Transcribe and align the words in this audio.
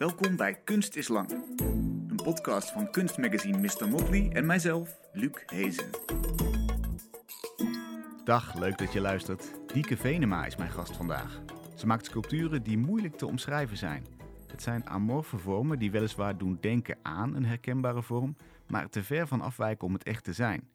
Welkom 0.00 0.36
bij 0.36 0.54
Kunst 0.54 0.96
is 0.96 1.08
Lang. 1.08 1.30
Een 2.08 2.20
podcast 2.22 2.70
van 2.70 2.90
kunstmagazine 2.90 3.58
Mr. 3.58 3.88
Motley 3.88 4.30
en 4.32 4.46
mijzelf, 4.46 4.98
Luc 5.12 5.42
Hezen. 5.46 5.90
Dag, 8.24 8.58
leuk 8.58 8.78
dat 8.78 8.92
je 8.92 9.00
luistert. 9.00 9.50
Dieke 9.72 9.96
Venema 9.96 10.46
is 10.46 10.56
mijn 10.56 10.70
gast 10.70 10.96
vandaag. 10.96 11.40
Ze 11.74 11.86
maakt 11.86 12.04
sculpturen 12.04 12.62
die 12.62 12.78
moeilijk 12.78 13.16
te 13.16 13.26
omschrijven 13.26 13.76
zijn. 13.76 14.06
Het 14.46 14.62
zijn 14.62 14.88
amorfe 14.88 15.38
vormen 15.38 15.78
die 15.78 15.90
weliswaar 15.90 16.38
doen 16.38 16.58
denken 16.60 16.98
aan 17.02 17.34
een 17.34 17.46
herkenbare 17.46 18.02
vorm, 18.02 18.36
maar 18.66 18.88
te 18.88 19.02
ver 19.02 19.26
van 19.26 19.40
afwijken 19.40 19.86
om 19.86 19.92
het 19.92 20.02
echt 20.02 20.24
te 20.24 20.32
zijn. 20.32 20.68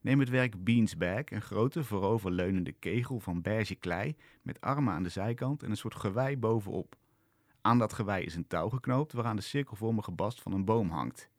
Neem 0.00 0.20
het 0.20 0.28
werk 0.28 0.64
Beansbag, 0.64 1.30
een 1.30 1.42
grote 1.42 1.84
vooroverleunende 1.84 2.72
kegel 2.72 3.20
van 3.20 3.42
beige 3.42 3.74
klei 3.74 4.16
met 4.42 4.60
armen 4.60 4.94
aan 4.94 5.02
de 5.02 5.08
zijkant 5.08 5.62
en 5.62 5.70
een 5.70 5.76
soort 5.76 5.94
gewei 5.94 6.36
bovenop. 6.36 6.96
Aan 7.66 7.78
dat 7.78 7.92
gewei 7.92 8.24
is 8.24 8.34
een 8.34 8.46
touw 8.46 8.68
geknoopt 8.68 9.12
waaraan 9.12 9.36
de 9.36 9.42
cirkelvormige 9.42 10.10
bast 10.10 10.42
van 10.42 10.52
een 10.52 10.64
boom 10.64 10.90
hangt. 10.90 11.30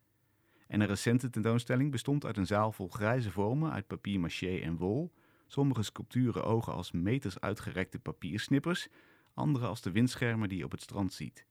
En 0.66 0.80
een 0.80 0.86
recente 0.86 1.30
tentoonstelling 1.30 1.90
bestond 1.90 2.24
uit 2.24 2.36
een 2.36 2.46
zaal 2.46 2.72
vol 2.72 2.88
grijze 2.88 3.30
vormen 3.30 3.72
uit 3.72 3.86
papier 3.86 4.20
maché 4.20 4.58
en 4.58 4.76
wol, 4.76 5.12
sommige 5.46 5.82
sculpturen 5.82 6.44
ogen 6.44 6.72
als 6.72 6.92
meters 6.92 7.40
uitgerekte 7.40 7.98
papiersnippers, 7.98 8.88
andere 9.34 9.66
als 9.66 9.80
de 9.80 9.90
windschermen 9.90 10.48
die 10.48 10.58
je 10.58 10.64
op 10.64 10.70
het 10.70 10.82
strand 10.82 11.12
ziet. 11.12 11.46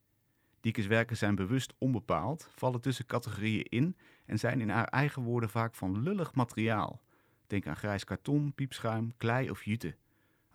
Diekes 0.60 0.88
werken 0.88 1.18
zijn 1.18 1.36
bewust 1.36 1.74
onbepaald, 1.78 2.50
vallen 2.56 2.82
tussen 2.82 3.06
categorieën 3.06 3.66
in 3.70 3.98
en 4.26 4.40
zijn 4.40 4.62
in 4.62 4.70
haar 4.70 4.88
eigen 4.88 5.22
woorden 5.22 5.50
vaak 5.50 5.76
van 5.76 6.02
lullig 6.02 6.34
materiaal. 6.36 7.02
Denk 7.48 7.68
aan 7.68 7.76
grijs 7.76 8.04
karton, 8.04 8.54
piepschuim, 8.54 9.14
klei 9.18 9.50
of 9.50 9.64
jute. 9.64 9.96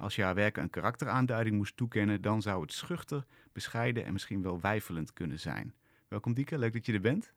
Als 0.03 0.17
je 0.17 0.23
haar 0.23 0.35
werken 0.35 0.63
een 0.63 0.71
karakteraanduiding 0.71 1.57
moest 1.57 1.77
toekennen, 1.77 2.23
dan 2.23 2.43
zou 2.43 2.63
het 2.63 2.73
schuchter, 2.73 3.25
bescheiden 3.53 4.05
en 4.05 4.13
misschien 4.13 4.43
wel 4.43 4.61
weifelend 4.61 5.13
kunnen 5.13 5.41
zijn. 5.41 5.75
Welkom 6.09 6.35
Dieke, 6.35 6.59
leuk 6.59 6.73
dat 6.73 6.87
je 6.87 6.93
er 6.93 7.01
bent. 7.01 7.33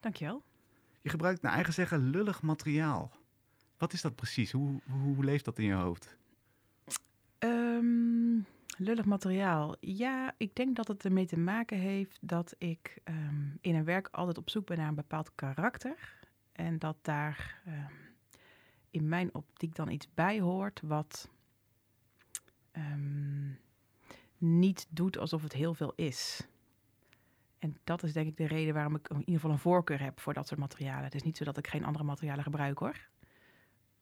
Dankjewel. 0.00 0.42
Je 1.00 1.08
gebruikt 1.08 1.42
naar 1.42 1.52
eigen 1.52 1.72
zeggen 1.72 2.10
lullig 2.10 2.42
materiaal. 2.42 3.12
Wat 3.76 3.92
is 3.92 4.02
dat 4.02 4.14
precies? 4.14 4.52
Hoe, 4.52 4.80
hoe 4.90 5.24
leeft 5.24 5.44
dat 5.44 5.58
in 5.58 5.64
je 5.64 5.72
hoofd? 5.72 6.16
Um, 7.38 8.46
lullig 8.76 9.04
materiaal. 9.04 9.76
Ja, 9.80 10.34
ik 10.36 10.54
denk 10.54 10.76
dat 10.76 10.88
het 10.88 11.04
ermee 11.04 11.26
te 11.26 11.38
maken 11.38 11.78
heeft 11.78 12.18
dat 12.20 12.54
ik 12.58 12.98
um, 13.04 13.58
in 13.60 13.74
een 13.74 13.84
werk 13.84 14.08
altijd 14.10 14.38
op 14.38 14.50
zoek 14.50 14.66
ben 14.66 14.78
naar 14.78 14.88
een 14.88 14.94
bepaald 14.94 15.34
karakter. 15.34 16.26
En 16.52 16.78
dat 16.78 16.96
daar 17.02 17.62
um, 17.66 17.74
in 18.90 19.08
mijn 19.08 19.34
optiek 19.34 19.74
dan 19.74 19.90
iets 19.90 20.14
bij 20.14 20.40
hoort 20.40 20.80
wat 20.84 21.36
um, 22.78 23.58
niet 24.38 24.86
doet 24.90 25.18
alsof 25.18 25.42
het 25.42 25.52
heel 25.52 25.74
veel 25.74 25.92
is. 25.96 26.48
En 27.58 27.76
dat 27.84 28.02
is 28.02 28.12
denk 28.12 28.28
ik 28.28 28.36
de 28.36 28.46
reden 28.46 28.74
waarom 28.74 28.94
ik 28.94 29.08
in 29.08 29.18
ieder 29.18 29.34
geval 29.34 29.50
een 29.50 29.58
voorkeur 29.58 30.00
heb 30.00 30.20
voor 30.20 30.34
dat 30.34 30.46
soort 30.46 30.60
materialen. 30.60 31.04
Het 31.04 31.14
is 31.14 31.22
niet 31.22 31.36
zo 31.36 31.44
dat 31.44 31.58
ik 31.58 31.66
geen 31.66 31.84
andere 31.84 32.04
materialen 32.04 32.44
gebruik 32.44 32.78
hoor. 32.78 33.08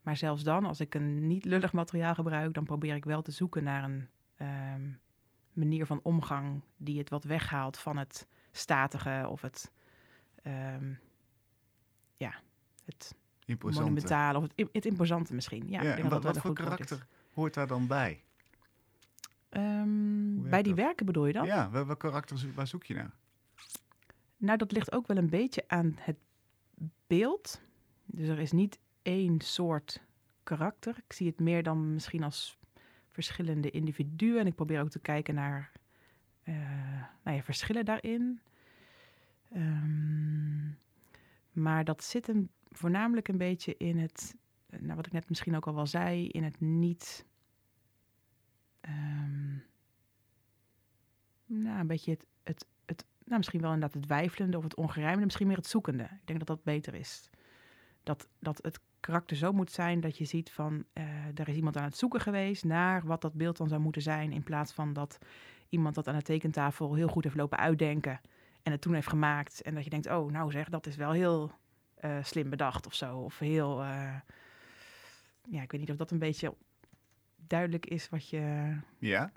Maar 0.03 0.17
zelfs 0.17 0.43
dan, 0.43 0.65
als 0.65 0.81
ik 0.81 0.95
een 0.95 1.27
niet 1.27 1.45
lullig 1.45 1.73
materiaal 1.73 2.15
gebruik, 2.15 2.55
dan 2.55 2.65
probeer 2.65 2.95
ik 2.95 3.05
wel 3.05 3.23
te 3.23 3.31
zoeken 3.31 3.65
naar 3.65 3.85
een 3.85 4.09
um, 4.75 5.01
manier 5.53 5.87
van 5.87 6.01
omgang 6.03 6.63
die 6.77 6.99
het 6.99 7.11
wat 7.11 7.25
weghaalt 7.25 7.79
van 7.79 7.97
het 7.97 8.27
statige 8.53 9.27
of 9.29 9.41
het, 9.41 9.73
um, 10.47 10.99
ja, 12.17 12.35
het 12.85 13.15
imposante. 13.45 13.81
monumentale 13.81 14.39
of 14.39 14.43
het, 14.43 14.69
het 14.73 14.85
imposante 14.85 15.35
misschien. 15.35 15.69
Ja, 15.69 15.83
ja 15.83 15.97
en 15.97 16.03
dat 16.03 16.13
wat, 16.13 16.23
wat 16.23 16.39
voor 16.39 16.55
karakter 16.55 17.07
hoort 17.33 17.55
daar 17.55 17.67
dan 17.67 17.87
bij? 17.87 18.25
Um, 19.51 20.35
werkt 20.35 20.51
bij 20.51 20.63
die 20.63 20.75
dat? 20.75 20.85
werken 20.85 21.07
bedoel 21.07 21.27
je 21.27 21.33
dan? 21.33 21.47
Ja, 21.47 21.71
wel- 21.71 21.87
welk 21.87 21.99
karakter, 22.01 22.39
zo- 22.39 22.53
waar 22.55 22.67
zoek 22.67 22.85
je 22.85 22.95
naar? 22.95 23.15
Nou, 24.37 24.59
dat 24.59 24.73
ligt 24.73 24.93
ook 24.93 25.07
wel 25.07 25.17
een 25.17 25.31
beetje 25.31 25.65
aan 25.67 25.97
het 26.01 26.17
beeld. 27.07 27.61
Dus 28.05 28.29
er 28.29 28.39
is 28.39 28.53
niet 28.53 28.79
één 29.03 29.41
soort 29.41 30.03
karakter. 30.43 30.97
Ik 31.07 31.13
zie 31.13 31.27
het 31.27 31.41
meer 31.41 31.63
dan 31.63 31.93
misschien 31.93 32.23
als 32.23 32.59
verschillende 33.11 33.71
individuen. 33.71 34.39
En 34.41 34.47
ik 34.47 34.55
probeer 34.55 34.81
ook 34.81 34.91
te 34.91 34.99
kijken 34.99 35.35
naar 35.35 35.73
eh, 36.43 36.55
nou 37.23 37.37
ja, 37.37 37.43
verschillen 37.43 37.85
daarin. 37.85 38.41
Ehm, 39.53 40.69
maar 41.53 41.85
dat 41.85 42.05
zit 42.05 42.27
hem 42.27 42.49
voornamelijk 42.71 43.29
een 43.29 43.39
beetje 43.39 43.77
in 43.77 43.99
het, 43.99 44.37
nou, 44.81 44.95
wat 44.97 45.07
ik 45.07 45.13
net 45.13 45.29
misschien 45.29 45.57
ook 45.57 45.67
al 45.67 45.75
wel 45.75 45.87
zei, 45.87 46.29
in 46.29 46.43
het 46.45 46.61
niet. 46.61 47.27
Ehm, 48.87 49.57
nou, 51.47 51.81
een 51.81 51.87
beetje 51.87 52.11
het, 52.11 52.27
het, 52.43 52.67
het, 52.85 53.05
nou, 53.25 53.37
misschien 53.37 53.61
wel 53.61 53.73
inderdaad 53.73 54.01
het 54.01 54.07
wijfelende 54.07 54.57
of 54.57 54.63
het 54.63 54.75
ongerijmde, 54.75 55.25
misschien 55.25 55.47
meer 55.47 55.57
het 55.57 55.67
zoekende. 55.67 56.03
Ik 56.03 56.27
denk 56.27 56.39
dat 56.39 56.49
dat 56.49 56.65
beter 56.65 56.95
is. 56.95 57.31
Dat, 58.03 58.29
dat 58.39 58.59
het 58.63 58.81
karakter 59.01 59.37
zo 59.37 59.53
moet 59.53 59.71
zijn 59.71 60.01
dat 60.01 60.19
je 60.19 60.25
ziet 60.25 60.51
van, 60.51 60.85
eh 60.93 61.05
er 61.35 61.49
is 61.49 61.57
iemand 61.57 61.77
aan 61.77 61.85
het 61.85 61.97
zoeken 61.97 62.21
geweest 62.21 62.65
naar 62.65 63.07
wat 63.07 63.21
dat 63.21 63.35
beeld 63.35 63.57
dan 63.57 63.69
zou 63.69 63.81
moeten 63.81 64.03
zijn, 64.03 64.33
in 64.33 64.43
plaats 64.43 64.73
van 64.73 64.93
dat 64.93 65.19
iemand 65.69 65.95
dat 65.95 66.09
aan 66.09 66.17
de 66.17 66.23
tekentafel 66.23 66.95
heel 66.95 67.09
goed 67.09 67.25
heeft 67.25 67.37
lopen 67.37 67.59
uitdenken 67.59 68.21
en 68.63 68.73
het 68.73 68.81
toen 68.81 68.95
heeft 68.95 69.09
gemaakt. 69.09 69.63
En 69.63 69.75
dat 69.75 69.85
je 69.85 69.91
denkt, 69.91 70.11
oh, 70.11 70.31
nou 70.31 70.51
zeg, 70.51 70.69
dat 70.69 70.87
is 70.87 70.97
wel 70.97 71.13
heel 71.13 71.53
eh, 71.95 72.19
slim 72.23 72.51
bedacht 72.51 72.87
of 72.87 72.95
zo. 72.95 73.19
Of 73.19 73.39
heel, 73.39 73.83
eh, 73.83 74.15
ja, 75.49 75.63
ik 75.63 75.71
weet 75.71 75.81
niet 75.81 75.91
of 75.91 75.97
dat 75.97 76.11
een 76.11 76.19
beetje 76.19 76.55
duidelijk 77.49 77.87
is 77.87 78.09
wat 78.09 78.29
je, 78.29 78.77
Ja, 78.99 79.33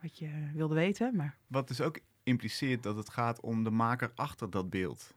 wat 0.00 0.18
je 0.18 0.50
wilde 0.54 0.74
weten, 0.74 1.16
maar... 1.16 1.36
wat 1.46 1.68
dus 1.68 1.80
ook 1.80 1.98
impliceert 2.22 2.82
dat 2.82 2.96
het 2.96 3.08
gaat 3.10 3.40
om 3.40 3.64
de 3.64 3.70
maker 3.70 4.12
achter 4.14 4.50
dat 4.50 4.70
beeld. 4.70 5.14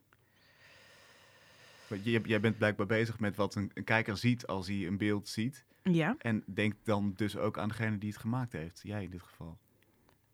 Want 1.87 2.03
je- 2.03 2.21
Jij 2.25 2.39
bent 2.39 2.57
blijkbaar 2.57 2.85
bezig 2.85 3.19
met 3.19 3.35
wat 3.35 3.55
een, 3.55 3.71
een 3.73 3.83
kijker 3.83 4.17
ziet 4.17 4.47
als 4.47 4.67
hij 4.67 4.87
een 4.87 4.97
beeld 4.97 5.27
ziet. 5.27 5.65
Ja. 5.83 6.15
En 6.17 6.43
denkt 6.45 6.77
dan 6.83 7.13
dus 7.15 7.37
ook 7.37 7.57
aan 7.57 7.67
degene 7.67 7.97
die 7.97 8.09
het 8.09 8.19
gemaakt 8.19 8.51
heeft. 8.51 8.79
Jij 8.83 9.03
in 9.03 9.09
dit 9.09 9.21
geval. 9.21 9.57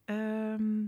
Ehm, 0.05 0.81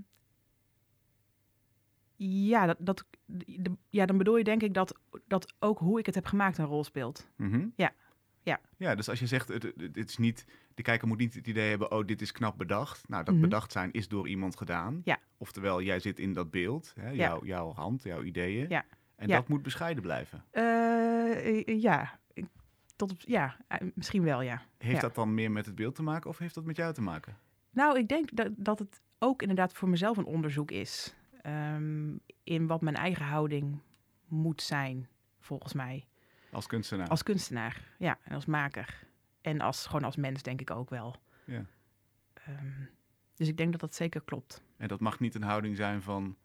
ja, 2.16 2.66
dat, 2.66 2.78
dat, 2.80 3.06
de- 3.26 3.78
ja, 3.90 4.06
dan 4.06 4.18
bedoel 4.18 4.38
je 4.38 4.44
denk 4.44 4.62
ik 4.64 4.74
dat, 4.74 5.00
dat 5.28 5.54
ook 5.60 5.80
hoe 5.80 6.00
ik 6.00 6.06
het 6.06 6.16
heb 6.16 6.26
gemaakt 6.26 6.58
een 6.58 6.66
rol 6.66 6.84
speelt. 6.84 7.30
Mhm. 7.36 7.68
Ja, 7.76 7.94
ja. 8.46 8.60
Ja, 8.78 8.96
dus 8.96 9.10
als 9.10 9.20
je 9.20 9.28
zegt, 9.28 9.48
het, 9.48 9.64
het, 9.78 10.10
is 10.10 10.18
niet, 10.18 10.46
de 10.74 10.82
kijker 10.82 11.08
moet 11.08 11.18
niet 11.18 11.34
het 11.34 11.48
idee 11.48 11.70
hebben, 11.70 11.92
oh, 11.92 12.06
dit 12.06 12.22
is 12.22 12.32
knap 12.32 12.58
bedacht. 12.58 13.08
Nou, 13.10 13.24
dat 13.24 13.34
Mhm. 13.34 13.44
bedacht 13.44 13.72
zijn 13.72 13.92
is 13.92 14.08
door 14.08 14.28
iemand 14.28 14.56
gedaan. 14.58 15.02
Ja. 15.04 15.20
Oftewel, 15.38 15.82
jij 15.82 16.00
zit 16.00 16.20
in 16.20 16.34
dat 16.34 16.52
beeld, 16.52 16.94
hè, 17.00 17.10
Ja. 17.10 17.14
jouw, 17.16 17.46
jouw 17.46 17.74
hand, 17.74 18.04
jouw 18.04 18.24
ideeën. 18.24 18.66
Ja. 18.70 18.86
En 19.16 19.28
Ja. 19.28 19.36
dat 19.36 19.48
moet 19.48 19.62
bescheiden 19.64 20.04
blijven. 20.04 20.44
Eh, 20.52 21.58
eh, 21.68 21.82
ja, 21.82 22.20
ik- 22.34 22.46
tot 22.96 23.12
op, 23.12 23.18
ja, 23.20 23.58
eh, 23.68 23.88
misschien 23.96 24.24
wel, 24.24 24.42
ja. 24.42 24.62
Heeft 24.78 24.96
Ja. 24.96 25.02
dat 25.02 25.16
dan 25.16 25.34
meer 25.34 25.52
met 25.52 25.66
het 25.66 25.76
beeld 25.76 25.96
te 25.96 26.04
maken 26.04 26.30
of 26.30 26.38
heeft 26.38 26.56
dat 26.56 26.66
met 26.66 26.76
jou 26.76 26.94
te 26.94 27.02
maken? 27.02 27.38
Nou, 27.72 27.98
ik 27.98 28.08
denk 28.08 28.36
dat, 28.36 28.50
dat 28.58 28.80
het 28.80 29.02
ook 29.20 29.42
inderdaad 29.42 29.74
voor 29.74 29.90
mezelf 29.90 30.18
een 30.18 30.26
onderzoek 30.26 30.72
is. 30.72 31.16
ehm, 31.42 32.16
in 32.44 32.68
wat 32.68 32.82
mijn 32.82 32.96
eigen 32.96 33.26
houding 33.26 33.80
moet 34.28 34.62
zijn, 34.62 35.08
volgens 35.40 35.74
mij. 35.74 36.06
Als 36.56 36.68
kunstenaar. 36.68 37.08
Als 37.08 37.24
kunstenaar, 37.24 37.82
ja, 37.98 38.18
en 38.24 38.36
als 38.36 38.46
maker. 38.46 39.08
En 39.42 39.62
als, 39.62 39.86
gewoon 39.86 40.04
als 40.04 40.16
mens 40.16 40.44
denk 40.44 40.62
ik 40.62 40.72
ook 40.72 40.90
wel. 40.90 41.16
Ja. 41.46 41.66
Ehm, 42.34 42.84
dus 43.34 43.48
ik 43.48 43.58
denk 43.58 43.72
dat 43.72 43.82
dat 43.82 43.96
zeker 43.96 44.22
klopt. 44.22 44.64
En 44.78 44.88
dat 44.88 45.00
mag 45.00 45.20
niet 45.20 45.36
een 45.36 45.44
houding 45.44 45.76
zijn 45.76 46.02
van, 46.02 46.38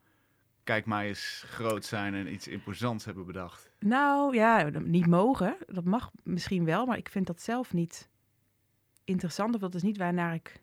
kijk 0.64 0.86
maar 0.86 1.04
eens 1.04 1.42
groot 1.46 1.84
zijn 1.84 2.14
en 2.14 2.32
iets 2.32 2.48
imposants 2.48 3.04
hebben 3.04 3.26
bedacht. 3.26 3.70
Nou 3.78 4.34
ja, 4.34 4.68
niet 4.68 5.06
mogen. 5.06 5.56
Dat 5.66 5.84
mag 5.84 6.10
misschien 6.22 6.64
wel, 6.64 6.86
maar 6.86 6.98
ik 6.98 7.08
vind 7.08 7.26
dat 7.26 7.42
zelf 7.42 7.72
niet 7.72 8.08
interessant. 9.04 9.54
Of 9.54 9.60
dat 9.60 9.74
is 9.74 9.82
niet 9.82 9.98
waarnaar 9.98 10.34
ik 10.34 10.62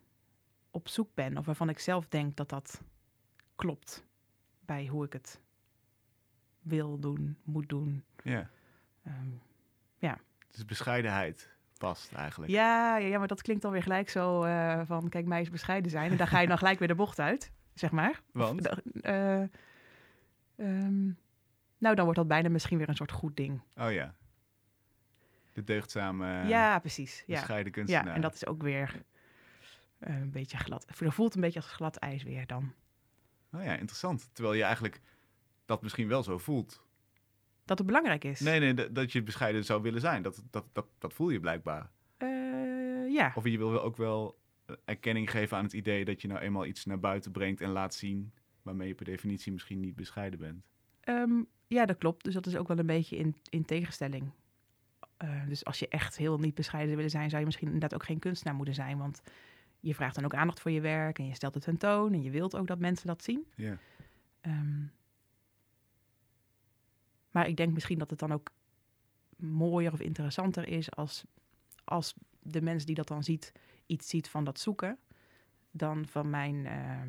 op 0.71 0.87
zoek 0.87 1.09
ben. 1.13 1.37
Of 1.37 1.45
waarvan 1.45 1.69
ik 1.69 1.79
zelf 1.79 2.07
denk 2.07 2.35
dat 2.35 2.49
dat 2.49 2.81
klopt 3.55 4.05
bij 4.59 4.87
hoe 4.87 5.05
ik 5.05 5.13
het 5.13 5.41
wil 6.61 6.99
doen, 6.99 7.37
moet 7.43 7.69
doen. 7.69 8.03
Ja. 8.23 8.49
Ehm, 9.07 10.15
Dus 10.51 10.65
bescheidenheid 10.65 11.49
past 11.77 12.13
eigenlijk. 12.13 12.51
ja, 12.51 12.97
ja, 12.97 13.07
ja, 13.07 13.17
maar 13.17 13.27
dat 13.27 13.41
klinkt 13.41 13.61
dan 13.61 13.71
weer 13.71 13.83
gelijk 13.83 14.09
zo 14.09 14.43
eh, 14.43 14.81
van, 14.85 15.09
kijk, 15.09 15.25
mij 15.25 15.47
bescheiden 15.51 15.91
zijn. 15.91 16.11
En 16.11 16.17
daar 16.17 16.27
ga 16.27 16.39
je 16.39 16.47
dan 16.47 16.57
gelijk 16.57 16.79
weer 16.79 16.87
de 16.87 16.95
bocht 16.95 17.19
uit, 17.19 17.51
zeg 17.73 17.91
maar. 17.91 18.21
Want? 18.31 18.69
Of, 18.69 18.77
eh, 19.01 19.41
ehm, 20.55 21.05
nou, 21.77 21.95
dan 21.95 22.03
wordt 22.03 22.15
dat 22.15 22.27
bijna 22.27 22.49
misschien 22.49 22.77
weer 22.77 22.89
een 22.89 22.95
soort 22.95 23.11
goed 23.11 23.35
ding. 23.35 23.61
Oh 23.75 23.91
ja. 23.91 24.15
De 25.53 25.63
deugdzame, 25.63 26.47
ja, 26.47 26.79
precies. 26.79 27.23
Ja. 27.27 27.35
bescheiden 27.35 27.71
kunstenaar. 27.71 28.07
Ja, 28.07 28.13
en 28.13 28.21
dat 28.21 28.33
is 28.33 28.45
ook 28.45 28.61
weer 28.61 29.03
eh, 29.99 30.15
een 30.15 30.31
beetje 30.31 30.57
glad. 30.57 30.85
Het 30.87 31.13
voelt 31.13 31.35
een 31.35 31.41
beetje 31.41 31.59
als 31.59 31.71
glad 31.71 31.95
ijs 31.95 32.23
weer 32.23 32.47
dan. 32.47 32.73
Oh 33.51 33.63
ja, 33.63 33.73
interessant. 33.73 34.29
Terwijl 34.33 34.55
je 34.55 34.63
eigenlijk 34.63 35.01
dat 35.65 35.81
misschien 35.81 36.07
wel 36.07 36.23
zo 36.23 36.37
voelt. 36.37 36.86
Dat 37.67 37.77
het 37.77 37.87
belangrijk 37.87 38.23
is. 38.23 38.39
Nee, 38.39 38.59
nee, 38.59 38.91
dat- 38.91 39.11
je 39.11 39.23
bescheiden 39.23 39.65
zou 39.65 39.81
willen 39.81 40.01
zijn. 40.01 40.21
Dat, 40.21 40.43
dat, 40.49 40.65
dat, 40.71 40.85
dat 40.97 41.13
voel 41.13 41.29
je 41.29 41.39
blijkbaar. 41.39 41.89
Eh, 42.17 42.27
ja. 43.09 43.31
Of 43.35 43.47
je 43.47 43.57
wil 43.57 43.81
ook 43.81 43.97
wel 43.97 44.37
eh, 44.65 44.75
erkenning 44.85 45.31
geven 45.31 45.57
aan 45.57 45.63
het 45.63 45.73
idee 45.73 46.05
dat 46.05 46.21
je 46.21 46.27
nou 46.27 46.39
eenmaal 46.39 46.65
iets 46.65 46.85
naar 46.85 46.99
buiten 46.99 47.31
brengt 47.31 47.61
en 47.61 47.69
laat 47.69 47.93
zien 47.93 48.31
waarmee 48.61 48.87
je 48.87 48.95
per 48.95 49.05
definitie 49.05 49.51
misschien 49.51 49.79
niet 49.79 49.95
bescheiden 49.95 50.39
bent. 50.39 50.63
Ehm, 51.01 51.41
ja, 51.67 51.85
dat 51.85 51.97
klopt. 51.97 52.23
Dus 52.23 52.33
dat 52.33 52.45
is 52.45 52.55
ook 52.55 52.67
wel 52.67 52.77
een 52.79 52.85
beetje 52.85 53.17
in, 53.17 53.35
in 53.49 53.65
tegenstelling. 53.65 54.31
Uh, 55.23 55.47
dus 55.47 55.65
als 55.65 55.79
je 55.79 55.87
echt 55.87 56.17
heel 56.17 56.37
niet 56.39 56.55
bescheiden 56.55 56.95
willen 56.95 57.11
zijn, 57.11 57.27
zou 57.27 57.39
je 57.39 57.45
misschien 57.45 57.67
inderdaad 57.67 57.93
ook 57.93 58.05
geen 58.05 58.19
kunstenaar 58.19 58.55
moeten 58.55 58.73
zijn. 58.73 58.97
Want 58.97 59.21
je 59.79 59.95
vraagt 59.95 60.15
dan 60.15 60.25
ook 60.25 60.33
aandacht 60.33 60.59
voor 60.59 60.71
je 60.71 60.81
werk 60.81 61.19
en 61.19 61.27
je 61.27 61.33
stelt 61.35 61.53
het 61.53 61.63
tentoon 61.63 62.13
en 62.13 62.21
je 62.21 62.29
wilt 62.31 62.55
ook 62.55 62.67
dat 62.67 62.79
mensen 62.79 63.07
dat 63.07 63.23
zien. 63.23 63.45
Ja. 63.55 63.77
Um, 64.41 64.91
maar 67.37 67.47
ik 67.47 67.57
denk 67.57 67.73
misschien 67.73 67.99
dat 67.99 68.09
het 68.09 68.19
dan 68.19 68.31
ook 68.31 68.51
mooier 69.35 69.91
of 69.91 69.99
interessanter 69.99 70.67
is 70.67 70.91
als, 70.91 71.23
als 71.83 72.13
de 72.39 72.61
mens 72.61 72.85
die 72.85 72.95
dat 72.95 73.07
dan 73.07 73.23
ziet, 73.23 73.51
iets 73.85 74.09
ziet 74.09 74.29
van 74.29 74.43
dat 74.43 74.59
zoeken, 74.59 74.97
dan 75.71 76.07
van 76.07 76.29
mijn 76.29 76.55
uh, 76.55 77.01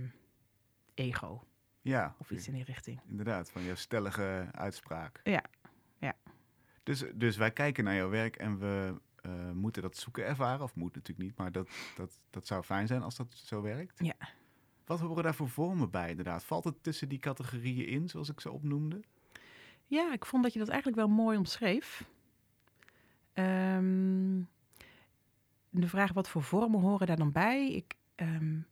ego. 0.94 1.44
Ja. 1.80 2.14
Of 2.18 2.30
iets 2.30 2.48
in 2.48 2.54
die 2.54 2.64
richting. 2.64 3.00
Inderdaad, 3.06 3.50
van 3.50 3.62
jouw 3.62 3.74
stellige 3.74 4.48
uitspraak. 4.52 5.20
Ja, 5.24 5.42
ja. 5.98 6.16
Dus, 6.82 7.04
dus 7.14 7.36
wij 7.36 7.52
kijken 7.52 7.84
naar 7.84 7.94
jouw 7.94 8.10
werk 8.10 8.36
en 8.36 8.58
we 8.58 8.94
uh, 9.26 9.50
moeten 9.50 9.82
dat 9.82 9.96
zoeken 9.96 10.24
ervaren. 10.24 10.62
Of 10.62 10.74
moet 10.74 10.94
natuurlijk 10.94 11.28
niet, 11.28 11.36
maar 11.36 11.52
dat, 11.52 11.70
dat, 11.96 12.18
dat 12.30 12.46
zou 12.46 12.62
fijn 12.62 12.86
zijn 12.86 13.02
als 13.02 13.16
dat 13.16 13.34
zo 13.34 13.62
werkt. 13.62 13.98
Ja. 14.04 14.16
Wat 14.84 15.00
horen 15.00 15.22
daar 15.22 15.34
voor 15.34 15.48
vormen 15.48 15.90
bij 15.90 16.10
inderdaad? 16.10 16.44
Valt 16.44 16.64
het 16.64 16.82
tussen 16.82 17.08
die 17.08 17.18
categorieën 17.18 17.86
in, 17.86 18.08
zoals 18.08 18.28
ik 18.28 18.40
ze 18.40 18.50
opnoemde? 18.50 19.00
Ja, 19.88 20.12
ik 20.12 20.24
vond 20.24 20.42
dat 20.42 20.52
je 20.52 20.58
dat 20.58 20.68
eigenlijk 20.68 20.98
wel 20.98 21.08
mooi 21.08 21.38
omschreef. 21.38 22.04
Um, 23.34 24.48
de 25.70 25.88
vraag 25.88 26.12
wat 26.12 26.28
voor 26.28 26.42
vormen 26.42 26.80
horen 26.80 27.06
daar 27.06 27.16
dan 27.16 27.32
bij? 27.32 27.72
Ik, 27.72 27.94
um, 28.16 28.66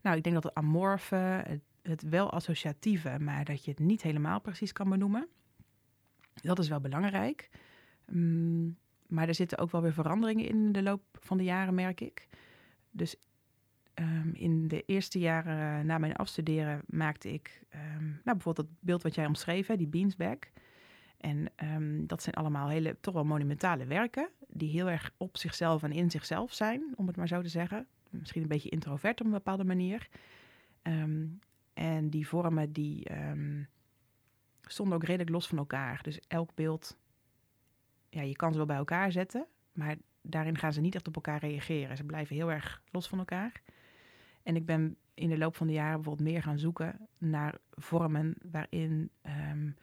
nou, 0.00 0.16
ik 0.16 0.22
denk 0.22 0.34
dat 0.34 0.44
het 0.44 0.54
amorfe, 0.54 1.60
het, 1.82 2.02
wel 2.02 2.30
associatieve, 2.30 3.18
maar 3.18 3.44
dat 3.44 3.64
je 3.64 3.70
het 3.70 3.80
niet 3.80 4.02
helemaal 4.02 4.40
precies 4.40 4.72
kan 4.72 4.88
benoemen. 4.88 5.28
Dat 6.34 6.58
is 6.58 6.68
wel 6.68 6.80
belangrijk. 6.80 7.48
Um, 8.06 8.78
maar 9.06 9.28
er 9.28 9.34
zitten 9.34 9.58
ook 9.58 9.70
wel 9.70 9.82
weer 9.82 9.92
veranderingen 9.92 10.48
in 10.48 10.72
de 10.72 10.82
loop 10.82 11.02
van 11.12 11.36
de 11.36 11.44
jaren, 11.44 11.74
merk 11.74 12.00
ik. 12.00 12.28
Dus 12.90 13.16
um, 14.00 14.30
in 14.34 14.68
de 14.68 14.82
eerste 14.86 15.18
jaren 15.18 15.86
na 15.86 15.98
mijn 15.98 16.16
afstuderen 16.16 16.82
maakte 16.86 17.32
ik 17.32 17.62
um, 17.74 18.04
nou, 18.06 18.36
bijvoorbeeld 18.36 18.66
dat 18.66 18.76
beeld 18.80 19.02
wat 19.02 19.14
jij 19.14 19.26
omschreef, 19.26 19.66
hè, 19.66 19.76
die 19.76 19.88
beansbag. 19.88 20.38
En 21.16 21.46
um, 21.56 22.06
dat 22.06 22.22
zijn 22.22 22.34
allemaal 22.34 22.68
hele, 22.68 22.96
toch 23.00 23.14
wel 23.14 23.24
monumentale 23.24 23.84
werken, 23.84 24.28
die 24.48 24.70
heel 24.70 24.90
erg 24.90 25.14
op 25.16 25.36
zichzelf 25.36 25.82
en 25.82 25.92
in 25.92 26.10
zichzelf 26.10 26.54
zijn, 26.54 26.92
om 26.96 27.06
het 27.06 27.16
maar 27.16 27.28
zo 27.28 27.42
te 27.42 27.48
zeggen. 27.48 27.86
Misschien 28.10 28.42
een 28.42 28.48
beetje 28.48 28.68
introvert 28.68 29.20
op 29.20 29.26
een 29.26 29.32
bepaalde 29.32 29.64
manier. 29.64 30.08
en 31.74 32.10
die 32.10 32.28
vormen 32.28 32.72
die 32.72 33.06
stonden 34.62 34.94
ook 34.94 35.04
redelijk 35.04 35.30
los 35.30 35.46
van 35.46 35.58
elkaar. 35.58 36.02
Dus 36.02 36.20
elk 36.28 36.54
beeld, 36.54 36.96
ja, 38.08 38.22
je 38.22 38.36
kan 38.36 38.50
ze 38.50 38.56
wel 38.56 38.66
bij 38.66 38.76
elkaar 38.76 39.12
zetten, 39.12 39.46
maar 39.72 39.96
daarin 40.22 40.58
gaan 40.58 40.72
ze 40.72 40.80
niet 40.80 40.94
echt 40.94 41.08
op 41.08 41.14
elkaar 41.14 41.38
reageren. 41.38 41.96
Ze 41.96 42.04
blijven 42.04 42.36
heel 42.36 42.50
erg 42.50 42.82
los 42.90 43.08
van 43.08 43.18
elkaar. 43.18 43.62
En 44.50 44.56
ik 44.56 44.66
ben 44.66 44.96
in 45.14 45.28
de 45.28 45.38
loop 45.38 45.56
van 45.56 45.66
de 45.66 45.72
jaren 45.72 45.94
bijvoorbeeld 45.94 46.28
meer 46.28 46.42
gaan 46.42 46.58
zoeken 46.58 47.08
naar 47.18 47.58
vormen 47.70 48.34
waarin 48.50 49.10
um, 49.50 49.76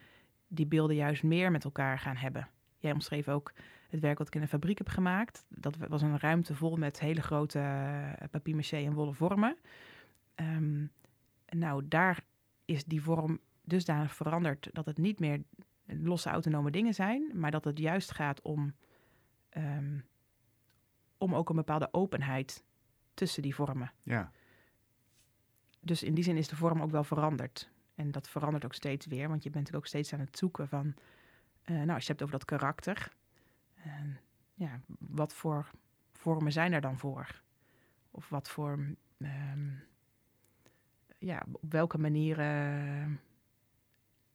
die 0.48 0.66
beelden 0.66 0.96
juist 0.96 1.22
meer 1.22 1.50
met 1.50 1.64
elkaar 1.64 1.98
gaan 1.98 2.16
hebben. 2.16 2.48
Jij 2.78 2.92
omschreef 2.92 3.28
ook 3.28 3.52
het 3.88 4.00
werk 4.00 4.18
wat 4.18 4.26
ik 4.26 4.34
in 4.34 4.42
een 4.42 4.48
fabriek 4.48 4.78
heb 4.78 4.88
gemaakt. 4.88 5.44
Dat 5.48 5.76
was 5.76 6.02
een 6.02 6.18
ruimte 6.18 6.54
vol 6.54 6.76
met 6.76 7.00
hele 7.00 7.20
grote 7.20 7.58
uh, 7.58 8.12
papier-maché 8.30 8.76
en 8.76 8.92
wollen 8.92 9.14
vormen. 9.14 9.56
Um, 10.34 10.90
nou, 11.48 11.88
daar 11.88 12.24
is 12.64 12.84
die 12.84 13.02
vorm 13.02 13.38
dusdanig 13.64 14.14
veranderd 14.14 14.68
dat 14.72 14.86
het 14.86 14.98
niet 14.98 15.18
meer 15.18 15.42
losse 15.84 16.28
autonome 16.28 16.70
dingen 16.70 16.94
zijn, 16.94 17.30
maar 17.34 17.50
dat 17.50 17.64
het 17.64 17.78
juist 17.78 18.12
gaat 18.12 18.42
om, 18.42 18.74
um, 19.56 20.04
om 21.18 21.34
ook 21.34 21.48
een 21.48 21.56
bepaalde 21.56 21.88
openheid 21.90 22.64
tussen 23.14 23.42
die 23.42 23.54
vormen. 23.54 23.92
Ja 24.02 24.32
dus 25.88 26.02
in 26.02 26.14
die 26.14 26.24
zin 26.24 26.36
is 26.36 26.48
de 26.48 26.56
vorm 26.56 26.82
ook 26.82 26.90
wel 26.90 27.04
veranderd. 27.04 27.70
En 27.94 28.10
dat 28.10 28.28
verandert 28.28 28.64
ook 28.64 28.74
steeds 28.74 29.06
weer, 29.06 29.28
want 29.28 29.42
je 29.42 29.50
bent 29.50 29.74
ook 29.74 29.86
steeds 29.86 30.12
aan 30.12 30.20
het 30.20 30.38
zoeken 30.38 30.68
van, 30.68 30.94
uh, 31.66 31.76
nou, 31.76 31.90
als 31.90 32.02
je 32.02 32.08
hebt 32.08 32.22
over 32.22 32.38
dat 32.38 32.44
karakter, 32.44 33.12
uh, 33.86 33.92
ja, 34.54 34.80
wat 34.98 35.34
voor 35.34 35.70
vormen 36.12 36.52
zijn 36.52 36.72
er 36.72 36.80
dan 36.80 36.98
voor? 36.98 37.42
Of 38.10 38.28
wat 38.28 38.48
voor, 38.48 38.78
um, 39.18 39.84
ja, 41.18 41.46
op 41.52 41.72
welke 41.72 41.98
manieren 41.98 43.20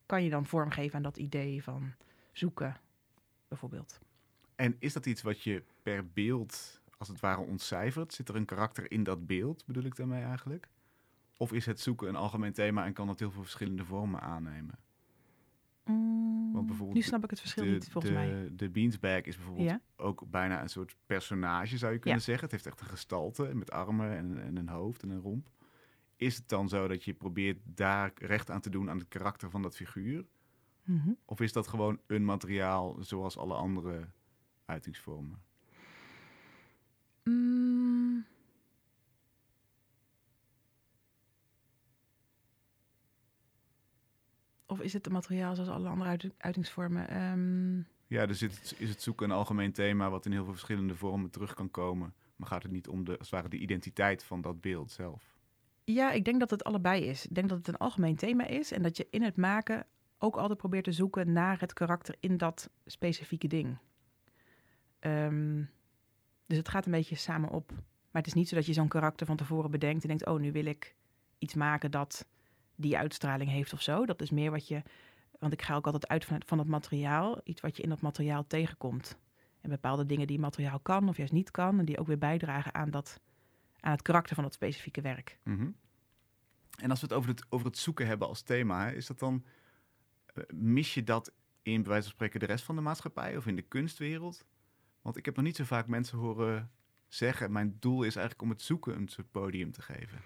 kan 0.06 0.24
je 0.24 0.30
dan 0.30 0.46
vormgeven 0.46 0.96
aan 0.96 1.04
dat 1.04 1.18
idee 1.18 1.64
van 1.64 1.94
zoeken, 2.32 2.78
bijvoorbeeld? 3.48 4.00
En 4.56 4.76
is 4.80 4.94
dat 4.94 5.06
iets 5.06 5.22
wat 5.22 5.42
je 5.42 5.64
per 5.84 6.08
beeld, 6.08 6.82
als 6.98 7.08
het 7.08 7.20
ware, 7.20 7.42
ontcijfert? 7.42 8.14
Zit 8.14 8.30
er 8.30 8.36
een 8.36 8.46
karakter 8.46 8.92
in 8.92 9.04
dat 9.04 9.28
beeld, 9.28 9.66
bedoel 9.66 9.84
ik 9.84 9.96
daarmee 9.96 10.24
eigenlijk? 10.24 10.68
Of 11.38 11.54
is 11.54 11.66
het 11.66 11.80
zoeken 11.80 12.08
een 12.08 12.16
algemeen 12.16 12.54
thema 12.54 12.86
en 12.86 12.94
kan 12.94 13.08
dat 13.08 13.20
heel 13.20 13.32
veel 13.32 13.42
verschillende 13.42 13.86
vormen 13.86 14.22
aannemen? 14.22 14.80
Mm, 15.86 16.52
Want 16.54 16.66
bijvoorbeeld 16.66 16.98
nu 16.98 17.04
snap 17.04 17.24
ik 17.24 17.30
het 17.30 17.40
verschil 17.40 17.64
de, 17.64 17.70
niet, 17.70 17.90
volgens 17.92 18.14
de, 18.14 18.20
mij. 18.20 18.50
De 18.56 18.70
beansbag 18.70 19.22
is 19.22 19.36
bijvoorbeeld 19.36 19.70
Ja. 19.70 19.82
ook 19.96 20.24
bijna 20.30 20.62
een 20.62 20.70
soort 20.70 20.96
personage, 21.06 21.78
zou 21.78 21.94
je 21.94 22.00
kunnen 22.00 22.20
Ja. 22.20 22.26
zeggen. 22.26 22.44
Het 22.44 22.52
heeft 22.52 22.66
echt 22.66 22.80
een 22.82 22.88
gestalte 22.88 23.56
met 23.56 23.72
armen 23.72 24.16
en, 24.18 24.42
en 24.44 24.58
een 24.58 24.70
hoofd 24.70 25.04
en 25.04 25.10
een 25.10 25.22
romp. 25.22 25.50
Is 26.16 26.36
het 26.36 26.50
dan 26.50 26.70
zo 26.70 26.88
dat 26.88 27.04
je 27.04 27.14
probeert 27.14 27.60
daar 27.64 28.12
recht 28.16 28.50
aan 28.52 28.62
te 28.62 28.70
doen 28.70 28.90
aan 28.90 28.98
het 28.98 29.08
karakter 29.08 29.50
van 29.50 29.62
dat 29.62 29.76
figuur? 29.76 30.26
Mhm. 30.84 31.10
Of 31.26 31.42
is 31.42 31.54
dat 31.54 31.68
gewoon 31.68 32.00
een 32.08 32.26
materiaal 32.26 32.98
zoals 33.00 33.38
alle 33.38 33.54
andere 33.54 34.08
uitingsvormen? 34.66 35.42
Mm. 37.24 37.73
Of 44.74 44.82
is 44.82 44.94
het 44.94 45.06
een 45.06 45.12
materiaal 45.12 45.56
zoals 45.56 45.70
alle 45.70 45.88
andere 45.88 46.10
uit- 46.10 46.34
uitingsvormen? 46.38 47.08
Ehm, 47.08 47.78
Ja, 48.08 48.26
dus 48.26 48.42
is 48.42 48.56
het, 48.56 48.76
is 48.78 48.90
het 48.90 49.02
zoeken 49.02 49.30
een 49.30 49.36
algemeen 49.36 49.72
thema 49.72 50.10
wat 50.10 50.26
in 50.26 50.32
heel 50.32 50.44
veel 50.44 50.54
verschillende 50.54 50.96
vormen 50.96 51.30
terug 51.30 51.54
kan 51.54 51.72
komen. 51.72 52.14
Maar 52.36 52.48
gaat 52.48 52.64
het 52.64 52.72
niet 52.72 52.88
om 52.88 53.04
de, 53.04 53.12
als 53.12 53.20
het 53.20 53.30
ware 53.30 53.50
de 53.50 53.58
identiteit 53.58 54.24
van 54.24 54.42
dat 54.42 54.62
beeld 54.62 54.92
zelf? 54.92 55.38
ja, 55.86 56.12
ik 56.12 56.26
denk 56.26 56.40
dat 56.40 56.50
het 56.50 56.64
allebei 56.64 57.04
is. 57.04 57.26
Ik 57.26 57.36
denk 57.36 57.50
dat 57.50 57.58
het 57.58 57.68
een 57.68 57.78
algemeen 57.78 58.16
thema 58.16 58.46
is 58.48 58.72
en 58.72 58.82
dat 58.82 58.98
je 58.98 59.08
in 59.10 59.22
het 59.22 59.38
maken 59.38 59.86
ook 60.18 60.36
altijd 60.36 60.58
probeert 60.60 60.84
te 60.84 60.92
zoeken 60.92 61.32
naar 61.32 61.60
het 61.60 61.74
karakter 61.74 62.16
in 62.20 62.38
dat 62.38 62.70
specifieke 62.86 63.48
ding. 63.48 63.78
Ehm, 65.00 65.64
dus 66.46 66.58
het 66.58 66.70
gaat 66.70 66.86
een 66.86 66.92
beetje 66.92 67.16
samen 67.16 67.50
op. 67.50 67.72
Maar 68.12 68.22
het 68.22 68.28
is 68.28 68.34
niet 68.34 68.50
zo 68.50 68.56
dat 68.56 68.66
je 68.66 68.74
zo'n 68.74 68.88
karakter 68.88 69.26
van 69.26 69.36
tevoren 69.36 69.72
bedenkt 69.72 70.02
en 70.02 70.08
denkt: 70.08 70.26
oh, 70.26 70.40
nu 70.40 70.52
wil 70.52 70.66
ik 70.66 70.96
iets 71.38 71.54
maken 71.54 71.92
dat 71.92 72.26
die 72.84 72.98
uitstraling 72.98 73.50
heeft 73.50 73.74
of 73.74 73.82
zo. 73.82 74.06
Dat 74.06 74.22
is 74.22 74.30
meer 74.32 74.52
wat 74.52 74.68
je. 74.68 74.82
Want 75.40 75.54
ik 75.54 75.62
ga 75.62 75.76
ook 75.76 75.86
altijd 75.86 76.08
uit 76.08 76.26
van 76.26 76.36
het, 76.36 76.46
van 76.48 76.58
het 76.58 76.68
materiaal, 76.68 77.42
iets 77.44 77.62
wat 77.62 77.78
je 77.78 77.84
in 77.84 77.90
dat 77.90 78.02
materiaal 78.02 78.48
tegenkomt. 78.48 79.18
En 79.62 79.70
bepaalde 79.70 80.06
dingen 80.06 80.28
die 80.28 80.40
materiaal 80.40 80.80
kan 80.80 81.10
of 81.10 81.18
juist 81.18 81.34
niet 81.34 81.52
kan, 81.52 81.80
en 81.80 81.86
die 81.86 81.98
ook 82.00 82.08
weer 82.08 82.18
bijdragen 82.18 82.74
aan, 82.74 82.92
dat, 82.92 83.20
aan 83.80 83.92
het 83.92 84.02
karakter 84.02 84.36
van 84.36 84.44
dat 84.44 84.54
specifieke 84.54 85.02
werk. 85.02 85.40
Mhm. 85.44 85.70
En 86.82 86.90
als 86.90 87.00
we 87.02 87.06
het 87.06 87.16
over, 87.16 87.30
het 87.30 87.46
over 87.50 87.66
het 87.68 87.78
zoeken 87.78 88.08
hebben 88.08 88.28
als 88.28 88.42
thema, 88.42 88.90
is 88.90 89.06
dat 89.06 89.20
dan. 89.20 89.46
eh, 90.34 90.44
mis 90.54 90.94
je 90.94 91.04
dat 91.04 91.32
in 91.62 91.82
bij 91.82 91.90
wijze 91.92 92.04
van 92.04 92.14
spreken 92.14 92.40
de 92.40 92.46
rest 92.46 92.64
van 92.64 92.76
de 92.76 92.82
maatschappij 92.82 93.38
of 93.38 93.46
in 93.48 93.56
de 93.56 93.62
kunstwereld? 93.62 94.46
Want 95.02 95.18
ik 95.18 95.26
heb 95.26 95.36
nog 95.36 95.46
niet 95.46 95.56
zo 95.56 95.64
vaak 95.64 95.88
mensen 95.88 96.18
horen 96.18 96.72
zeggen: 97.08 97.52
Mijn 97.52 97.78
doel 97.80 98.04
is 98.04 98.16
eigenlijk 98.16 98.42
om 98.42 98.50
het 98.50 98.62
zoeken 98.62 98.96
een 98.96 99.08
soort 99.08 99.32
podium 99.32 99.72
te 99.72 99.82
geven. 99.82 100.22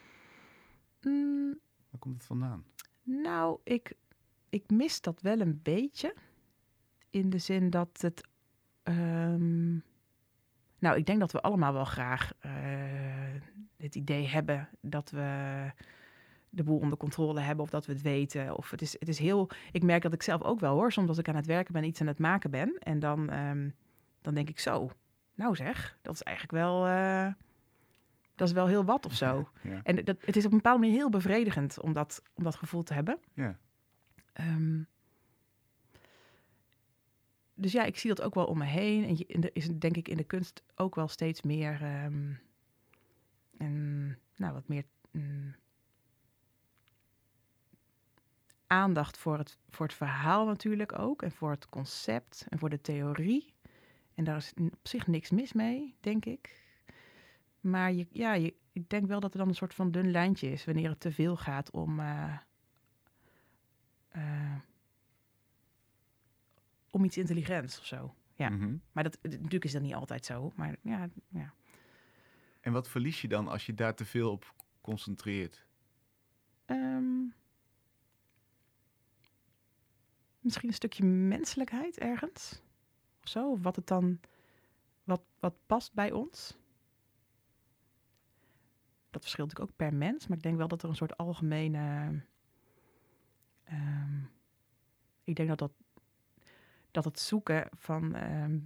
Mm, 1.02 1.60
Komt 2.00 2.14
het 2.16 2.24
vandaan? 2.26 2.66
Nou, 3.04 3.60
ik, 3.64 3.94
ik 4.50 4.70
mis 4.70 5.02
dat 5.02 5.22
wel 5.22 5.40
een 5.40 5.60
beetje. 5.64 6.16
In 7.10 7.30
de 7.30 7.38
zin 7.38 7.70
dat 7.70 8.02
het. 8.02 8.28
ehm, 8.84 9.74
nou, 10.80 10.98
ik 10.98 11.06
denk 11.06 11.20
dat 11.20 11.32
we 11.32 11.42
allemaal 11.42 11.74
wel 11.74 11.86
graag 11.86 12.34
eh, 12.40 12.52
het 13.78 13.96
idee 13.96 14.28
hebben 14.28 14.70
dat 14.82 15.10
we 15.10 15.72
de 16.50 16.64
boel 16.64 16.80
onder 16.80 16.98
controle 16.98 17.40
hebben 17.40 17.64
of 17.64 17.70
dat 17.70 17.86
we 17.86 17.94
het 17.94 18.02
weten. 18.02 18.58
Of 18.58 18.72
het 18.72 18.82
is, 18.82 18.96
het 19.00 19.08
is 19.08 19.20
heel. 19.20 19.50
Ik 19.72 19.84
merk 19.84 20.02
dat 20.02 20.14
ik 20.14 20.22
zelf 20.24 20.42
ook 20.42 20.60
wel 20.60 20.74
hoor. 20.74 20.92
Soms 20.92 21.08
als 21.08 21.18
ik 21.18 21.30
aan 21.30 21.36
het 21.36 21.46
werken 21.46 21.74
ben, 21.74 21.84
iets 21.84 22.02
aan 22.02 22.08
het 22.08 22.20
maken 22.20 22.52
ben. 22.52 22.78
En 22.80 23.00
dan, 23.00 23.30
ehm, 23.30 23.70
dan 24.22 24.34
denk 24.34 24.50
ik 24.50 24.60
zo. 24.60 24.90
Nou 25.34 25.56
zeg, 25.56 25.98
dat 26.02 26.14
is 26.14 26.24
eigenlijk 26.24 26.58
wel. 26.58 26.88
eh, 26.88 27.28
dat 28.38 28.48
is 28.48 28.54
wel 28.54 28.68
heel 28.68 28.86
wat 28.86 29.06
of 29.06 29.14
zo. 29.14 29.50
Ja. 29.62 29.80
En 29.84 29.96
dat, 29.96 30.18
het 30.26 30.36
is 30.36 30.46
op 30.46 30.52
een 30.52 30.58
bepaalde 30.58 30.80
manier 30.80 30.96
heel 30.96 31.10
bevredigend 31.10 31.80
om 31.80 31.94
dat, 31.94 32.22
om 32.34 32.44
dat 32.44 32.56
gevoel 32.56 32.84
te 32.84 32.94
hebben. 32.94 33.20
ja. 33.34 33.58
Ehm, 34.34 34.82
dus 37.54 37.72
ja, 37.72 37.84
ik 37.84 37.98
zie 37.98 38.10
dat 38.10 38.26
ook 38.26 38.36
wel 38.36 38.46
om 38.46 38.58
me 38.58 38.66
heen. 38.66 39.04
En 39.04 39.18
je, 39.18 39.26
en 39.26 39.44
er 39.44 39.50
is 39.54 39.68
denk 39.68 39.96
ik 39.96 40.08
in 40.08 40.18
de 40.18 40.24
kunst 40.24 40.64
ook 40.76 40.96
wel 40.96 41.08
steeds 41.08 41.42
meer... 41.42 41.82
ehm, 41.82 42.34
en, 43.58 44.18
nou, 44.36 44.54
wat 44.54 44.68
meer 44.68 44.84
mm, 45.12 45.56
aandacht 48.68 49.18
voor 49.18 49.38
het, 49.38 49.58
voor 49.70 49.86
het 49.86 49.96
verhaal 49.96 50.46
natuurlijk 50.46 51.00
ook. 51.00 51.22
En 51.22 51.32
voor 51.32 51.52
het 51.52 51.70
concept 51.70 52.46
en 52.50 52.60
voor 52.60 52.70
de 52.70 52.82
theorie. 52.82 53.54
En 54.16 54.24
daar 54.24 54.38
is 54.38 54.54
op 54.58 54.88
zich 54.88 55.08
niks 55.08 55.30
mis 55.30 55.54
mee, 55.54 55.96
denk 56.00 56.26
ik. 56.26 56.67
Maar 57.60 57.94
je, 57.94 58.08
ja, 58.12 58.34
je, 58.34 58.56
ik 58.72 58.90
denk 58.90 59.08
wel 59.08 59.20
dat 59.20 59.32
er 59.34 59.40
dan 59.40 59.48
een 59.48 59.56
soort 59.56 59.74
van 59.74 59.92
dun 59.92 60.12
lijntje 60.12 60.52
is 60.52 60.66
wanneer 60.66 60.90
het 60.90 61.00
te 61.00 61.12
veel 61.12 61.38
gaat 61.38 61.72
om. 61.72 62.00
eh, 62.00 62.38
eh, 64.10 64.56
om 66.90 67.04
iets 67.04 67.18
intelligents 67.18 67.80
of 67.80 67.86
zo. 67.86 68.16
Ja. 68.36 68.50
Mhm. 68.50 68.78
Maar 68.92 69.04
dat, 69.04 69.18
natuurlijk 69.22 69.66
is 69.66 69.72
dat 69.72 69.82
niet 69.82 69.94
altijd 69.94 70.26
zo. 70.26 70.52
Maar 70.56 70.76
ja, 70.82 71.10
ja. 71.28 71.54
En 72.62 72.72
wat 72.72 72.88
verlies 72.90 73.22
je 73.22 73.28
dan 73.28 73.48
als 73.48 73.66
je 73.66 73.74
daar 73.74 73.96
te 73.96 74.06
veel 74.06 74.32
op 74.32 74.54
concentreert? 74.82 75.66
Ehm, 76.66 77.24
misschien 80.40 80.68
een 80.68 80.74
stukje 80.76 81.04
menselijkheid 81.06 81.98
ergens. 81.98 82.62
Of 83.24 83.30
zo. 83.30 83.52
Of 83.52 83.62
wat 83.62 83.76
het 83.76 83.88
dan. 83.88 84.20
Wat, 85.04 85.22
wat 85.40 85.56
past 85.66 85.94
bij 85.94 86.12
ons. 86.12 86.58
Dat 89.18 89.26
verschilt 89.26 89.48
natuurlijk 89.50 89.72
ook 89.72 89.88
per 89.88 89.98
mens. 89.98 90.28
Maar 90.28 90.38
ik 90.38 90.44
denk 90.44 90.58
wel 90.58 90.68
dat 90.68 90.84
er 90.84 90.90
een 90.90 90.96
soort 90.96 91.18
algemene. 91.18 92.12
ehm, 93.64 94.20
ik 95.24 95.36
denk 95.36 95.50
dat 95.50 95.58
dat. 95.58 95.72
Dat 96.92 97.06
het 97.06 97.20
zoeken 97.20 97.68
van. 97.78 98.16
ehm, 98.16 98.60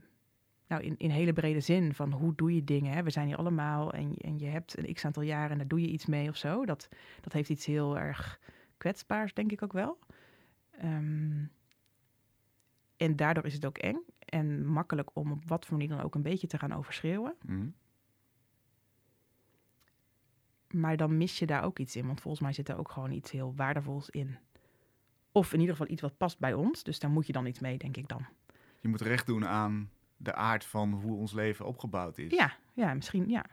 nou, 0.68 0.84
in, 0.84 0.98
in 0.98 1.10
hele 1.10 1.34
brede 1.34 1.60
zin 1.60 1.94
van 1.94 2.12
hoe 2.12 2.36
doe 2.36 2.56
je 2.56 2.64
dingen. 2.64 2.94
Hè? 2.94 3.04
We 3.04 3.10
zijn 3.10 3.28
hier 3.28 3.38
allemaal 3.38 3.94
en, 3.94 4.16
en 4.16 4.40
je 4.40 4.46
hebt 4.46 4.78
een 4.78 4.94
x 4.94 5.06
aantal 5.06 5.24
jaren 5.24 5.52
en 5.52 5.58
daar 5.58 5.68
doe 5.68 5.82
je 5.82 5.88
iets 5.88 6.06
mee 6.06 6.30
of 6.30 6.36
zo. 6.36 6.66
Dat, 6.66 6.90
dat 7.22 7.34
heeft 7.34 7.50
iets 7.50 7.66
heel 7.66 7.98
erg 8.00 8.40
kwetsbaars, 8.78 9.34
denk 9.34 9.52
ik 9.52 9.64
ook 9.64 9.74
wel. 9.74 10.00
Ehm, 10.72 11.46
en 12.98 13.16
daardoor 13.16 13.46
is 13.46 13.54
het 13.54 13.66
ook 13.66 13.78
eng 13.78 14.04
en 14.20 14.66
makkelijk 14.66 15.16
om 15.16 15.32
op 15.32 15.48
wat 15.48 15.66
voor 15.66 15.78
manier 15.78 15.96
dan 15.96 16.06
ook 16.06 16.16
een 16.16 16.22
beetje 16.22 16.48
te 16.48 16.58
gaan 16.58 16.74
overschreeuwen. 16.74 17.36
Mhm. 17.46 17.68
Maar 20.74 20.98
dan 20.98 21.18
mis 21.18 21.40
je 21.40 21.46
daar 21.46 21.64
ook 21.64 21.80
iets 21.80 21.96
in, 21.96 22.06
want 22.06 22.22
volgens 22.22 22.44
mij 22.44 22.54
zit 22.54 22.70
er 22.70 22.78
ook 22.78 22.92
gewoon 22.92 23.12
iets 23.12 23.32
heel 23.32 23.54
waardevols 23.56 24.10
in. 24.10 24.38
Of 25.32 25.54
in 25.54 25.60
ieder 25.60 25.76
geval 25.76 25.92
iets 25.92 26.02
wat 26.02 26.18
past 26.18 26.40
bij 26.40 26.54
ons. 26.54 26.84
Dus 26.84 27.00
daar 27.00 27.12
moet 27.12 27.28
je 27.28 27.34
dan 27.34 27.46
iets 27.46 27.60
mee, 27.60 27.78
denk 27.78 27.98
ik 27.98 28.08
dan. 28.08 28.26
Je 28.80 28.88
moet 28.88 29.02
recht 29.02 29.26
doen 29.26 29.46
aan 29.46 29.90
de 30.18 30.34
aard 30.34 30.66
van 30.66 30.92
hoe 30.92 31.18
ons 31.18 31.34
leven 31.34 31.66
opgebouwd 31.66 32.18
is. 32.18 32.32
Ja, 32.32 32.54
ja 32.74 32.94
misschien, 32.94 33.30
ja. 33.30 33.46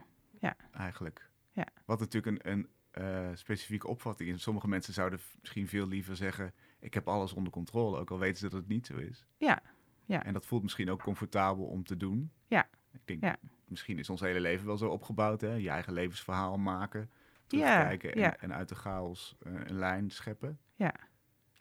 Eigenlijk. 0.71 1.29
Ja. 1.51 1.65
Wat 1.85 1.99
natuurlijk 1.99 2.45
een, 2.45 2.51
een 2.51 2.67
eh, 2.91 3.29
specifieke 3.33 3.87
opvatting 3.87 4.29
is. 4.29 4.41
Sommige 4.41 4.67
mensen 4.67 4.93
zouden 4.93 5.19
misschien 5.39 5.67
veel 5.67 5.87
liever 5.87 6.15
zeggen... 6.15 6.53
ik 6.79 6.93
heb 6.93 7.07
alles 7.07 7.33
onder 7.33 7.51
controle, 7.53 7.97
ook 7.97 8.11
al 8.11 8.19
weten 8.19 8.37
ze 8.37 8.49
dat 8.49 8.59
het 8.59 8.67
niet 8.67 8.85
zo 8.85 8.97
is. 8.97 9.25
Ja, 9.37 9.61
ja. 10.05 10.23
En 10.23 10.33
dat 10.33 10.45
voelt 10.45 10.63
misschien 10.63 10.89
ook 10.89 11.01
comfortabel 11.03 11.65
om 11.65 11.83
te 11.83 11.97
doen. 11.97 12.31
Ja. 12.47 12.67
Ik 12.91 13.01
denk, 13.05 13.23
Ja. 13.23 13.37
Misschien 13.69 13.99
is 13.99 14.09
ons 14.09 14.21
hele 14.21 14.39
leven 14.39 14.65
wel 14.65 14.77
zo 14.77 14.89
opgebouwd. 14.89 15.41
Hè? 15.41 15.53
Je 15.53 15.69
eigen 15.69 15.93
levensverhaal 15.93 16.57
maken, 16.57 17.09
terugkijken 17.47 18.13
en, 18.13 18.19
ja. 18.19 18.37
en 18.37 18.53
uit 18.53 18.69
de 18.69 18.75
chaos 18.75 19.35
eh, 19.39 19.53
een 19.65 19.77
lijn 19.77 20.09
scheppen. 20.09 20.59
Ja. 20.75 20.93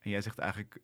En 0.01 0.11
jij 0.11 0.21
zegt 0.21 0.39
eigenlijk, 0.39 0.81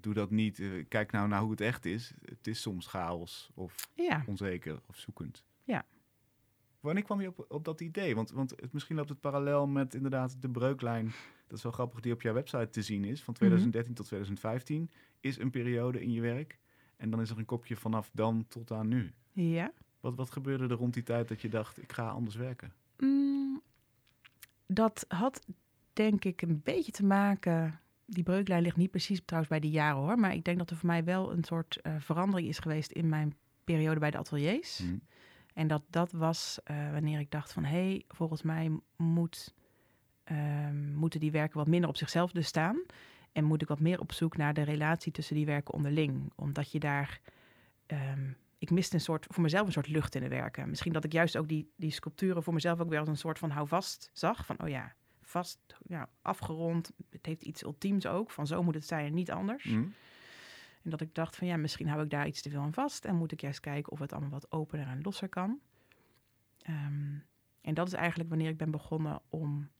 doe 0.00 0.14
dat 0.14 0.30
niet. 0.30 0.58
Eh, 0.60 0.68
Kijk 0.88 1.12
nou 1.12 1.28
naar 1.28 1.40
hoe 1.40 1.50
het 1.50 1.60
echt 1.60 1.84
is. 1.84 2.12
Het 2.24 2.46
is 2.46 2.60
soms 2.60 2.86
chaos 2.86 3.50
of 3.54 3.74
Ja, 3.94 4.24
onzeker 4.26 4.80
of 4.86 4.96
zoekend. 4.96 5.44
Ja. 5.64 5.84
Wanneer 6.80 7.04
kwam 7.04 7.20
je 7.20 7.28
op, 7.28 7.44
op 7.48 7.64
dat 7.64 7.80
idee? 7.80 8.14
Want, 8.14 8.30
want 8.30 8.50
het, 8.50 8.72
misschien 8.72 8.96
loopt 8.96 9.08
het 9.08 9.20
parallel 9.20 9.66
met 9.66 9.94
inderdaad 9.94 10.42
de 10.42 10.50
breuklijn. 10.50 11.12
Dat 11.46 11.56
is 11.56 11.62
wel 11.62 11.72
grappig 11.72 12.00
die 12.00 12.12
op 12.12 12.22
jouw 12.22 12.34
website 12.34 12.68
te 12.70 12.82
zien 12.82 13.04
is. 13.04 13.22
Van 13.22 13.34
2013 13.34 13.94
tot 13.94 14.06
2015 14.06 14.90
is 15.20 15.38
een 15.38 15.50
periode 15.50 16.02
in 16.02 16.12
je 16.12 16.20
werk. 16.20 16.58
En 16.96 17.10
dan 17.10 17.20
is 17.20 17.30
er 17.30 17.38
een 17.38 17.44
kopje 17.44 17.76
vanaf 17.76 18.10
dan 18.12 18.44
tot 18.48 18.70
aan 18.70 18.88
nu. 18.88 19.14
ja. 19.32 19.72
Wat, 20.00 20.14
wat 20.14 20.30
gebeurde 20.30 20.64
er 20.64 20.76
rond 20.80 20.94
die 20.94 21.02
tijd 21.02 21.28
dat 21.28 21.40
je 21.40 21.48
dacht, 21.48 21.82
ik 21.82 21.92
ga 21.92 22.08
anders 22.08 22.36
werken? 22.36 22.72
Mm, 22.98 23.62
dat 24.66 25.04
had 25.08 25.46
denk 25.92 26.24
ik 26.24 26.42
een 26.42 26.60
beetje 26.64 26.92
te 26.92 27.04
maken. 27.04 27.80
Die 28.06 28.22
breuklijn 28.22 28.62
ligt 28.62 28.76
niet 28.76 28.90
precies 28.90 29.20
trouwens 29.24 29.52
bij 29.52 29.60
die 29.60 29.70
jaren 29.70 30.00
hoor. 30.02 30.18
Maar 30.18 30.34
ik 30.34 30.44
denk 30.44 30.58
dat 30.58 30.70
er 30.70 30.76
voor 30.76 30.86
mij 30.88 31.04
wel 31.04 31.32
een 31.32 31.44
soort 31.44 31.80
eh, 31.80 31.94
verandering 31.98 32.48
is 32.48 32.58
geweest 32.58 32.90
in 32.92 33.08
mijn 33.08 33.36
periode 33.64 34.00
bij 34.00 34.10
de 34.10 34.18
ateliers. 34.18 34.78
Hm. 34.78 34.96
En 35.54 35.66
dat 35.66 35.82
dat 35.90 36.12
was 36.12 36.58
eh, 36.64 36.90
wanneer 36.92 37.20
ik 37.20 37.30
dacht 37.30 37.52
van 37.52 37.64
hé, 37.64 37.88
hey, 37.88 38.04
volgens 38.08 38.42
mij 38.42 38.70
moet, 38.96 39.54
ehm, 40.24 40.94
moeten 40.94 41.20
die 41.20 41.30
werken 41.30 41.58
wat 41.58 41.66
minder 41.66 41.88
op 41.88 41.96
zichzelf 41.96 42.32
dus 42.32 42.46
staan. 42.46 42.82
En 43.32 43.44
moet 43.44 43.62
ik 43.62 43.68
wat 43.68 43.80
meer 43.80 44.00
op 44.00 44.12
zoek 44.12 44.36
naar 44.36 44.54
de 44.54 44.62
relatie 44.62 45.12
tussen 45.12 45.36
die 45.36 45.46
werken 45.46 45.74
onderling. 45.74 46.32
Omdat 46.34 46.70
je 46.72 46.78
daar. 46.78 47.20
ehm, 47.86 48.30
ik 48.66 48.74
miste 48.74 48.94
een 48.94 49.00
soort, 49.00 49.26
voor 49.28 49.42
mezelf 49.42 49.66
een 49.66 49.72
soort 49.72 49.88
lucht 49.88 50.14
in 50.14 50.22
de 50.22 50.28
werken. 50.28 50.68
Misschien 50.68 50.92
dat 50.92 51.04
ik 51.04 51.12
juist 51.12 51.36
ook 51.36 51.48
die, 51.48 51.72
die 51.76 51.90
sculpturen 51.90 52.42
voor 52.42 52.54
mezelf 52.54 52.80
ook 52.80 52.88
weer 52.88 52.98
als 52.98 53.08
een 53.08 53.16
soort 53.16 53.38
van 53.38 53.50
houvast 53.50 54.10
zag. 54.12 54.46
Van 54.46 54.62
oh 54.62 54.68
ja, 54.68 54.94
vast, 55.22 55.58
ja, 55.86 56.08
afgerond. 56.22 56.90
Het 57.10 57.26
heeft 57.26 57.42
iets 57.42 57.62
ultiems 57.62 58.06
ook. 58.06 58.30
Van 58.30 58.46
zo 58.46 58.62
moet 58.62 58.74
het 58.74 58.86
zijn 58.86 59.06
en 59.06 59.14
niet 59.14 59.30
anders. 59.30 59.64
Hm. 59.64 59.84
En 60.82 60.90
dat 60.90 61.00
ik 61.00 61.14
dacht 61.14 61.36
van 61.36 61.46
ja, 61.46 61.56
misschien 61.56 61.88
hou 61.88 62.02
ik 62.02 62.10
daar 62.10 62.26
iets 62.26 62.42
te 62.42 62.50
veel 62.50 62.60
aan 62.60 62.72
vast. 62.72 63.04
En 63.04 63.16
moet 63.16 63.32
ik 63.32 63.40
juist 63.40 63.60
kijken 63.60 63.92
of 63.92 63.98
het 63.98 64.12
allemaal 64.12 64.30
wat 64.30 64.52
opener 64.52 64.86
en 64.86 65.02
losser 65.02 65.28
kan. 65.28 65.60
Ehm, 66.62 67.18
en 67.60 67.74
dat 67.74 67.86
is 67.86 67.92
eigenlijk 67.92 68.28
wanneer 68.28 68.48
ik 68.48 68.56
ben 68.56 68.70
begonnen 68.70 69.20
om 69.28 69.70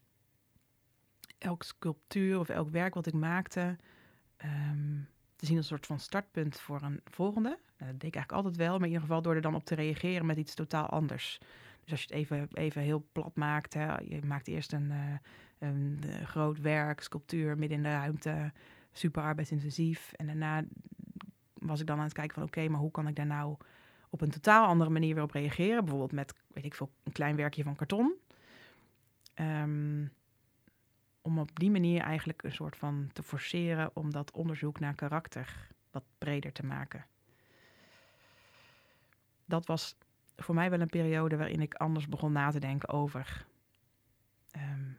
elk 1.39 1.63
sculptuur 1.63 2.39
of 2.39 2.49
elk 2.49 2.71
werk 2.71 2.95
wat 2.95 3.07
ik 3.07 3.15
maakte 3.15 3.77
ehm, 4.37 5.01
te 5.37 5.47
zien 5.47 5.57
als 5.57 5.65
een 5.65 5.77
soort 5.77 5.87
van 5.87 6.01
startpunt 6.01 6.61
voor 6.61 6.83
een 6.83 7.01
volgende. 7.05 7.49
Nou, 7.49 7.91
dat 7.91 8.01
deed 8.01 8.11
ik 8.11 8.15
eigenlijk 8.15 8.33
altijd 8.33 8.57
wel, 8.57 8.73
maar 8.73 8.87
in 8.87 8.93
ieder 8.93 9.01
geval 9.01 9.23
door 9.23 9.35
er 9.35 9.41
dan 9.41 9.55
op 9.55 9.65
te 9.65 9.75
reageren 9.75 10.27
met 10.27 10.37
iets 10.37 10.55
totaal 10.55 10.87
anders. 10.87 11.39
Dus 11.83 11.91
als 11.91 12.01
je 12.01 12.07
het 12.07 12.17
even, 12.17 12.49
even 12.53 12.83
heel 12.83 13.07
plat 13.13 13.37
maakt, 13.37 13.75
hè, 13.75 13.97
je 13.99 14.21
maakt 14.25 14.49
eerst 14.49 14.73
een, 14.73 14.91
eh, 14.91 15.15
een 15.59 15.99
eh, 16.03 16.27
groot 16.27 16.61
werk, 16.61 17.01
sculptuur 17.01 17.59
midden 17.59 17.77
in 17.77 17.83
de 17.83 17.91
ruimte, 17.91 18.53
super 18.93 19.23
arbeidsintensief. 19.23 20.13
En 20.13 20.27
daarna 20.27 20.65
was 21.55 21.81
ik 21.81 21.87
dan 21.87 21.99
aan 21.99 22.05
het 22.05 22.13
kijken 22.13 22.35
van 22.35 22.43
oké, 22.43 22.69
maar 22.69 22.81
hoe 22.81 22.91
kan 22.91 23.09
ik 23.09 23.17
daar 23.17 23.27
nou 23.27 23.57
op 24.11 24.21
een 24.21 24.31
totaal 24.31 24.67
andere 24.67 24.91
manier 24.91 25.15
weer 25.15 25.25
op 25.25 25.31
reageren? 25.31 25.81
Bijvoorbeeld 25.81 26.13
met, 26.13 26.35
weet 26.49 26.65
ik 26.65 26.75
veel, 26.75 26.91
een 27.03 27.13
klein 27.13 27.37
werkje 27.37 27.63
van 27.63 27.77
karton. 27.77 28.15
Ehm, 29.35 30.05
om 31.27 31.39
op 31.39 31.59
die 31.59 31.71
manier 31.71 32.01
eigenlijk 32.01 32.43
een 32.43 32.53
soort 32.53 32.77
van 32.77 33.11
te 33.13 33.23
forceren 33.23 33.91
om 33.95 34.11
dat 34.11 34.31
onderzoek 34.31 34.81
naar 34.81 34.95
karakter 34.95 35.69
wat 35.91 36.05
breder 36.19 36.53
te 36.53 36.67
maken. 36.67 37.07
Dat 39.45 39.67
was 39.67 39.97
voor 40.37 40.55
mij 40.55 40.71
wel 40.71 40.81
een 40.81 40.89
periode 40.89 41.37
waarin 41.37 41.61
ik 41.61 41.75
anders 41.75 42.09
begon 42.09 42.33
na 42.33 42.51
te 42.51 42.59
denken 42.59 42.89
over 42.89 43.47
ehm, 44.51 44.91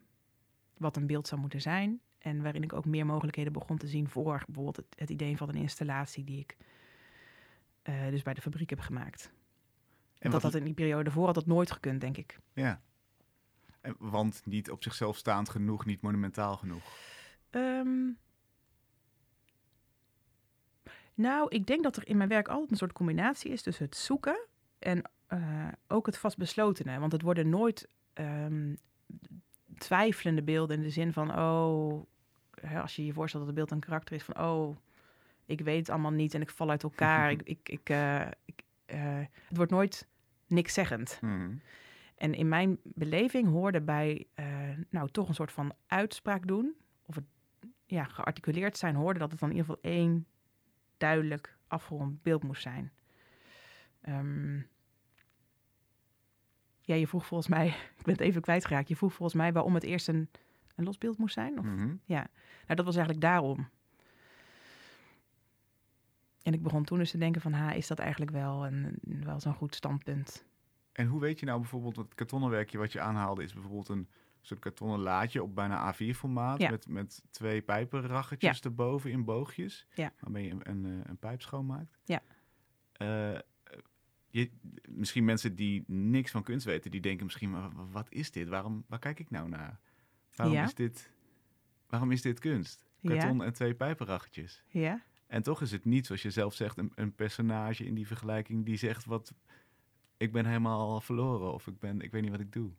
wat 0.78 0.98
een 0.98 1.08
beeld 1.08 1.28
zou 1.28 1.42
moeten 1.42 1.62
zijn. 1.62 2.00
En 2.18 2.42
waarin 2.42 2.64
ik 2.64 2.74
ook 2.74 2.86
meer 2.86 3.06
mogelijkheden 3.06 3.54
begon 3.54 3.78
te 3.78 3.88
zien 3.88 4.10
voor 4.10 4.44
bijvoorbeeld 4.46 4.76
het, 4.76 4.96
het 4.96 5.10
idee 5.10 5.38
van 5.38 5.50
een 5.50 5.56
installatie 5.56 6.24
die 6.24 6.40
ik 6.40 6.58
eh, 7.82 8.10
dus 8.10 8.22
bij 8.22 8.34
de 8.34 8.42
fabriek 8.42 8.70
heb 8.70 8.80
gemaakt. 8.80 9.32
En 10.20 10.32
dat 10.32 10.42
had 10.42 10.56
in 10.56 10.64
die 10.64 10.74
periode 10.74 11.04
daarvoor 11.04 11.26
had 11.26 11.36
dat 11.36 11.46
nooit 11.46 11.72
gekund, 11.72 12.02
denk 12.02 12.18
ik. 12.18 12.40
Ja. 12.54 12.82
En, 13.88 13.96
want 14.00 14.42
niet 14.46 14.72
op 14.72 14.84
zichzelf 14.84 15.18
staand 15.18 15.50
genoeg, 15.50 15.86
niet 15.86 16.02
monumentaal 16.02 16.58
genoeg. 16.58 16.84
Ehm, 17.50 18.12
nou, 21.14 21.48
ik 21.50 21.66
denk 21.66 21.84
dat 21.84 21.98
er 21.98 22.08
in 22.08 22.18
mijn 22.18 22.30
werk 22.30 22.48
altijd 22.48 22.72
een 22.72 22.78
soort 22.78 22.94
combinatie 22.94 23.52
is 23.52 23.62
tussen 23.62 23.86
het 23.86 23.96
zoeken 23.96 24.48
en 24.80 25.02
eh, 25.28 25.68
ook 25.88 26.06
het 26.06 26.18
vastbeslotene. 26.18 27.00
Want 27.00 27.12
het 27.12 27.22
worden 27.22 27.50
nooit 27.50 27.88
ehm, 28.14 28.76
twijfelende 29.78 30.44
beelden 30.44 30.78
in 30.78 30.84
de 30.84 30.90
zin 30.90 31.14
van, 31.14 31.40
oh, 31.40 32.04
als 32.82 32.96
je 32.96 33.06
je 33.06 33.14
voorstelt 33.14 33.46
dat 33.46 33.56
het 33.56 33.66
beeld 33.66 33.72
een 33.72 33.88
karakter 33.88 34.16
is 34.16 34.24
van, 34.24 34.40
oh, 34.40 34.78
ik 35.46 35.62
weet 35.62 35.80
het 35.80 35.90
allemaal 35.90 36.12
niet 36.12 36.34
en 36.34 36.42
ik 36.42 36.50
val 36.50 36.70
uit 36.70 36.84
elkaar. 36.84 37.32
ik, 37.36 37.42
ik, 37.44 37.70
ik, 37.70 37.90
eh, 37.90 38.28
ik, 38.46 38.64
eh, 38.86 39.20
het 39.48 39.58
wordt 39.58 39.72
nooit 39.72 40.08
niks 40.48 40.74
zeggend. 40.74 41.18
Hm. 41.20 41.50
En 42.18 42.34
in 42.34 42.48
mijn 42.48 42.80
beleving 42.84 43.48
hoorde 43.48 43.82
bij, 43.82 44.28
eh, 44.34 44.46
nou, 44.90 45.10
toch 45.10 45.28
een 45.28 45.34
soort 45.36 45.52
van 45.52 45.74
uitspraak 45.88 46.48
doen, 46.48 46.76
of 47.06 47.16
het 47.16 47.26
ja, 47.86 48.04
gearticuleerd 48.04 48.78
zijn, 48.78 48.96
hoorde 48.96 49.20
dat 49.20 49.32
het 49.32 49.40
dan 49.40 49.50
in 49.50 49.56
ieder 49.56 49.74
geval 49.76 49.92
één 49.92 50.28
duidelijk 50.98 51.58
afgerond 51.68 52.22
beeld 52.24 52.44
moest 52.44 52.62
zijn. 52.62 52.92
Ehm, 54.02 54.56
ja, 56.82 56.96
je 56.96 57.08
vroeg 57.08 57.26
volgens 57.26 57.50
mij, 57.50 57.68
ik 57.98 58.04
ben 58.04 58.14
het 58.14 58.22
even 58.24 58.42
kwijtgeraakt, 58.42 58.88
je 58.88 58.96
vroeg 58.96 59.14
volgens 59.14 59.38
mij 59.38 59.54
waarom 59.54 59.74
het 59.74 59.84
eerst 59.84 60.08
een, 60.08 60.30
een 60.76 60.84
los 60.84 60.98
beeld 60.98 61.18
moest 61.18 61.34
zijn. 61.34 61.60
Of, 61.60 61.66
Mhm. 61.66 61.96
Ja, 62.06 62.28
nou, 62.66 62.76
dat 62.76 62.86
was 62.86 62.96
eigenlijk 62.96 63.26
daarom. 63.26 63.70
En 66.42 66.54
ik 66.54 66.64
begon 66.64 66.84
toen 66.84 66.98
dus 66.98 67.12
te 67.12 67.18
denken 67.18 67.42
van, 67.42 67.54
ha, 67.54 67.72
is 67.72 67.88
dat 67.88 68.00
eigenlijk 68.00 68.32
wel, 68.32 68.66
een, 68.66 69.00
wel 69.02 69.40
zo'n 69.40 69.54
goed 69.54 69.76
standpunt? 69.76 70.46
En 70.98 71.08
hoe 71.08 71.20
weet 71.20 71.40
je 71.40 71.46
nou 71.46 71.60
bijvoorbeeld, 71.60 71.96
het 71.96 72.16
kartonnen 72.16 72.50
werkje 72.50 72.78
wat 72.78 72.92
je 72.92 73.00
aanhaalde 73.00 73.44
is 73.44 73.54
bijvoorbeeld 73.54 73.90
een 73.90 74.08
soort 74.42 74.60
kartonnen 74.60 75.00
laadje 75.00 75.44
op 75.44 75.56
bijna 75.56 75.94
A4-formaat. 75.94 76.60
Ja. 76.60 76.70
Met, 76.70 76.88
met 76.88 77.24
twee 77.32 77.62
pijpenraggetjes 77.62 78.62
erboven 78.62 79.12
in 79.12 79.24
boogjes. 79.26 79.88
Ja. 79.96 80.14
Waarmee 80.20 80.44
je 80.44 80.52
een, 80.52 80.70
een, 80.70 80.86
eh, 80.86 81.10
een 81.10 81.18
pijp 81.18 81.42
schoonmaakt. 81.42 81.98
Ja. 82.06 82.22
Eh, 82.92 83.40
je, 84.30 84.52
misschien 84.90 85.26
mensen 85.26 85.56
die 85.56 85.84
niks 85.88 86.32
van 86.32 86.44
kunst 86.44 86.66
weten, 86.66 86.92
die 86.92 87.02
denken 87.02 87.26
misschien, 87.26 87.50
maar 87.50 87.70
wat 87.92 88.12
is 88.12 88.32
dit? 88.32 88.48
Waarom, 88.48 88.84
waar 88.88 89.00
kijk 89.00 89.20
ik 89.20 89.30
nou 89.30 89.50
naar? 89.50 89.80
Waarom, 90.36 90.56
Ja. 90.56 90.64
is, 90.64 90.74
dit, 90.74 91.12
waarom 91.88 92.12
is 92.12 92.22
dit 92.22 92.40
kunst? 92.40 92.86
Ja. 93.00 93.10
Karton 93.10 93.44
en 93.44 93.54
twee 93.54 93.74
pijpenraggetjes. 93.74 94.64
Ja? 94.68 95.02
En 95.28 95.44
toch 95.44 95.62
is 95.62 95.72
het 95.72 95.86
niet, 95.86 96.06
zoals 96.06 96.22
je 96.22 96.32
zelf 96.32 96.54
zegt, 96.54 96.78
een, 96.78 96.92
een 96.96 97.16
personage 97.16 97.86
in 97.86 97.94
die 97.94 98.08
vergelijking 98.08 98.66
die 98.66 98.78
zegt 98.78 99.06
wat 99.06 99.34
ik 100.18 100.32
ben 100.32 100.46
helemaal 100.46 101.02
verloren 101.02 101.54
of 101.54 101.68
ik 101.68 101.80
ben 101.80 102.02
ik 102.02 102.12
weet 102.12 102.22
niet 102.22 102.32
wat 102.32 102.40
ik 102.40 102.52
doe. 102.52 102.70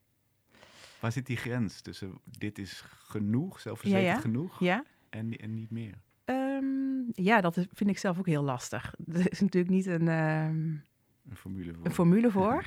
Waar 1.01 1.13
zit 1.13 1.27
die 1.27 1.37
grens 1.37 1.81
tussen 1.81 2.19
dit 2.25 2.59
is 2.59 2.81
genoeg, 2.87 3.61
zelfverzekerd 3.61 4.07
Ja, 4.07 4.13
ja. 4.15 4.21
genoeg 4.21 4.61
Ja? 4.61 4.85
en, 5.11 5.37
en 5.37 5.55
niet 5.55 5.71
meer? 5.71 5.95
Ehm, 6.25 6.65
ja, 7.13 7.41
dat 7.41 7.55
vind 7.73 7.91
ik 7.91 7.99
zelf 7.99 8.19
ook 8.19 8.27
heel 8.27 8.43
lastig. 8.43 8.95
Er 9.13 9.31
is 9.31 9.41
natuurlijk 9.41 9.73
niet 9.75 9.87
een, 9.87 10.09
ehm, 10.09 10.57
Een 11.29 11.37
formule 11.37 11.75
voor. 11.75 11.85
een 11.87 11.93
formule 11.93 12.31
voor. 12.39 12.65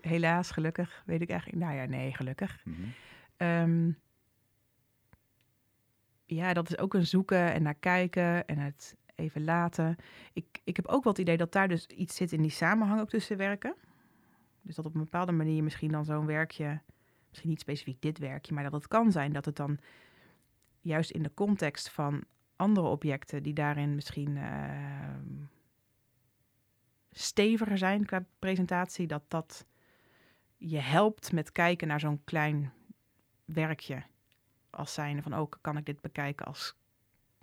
Helaas, 0.00 0.50
gelukkig, 0.50 1.02
weet 1.06 1.20
ik 1.20 1.30
eigenlijk. 1.30 1.62
Nou 1.62 1.74
ja, 1.76 1.84
nee, 1.84 2.14
gelukkig. 2.14 2.60
Mhm. 2.64 2.80
Ehm, 3.36 3.90
ja, 6.26 6.52
dat 6.52 6.70
is 6.70 6.78
ook 6.78 6.94
een 6.94 7.06
zoeken 7.06 7.52
en 7.52 7.62
naar 7.62 7.74
kijken 7.74 8.46
en 8.46 8.58
het 8.58 8.96
even 9.14 9.44
laten. 9.44 9.96
Ik, 10.32 10.60
ik 10.64 10.76
heb 10.76 10.86
ook 10.86 11.04
wel 11.04 11.12
het 11.12 11.20
idee 11.22 11.36
dat 11.36 11.52
daar 11.52 11.68
dus 11.68 11.86
iets 11.86 12.16
zit 12.16 12.32
in 12.32 12.42
die 12.42 12.50
samenhang 12.50 13.00
ook 13.00 13.08
tussen 13.08 13.36
werken. 13.36 13.74
Dus 14.64 14.74
dat 14.74 14.86
op 14.86 14.94
een 14.94 15.00
bepaalde 15.00 15.32
manier 15.32 15.62
misschien 15.62 15.90
dan 15.90 16.04
zo'n 16.04 16.26
werkje, 16.26 16.80
misschien 17.28 17.50
niet 17.50 17.60
specifiek 17.60 18.02
dit 18.02 18.18
werkje, 18.18 18.54
maar 18.54 18.62
dat 18.62 18.72
het 18.72 18.88
kan 18.88 19.12
zijn 19.12 19.32
dat 19.32 19.44
het 19.44 19.56
dan 19.56 19.78
juist 20.80 21.10
in 21.10 21.22
de 21.22 21.34
context 21.34 21.90
van 21.90 22.24
andere 22.56 22.86
objecten 22.86 23.42
die 23.42 23.54
daarin 23.54 23.94
misschien 23.94 24.36
ehm, 24.36 25.44
steviger 27.10 27.78
zijn 27.78 28.06
qua 28.06 28.24
presentatie, 28.38 29.06
dat 29.06 29.22
dat 29.28 29.66
je 30.56 30.78
helpt 30.78 31.32
met 31.32 31.52
kijken 31.52 31.88
naar 31.88 32.00
zo'n 32.00 32.24
klein 32.24 32.72
werkje 33.44 34.02
als 34.70 34.94
zijnde 34.94 35.22
van 35.22 35.34
ook 35.34 35.58
kan 35.60 35.76
ik 35.76 35.86
dit 35.86 36.00
bekijken 36.00 36.46
als 36.46 36.76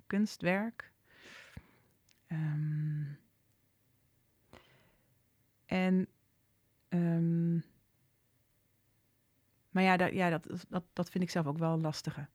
kunstwerk. 0.06 0.92
Ehm, 2.26 3.04
en 5.66 6.08
ehm, 6.92 7.54
maar 9.70 9.82
ja, 9.82 9.96
dat, 9.96 10.12
ja 10.12 10.30
dat, 10.30 10.64
dat, 10.68 10.84
dat 10.92 11.10
vind 11.10 11.24
ik 11.24 11.30
zelf 11.30 11.46
ook 11.46 11.58
wel 11.58 11.72
een 11.72 11.80
lastige. 11.80 12.28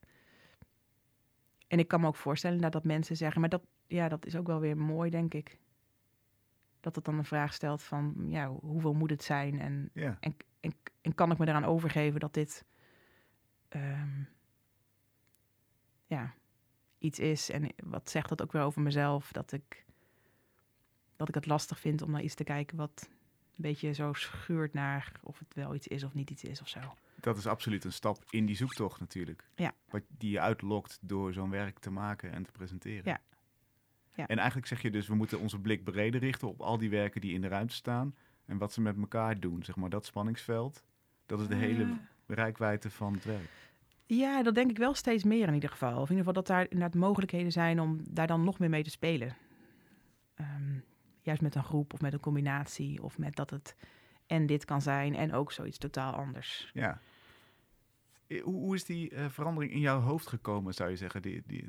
En 1.68 1.78
ik 1.78 1.88
kan 1.88 2.00
me 2.00 2.06
ook 2.06 2.16
voorstellen 2.16 2.60
dat, 2.60 2.72
dat 2.72 2.84
mensen 2.84 3.16
zeggen, 3.16 3.40
maar 3.40 3.50
dat, 3.50 3.62
ja, 3.86 4.08
dat 4.08 4.26
is 4.26 4.36
ook 4.36 4.46
wel 4.46 4.60
weer 4.60 4.76
mooi, 4.76 5.10
denk 5.10 5.34
ik. 5.34 5.58
Dat 6.80 6.94
het 6.94 7.04
dan 7.04 7.18
een 7.18 7.24
vraag 7.24 7.54
stelt 7.54 7.82
van, 7.82 8.14
ja, 8.28 8.48
hoeveel 8.48 8.94
moet 8.94 9.10
het 9.10 9.22
zijn? 9.22 9.60
En 9.60 9.90
Ja. 9.92 10.16
en, 10.20 10.36
en, 10.60 10.72
en 11.00 11.14
kan 11.14 11.30
ik 11.30 11.38
me 11.38 11.46
eraan 11.46 11.64
overgeven 11.64 12.20
dat 12.20 12.34
dit 12.34 12.64
ehm, 13.68 14.22
ja, 16.06 16.34
iets 16.98 17.18
is? 17.18 17.50
En 17.50 17.72
wat 17.84 18.10
zegt 18.10 18.28
dat 18.28 18.42
ook 18.42 18.52
weer 18.52 18.62
over 18.62 18.82
mezelf? 18.82 19.32
Dat 19.32 19.52
ik, 19.52 19.84
dat 21.16 21.28
ik 21.28 21.34
het 21.34 21.46
lastig 21.46 21.80
vind 21.80 22.02
om 22.02 22.10
naar 22.10 22.22
iets 22.22 22.34
te 22.34 22.44
kijken 22.44 22.76
wat 22.76 23.08
beetje 23.62 23.92
zo 23.92 24.12
schuurt 24.12 24.74
naar 24.74 25.12
of 25.22 25.38
het 25.38 25.54
wel 25.54 25.74
iets 25.74 25.88
is 25.88 26.04
of 26.04 26.14
niet 26.14 26.30
iets 26.30 26.44
is 26.44 26.60
of 26.60 26.68
zo. 26.68 26.80
Dat 27.20 27.36
is 27.36 27.46
absoluut 27.46 27.84
een 27.84 27.92
stap 27.92 28.24
in 28.30 28.46
die 28.46 28.56
zoektocht 28.56 29.00
natuurlijk. 29.00 29.44
Ja. 29.54 29.74
Wat 29.90 30.02
die 30.18 30.30
je 30.30 30.40
uitlokt 30.40 30.98
door 31.00 31.32
zo'n 31.32 31.50
werk 31.50 31.78
te 31.78 31.90
maken 31.90 32.32
en 32.32 32.42
te 32.42 32.52
presenteren. 32.52 33.02
Ja. 33.04 33.20
Ja. 34.14 34.26
En 34.26 34.36
eigenlijk 34.36 34.66
zeg 34.66 34.82
je 34.82 34.90
dus, 34.90 35.08
we 35.08 35.14
moeten 35.14 35.38
onze 35.38 35.58
blik 35.60 35.84
breder 35.84 36.20
richten 36.20 36.48
op 36.48 36.60
al 36.60 36.78
die 36.78 36.90
werken 36.90 37.20
die 37.20 37.32
in 37.32 37.40
de 37.40 37.48
ruimte 37.48 37.74
staan. 37.74 38.14
En 38.44 38.58
wat 38.58 38.72
ze 38.72 38.80
met 38.80 38.96
elkaar 38.96 39.40
doen, 39.40 39.62
zeg 39.64 39.76
maar, 39.76 39.90
dat 39.90 40.06
spanningsveld. 40.06 40.84
Dat 41.26 41.40
is 41.40 41.46
de 41.48 41.54
hele 41.54 41.82
Eh, 41.82 41.90
rijkwijde 42.26 42.90
van 42.90 43.12
het 43.12 43.24
werk. 43.24 43.48
Ja, 44.06 44.42
dat 44.42 44.54
denk 44.54 44.70
ik 44.70 44.78
wel 44.78 44.94
steeds 44.94 45.24
meer 45.24 45.48
in 45.48 45.54
ieder 45.54 45.70
geval. 45.70 46.00
Of 46.00 46.10
in 46.10 46.16
ieder 46.16 46.18
geval 46.18 46.32
dat 46.32 46.46
daar 46.46 46.62
inderdaad 46.62 46.94
mogelijkheden 46.94 47.52
zijn 47.52 47.80
om 47.80 48.00
daar 48.10 48.26
dan 48.26 48.44
nog 48.44 48.58
meer 48.58 48.70
mee 48.70 48.82
te 48.82 48.90
spelen. 48.90 49.36
Ehm, 50.34 50.78
juist 51.28 51.42
met 51.42 51.54
een 51.54 51.64
groep 51.64 51.92
of 51.92 52.00
met 52.00 52.12
een 52.12 52.20
combinatie. 52.20 53.02
Of 53.02 53.18
met 53.18 53.36
dat 53.36 53.50
het 53.50 53.76
en 54.26 54.46
dit 54.46 54.64
kan 54.64 54.82
zijn 54.82 55.14
en 55.14 55.32
ook 55.32 55.52
zoiets 55.52 55.78
totaal 55.78 56.12
anders. 56.12 56.70
Ja. 56.74 57.00
Hoe, 58.28 58.40
hoe 58.42 58.74
is 58.74 58.84
die 58.84 59.10
eh, 59.10 59.28
verandering 59.28 59.72
in 59.72 59.80
jouw 59.80 60.00
hoofd 60.00 60.26
gekomen, 60.26 60.74
zou 60.74 60.90
je 60.90 60.96
zeggen? 60.96 61.22
Die, 61.22 61.42
die, 61.46 61.68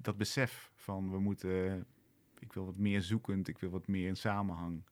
dat 0.00 0.16
besef 0.16 0.70
van 0.74 1.10
we 1.10 1.18
moeten, 1.18 1.66
eh, 1.70 1.74
ik 2.38 2.52
wil 2.52 2.64
wat 2.64 2.76
meer 2.76 3.02
zoekend, 3.02 3.48
ik 3.48 3.58
wil 3.58 3.70
wat 3.70 3.86
meer 3.86 4.06
in 4.06 4.16
samenhang. 4.16 4.82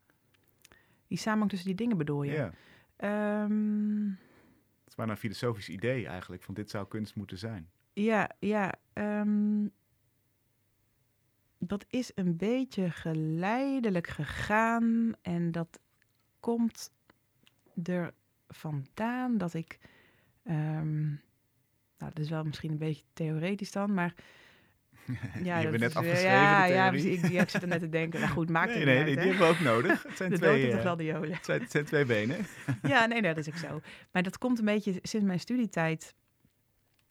Die 1.07 1.19
samenhang 1.19 1.51
tussen 1.51 1.69
die 1.69 1.77
dingen 1.77 1.97
bedoel 1.97 2.23
je? 2.23 2.33
Ja. 2.33 2.53
Ehm, 2.97 4.07
Het 4.81 4.89
is 4.89 4.95
bijna 4.95 5.13
een 5.13 5.19
filosofisch 5.19 5.69
idee 5.69 6.07
eigenlijk, 6.07 6.43
van 6.43 6.55
dit 6.55 6.71
zou 6.71 6.89
kunst 6.89 7.15
moeten 7.17 7.39
zijn. 7.39 7.71
ja, 7.93 8.31
ja. 8.39 8.75
ehm, 8.93 9.67
dat 11.59 11.85
is 11.89 12.11
een 12.15 12.37
beetje 12.37 12.91
geleidelijk 12.91 14.07
gegaan. 14.07 15.13
En 15.23 15.53
dat 15.53 15.81
komt 16.41 16.91
er 17.85 18.13
vandaan 18.49 19.39
dat 19.39 19.55
ik. 19.55 19.79
ehm, 20.45 21.07
nou, 21.99 22.13
dat 22.13 22.19
is 22.19 22.29
wel 22.31 22.45
misschien 22.45 22.71
een 22.71 22.79
beetje 22.79 23.05
theoretisch 23.13 23.71
dan, 23.73 23.95
maar. 23.95 24.15
die 25.43 25.51
hebben 25.51 25.73
we 25.73 25.79
dat 25.79 25.89
net 25.89 25.97
afgeschreven, 25.97 26.31
Ja, 26.31 26.67
de 26.67 26.73
ja 26.73 26.89
precies. 26.91 27.23
Ik, 27.23 27.31
ja, 27.31 27.43
ik 27.43 27.49
zit 27.49 27.63
er 27.63 27.69
net 27.69 27.81
te 27.81 27.89
denken. 27.89 28.21
Nou 28.21 28.33
goed, 28.33 28.49
maakt 28.51 28.69
nee, 28.75 28.77
het 28.77 28.87
nee, 28.87 28.95
nee, 28.95 29.05
uit, 29.05 29.15
die 29.15 29.23
hè? 29.33 29.37
hebben 29.37 29.47
we 29.49 29.55
ook 29.55 29.75
nodig. 29.75 30.03
Het 30.03 30.17
zijn, 30.17 30.31
De 30.31 30.37
twee, 30.43 30.63
en 30.65 30.71
de 30.71 30.75
eh, 30.77 30.81
gladiolen. 30.81 31.33
het 31.33 31.45
zijn, 31.45 31.61
het 31.61 31.71
zijn 31.71 31.85
twee 31.85 32.05
benen. 32.05 32.37
Ja, 32.83 33.07
nee, 33.07 33.21
nee, 33.21 33.35
dat 33.35 33.47
is 33.47 33.53
ook 33.53 33.59
zo. 33.61 33.81
Maar 34.13 34.23
dat 34.23 34.39
komt 34.39 34.59
een 34.59 34.65
beetje 34.65 34.99
sinds 35.03 35.27
mijn 35.27 35.41
studietijd. 35.41 36.15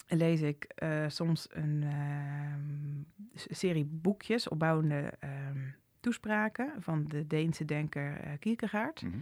Lees 0.07 0.41
ik 0.41 0.63
eh, 0.63 1.05
soms 1.07 1.47
een 1.49 1.83
ehm, 1.83 3.03
serie 3.33 3.85
boekjes, 3.85 4.47
opbouwende 4.47 5.13
ehm, 5.19 5.59
toespraken 5.99 6.73
van 6.79 7.05
de 7.07 7.27
Deense 7.27 7.65
denker 7.65 8.19
eh, 8.19 8.31
Kierkegaard. 8.39 9.01
Mhm. 9.01 9.17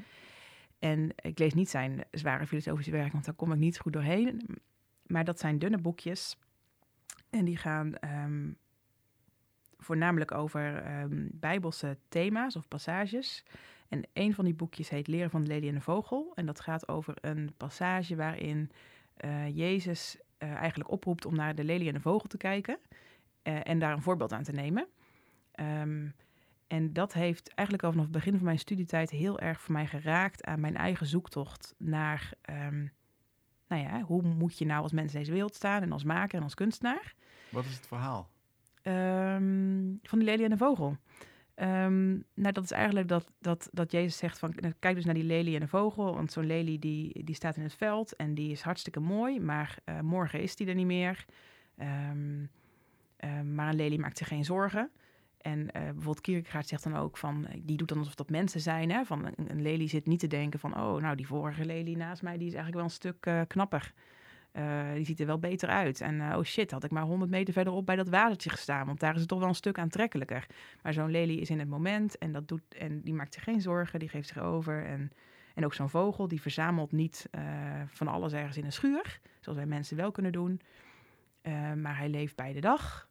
En 0.80 1.12
ik 1.16 1.40
lees 1.40 1.54
niet 1.54 1.70
zijn 1.70 2.04
zware 2.12 2.48
filosofische 2.48 2.92
werk, 2.92 3.12
want 3.12 3.26
daar 3.26 3.34
kom 3.34 3.52
ik 3.52 3.58
niet 3.58 3.80
goed 3.80 3.94
doorheen. 3.94 4.42
Maar 5.06 5.24
dat 5.24 5.40
zijn 5.40 5.60
dunne 5.60 5.78
boekjes. 5.78 6.38
En 7.30 7.46
die 7.46 7.58
gaan 7.58 7.96
ehm, 7.96 8.52
voornamelijk 9.78 10.32
over 10.32 10.84
bijbelse 11.32 11.98
thema's 12.10 12.56
of 12.56 12.68
passages. 12.68 13.44
En 13.88 14.04
een 14.14 14.34
van 14.34 14.46
die 14.46 14.54
boekjes 14.54 14.90
heet 14.90 15.08
Leren 15.08 15.30
van 15.30 15.42
de 15.42 15.48
Lelie 15.48 15.70
en 15.70 15.76
de 15.76 15.82
Vogel. 15.82 16.32
En 16.36 16.46
dat 16.46 16.60
gaat 16.60 16.88
over 16.88 17.16
een 17.22 17.54
passage 17.58 18.16
waarin 18.16 18.72
eh, 19.16 19.58
Jezus 19.58 20.18
eh, 20.38 20.54
eigenlijk 20.54 20.92
oproept 20.92 21.26
om 21.26 21.36
naar 21.36 21.56
de 21.56 21.64
lelie 21.64 21.88
en 21.88 21.94
de 21.94 22.00
vogel 22.00 22.28
te 22.30 22.38
kijken. 22.38 22.78
eh, 23.42 23.60
en 23.64 23.80
daar 23.80 23.92
een 23.94 24.02
voorbeeld 24.02 24.34
aan 24.34 24.44
te 24.44 24.52
nemen. 24.52 24.88
Ehm, 25.52 26.08
en 26.68 26.94
dat 26.94 27.14
heeft 27.14 27.48
eigenlijk 27.54 27.84
al 27.84 27.92
vanaf 27.92 28.06
het 28.06 28.14
begin 28.16 28.36
van 28.36 28.44
mijn 28.46 28.60
studietijd 28.60 29.10
heel 29.10 29.40
erg 29.40 29.62
voor 29.62 29.74
mij 29.74 29.88
geraakt 29.88 30.44
aan 30.44 30.60
mijn 30.60 30.76
eigen 30.76 31.06
zoektocht 31.06 31.74
naar, 31.78 32.34
ehm, 32.42 32.86
nou 33.68 33.82
ja, 33.82 34.02
hoe 34.02 34.22
moet 34.22 34.58
je 34.58 34.66
nou 34.66 34.82
als 34.82 34.92
mens 34.92 35.14
in 35.14 35.20
deze 35.20 35.32
wereld 35.32 35.56
staan 35.56 35.82
en 35.82 35.92
als 35.92 36.04
maker 36.04 36.38
en 36.38 36.44
als 36.44 36.54
kunstenaar. 36.54 37.14
Wat 37.50 37.66
is 37.66 37.76
het 37.76 37.88
verhaal? 37.88 38.30
Ehm, 38.82 39.94
van 40.02 40.20
die 40.20 40.28
lelie 40.28 40.44
en 40.44 40.50
de 40.50 40.58
vogel. 40.58 40.98
Ehm, 41.56 42.10
nou, 42.34 42.52
dat 42.52 42.64
is 42.64 42.72
eigenlijk 42.72 43.08
dat, 43.08 43.32
dat, 43.40 43.70
dat 43.72 43.92
Jezus 43.92 44.18
zegt 44.18 44.40
van, 44.40 44.54
nou, 44.56 44.74
kijk 44.80 44.96
dus 44.96 45.06
naar 45.06 45.14
die 45.14 45.24
lelie 45.24 45.54
en 45.54 45.60
de 45.60 45.68
vogel, 45.68 46.14
want 46.16 46.32
zo'n 46.32 46.46
lelie 46.46 46.80
die, 46.80 47.24
die 47.24 47.36
staat 47.36 47.58
in 47.58 47.64
het 47.64 47.76
veld 47.76 48.16
en 48.16 48.34
die 48.34 48.52
is 48.52 48.62
hartstikke 48.62 49.00
mooi, 49.00 49.40
maar 49.40 49.78
eh, 49.84 50.00
morgen 50.00 50.42
is 50.42 50.56
die 50.56 50.68
er 50.68 50.76
niet 50.76 50.86
meer. 50.86 51.26
Ehm, 51.78 52.46
ehm, 53.18 53.56
maar 53.56 53.70
een 53.70 53.76
lelie 53.76 54.00
maakt 54.00 54.18
zich 54.18 54.28
geen 54.28 54.46
zorgen. 54.46 54.92
En 55.46 55.72
eh, 55.72 55.82
bijvoorbeeld 55.82 56.22
Kierkegaard 56.22 56.68
zegt 56.68 56.84
dan 56.84 56.96
ook 56.96 57.18
van, 57.18 57.48
eh, 57.48 57.62
die 57.64 57.78
doet 57.78 57.88
dan 57.88 57.98
alsof 57.98 58.16
dat 58.16 58.30
mensen 58.30 58.62
zijn, 58.62 58.92
hè? 58.92 59.06
Van 59.06 59.26
een, 59.26 59.52
een 59.52 59.62
lelie 59.62 59.88
zit 59.88 60.06
niet 60.06 60.20
te 60.20 60.28
denken 60.28 60.60
van, 60.60 60.78
oh, 60.78 61.02
nou 61.02 61.16
die 61.16 61.28
vorige 61.28 61.66
lelie 61.66 61.98
naast 61.98 62.22
mij, 62.22 62.38
die 62.38 62.48
is 62.48 62.54
eigenlijk 62.54 62.76
wel 62.76 62.84
een 62.84 62.90
stuk 62.90 63.26
eh, 63.26 63.42
knapper. 63.48 63.94
Eh, 64.56 64.94
die 64.94 65.06
ziet 65.06 65.20
er 65.20 65.26
wel 65.26 65.40
beter 65.40 65.70
uit. 65.70 66.02
En 66.02 66.22
eh, 66.22 66.38
oh 66.38 66.44
shit, 66.44 66.72
had 66.72 66.84
ik 66.84 66.92
maar 66.92 67.04
100 67.04 67.32
meter 67.32 67.54
verderop 67.54 67.86
bij 67.86 67.96
dat 67.96 68.10
watertje 68.10 68.50
gestaan. 68.50 68.86
Want 68.86 69.00
daar 69.00 69.14
is 69.14 69.20
het 69.20 69.30
toch 69.30 69.40
wel 69.40 69.48
een 69.48 69.56
stuk 69.56 69.80
aantrekkelijker. 69.80 70.46
Maar 70.82 70.94
zo'n 70.94 71.12
lelie 71.12 71.40
is 71.40 71.50
in 71.50 71.60
het 71.60 71.70
moment 71.70 72.18
en, 72.18 72.32
dat 72.32 72.48
doet, 72.48 72.74
en 72.78 73.02
die 73.02 73.14
maakt 73.14 73.34
zich 73.34 73.44
geen 73.44 73.62
zorgen, 73.62 74.00
die 74.00 74.10
geeft 74.10 74.28
zich 74.28 74.38
over. 74.38 74.86
En, 74.86 75.12
en 75.56 75.66
ook 75.66 75.74
zo'n 75.74 75.90
vogel, 75.90 76.28
die 76.28 76.42
verzamelt 76.42 76.92
niet 76.92 77.28
eh, 77.32 77.42
van 77.88 78.08
alles 78.08 78.34
ergens 78.34 78.58
in 78.58 78.66
een 78.66 78.72
schuur. 78.72 79.20
Zoals 79.40 79.58
wij 79.58 79.68
mensen 79.68 79.98
wel 79.98 80.12
kunnen 80.12 80.32
doen. 80.32 80.62
Maar 81.76 81.98
hij 81.98 82.10
leeft 82.10 82.36
bij 82.36 82.54
de 82.54 82.60
dag. 82.60 83.08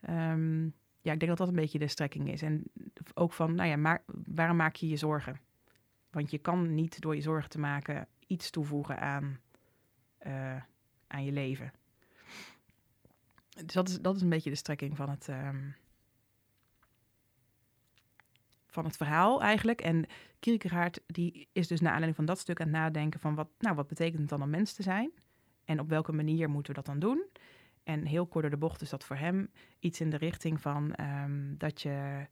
Ehm, 0.00 0.64
ja, 1.00 1.12
ik 1.12 1.18
denk 1.18 1.26
dat 1.26 1.36
dat 1.36 1.48
een 1.48 1.54
beetje 1.54 1.78
de 1.78 1.88
strekking 1.88 2.30
is. 2.30 2.42
En 2.42 2.62
ook 3.14 3.32
van, 3.32 3.54
nou 3.54 3.68
ja, 3.68 3.76
maar, 3.76 4.02
waarom 4.34 4.56
maak 4.56 4.76
je 4.76 4.88
je 4.88 4.96
zorgen? 4.96 5.40
Want 6.10 6.30
je 6.30 6.38
kan 6.38 6.74
niet 6.74 7.00
door 7.00 7.14
je 7.14 7.20
zorgen 7.20 7.50
te 7.50 7.58
maken 7.58 8.08
iets 8.26 8.50
toevoegen 8.50 9.00
aan 9.00 9.40
eh, 10.18 10.62
aan 11.06 11.24
je 11.24 11.32
leven. 11.32 11.72
Dus 13.64 13.74
dat 13.74 13.88
is, 13.88 14.00
dat 14.00 14.16
is 14.16 14.22
een 14.22 14.28
beetje 14.28 14.50
de 14.50 14.56
strekking 14.56 14.96
van 14.96 15.10
het, 15.10 15.28
ehm, 15.28 15.70
van 18.66 18.84
het 18.84 18.96
verhaal 18.96 19.42
eigenlijk. 19.42 19.80
En 19.80 20.06
Kierkegaard 20.40 21.00
die 21.06 21.48
is 21.52 21.66
dus 21.66 21.80
naar 21.80 21.92
aanleiding 21.92 22.16
van 22.16 22.24
dat 22.24 22.38
stuk 22.38 22.60
aan 22.60 22.66
het 22.66 22.76
nadenken 22.76 23.20
van 23.20 23.34
wat, 23.34 23.48
nou, 23.58 23.74
wat 23.74 23.88
betekent 23.88 24.20
het 24.20 24.28
dan 24.28 24.42
om 24.42 24.50
mens 24.50 24.72
te 24.72 24.82
zijn? 24.82 25.10
En 25.64 25.80
op 25.80 25.88
welke 25.88 26.12
manier 26.12 26.50
moeten 26.50 26.74
we 26.74 26.82
dat 26.82 26.86
dan 26.86 26.98
doen? 26.98 27.26
En 27.82 28.04
heel 28.04 28.26
kort 28.26 28.42
door 28.42 28.50
de 28.50 28.56
bocht 28.56 28.80
is 28.80 28.90
dat 28.90 29.04
voor 29.04 29.16
hem 29.16 29.50
iets 29.78 30.00
in 30.00 30.10
de 30.10 30.16
richting 30.16 30.60
van 30.60 30.94
ehm, 30.94 31.56
dat 31.56 31.82
je 31.82 32.26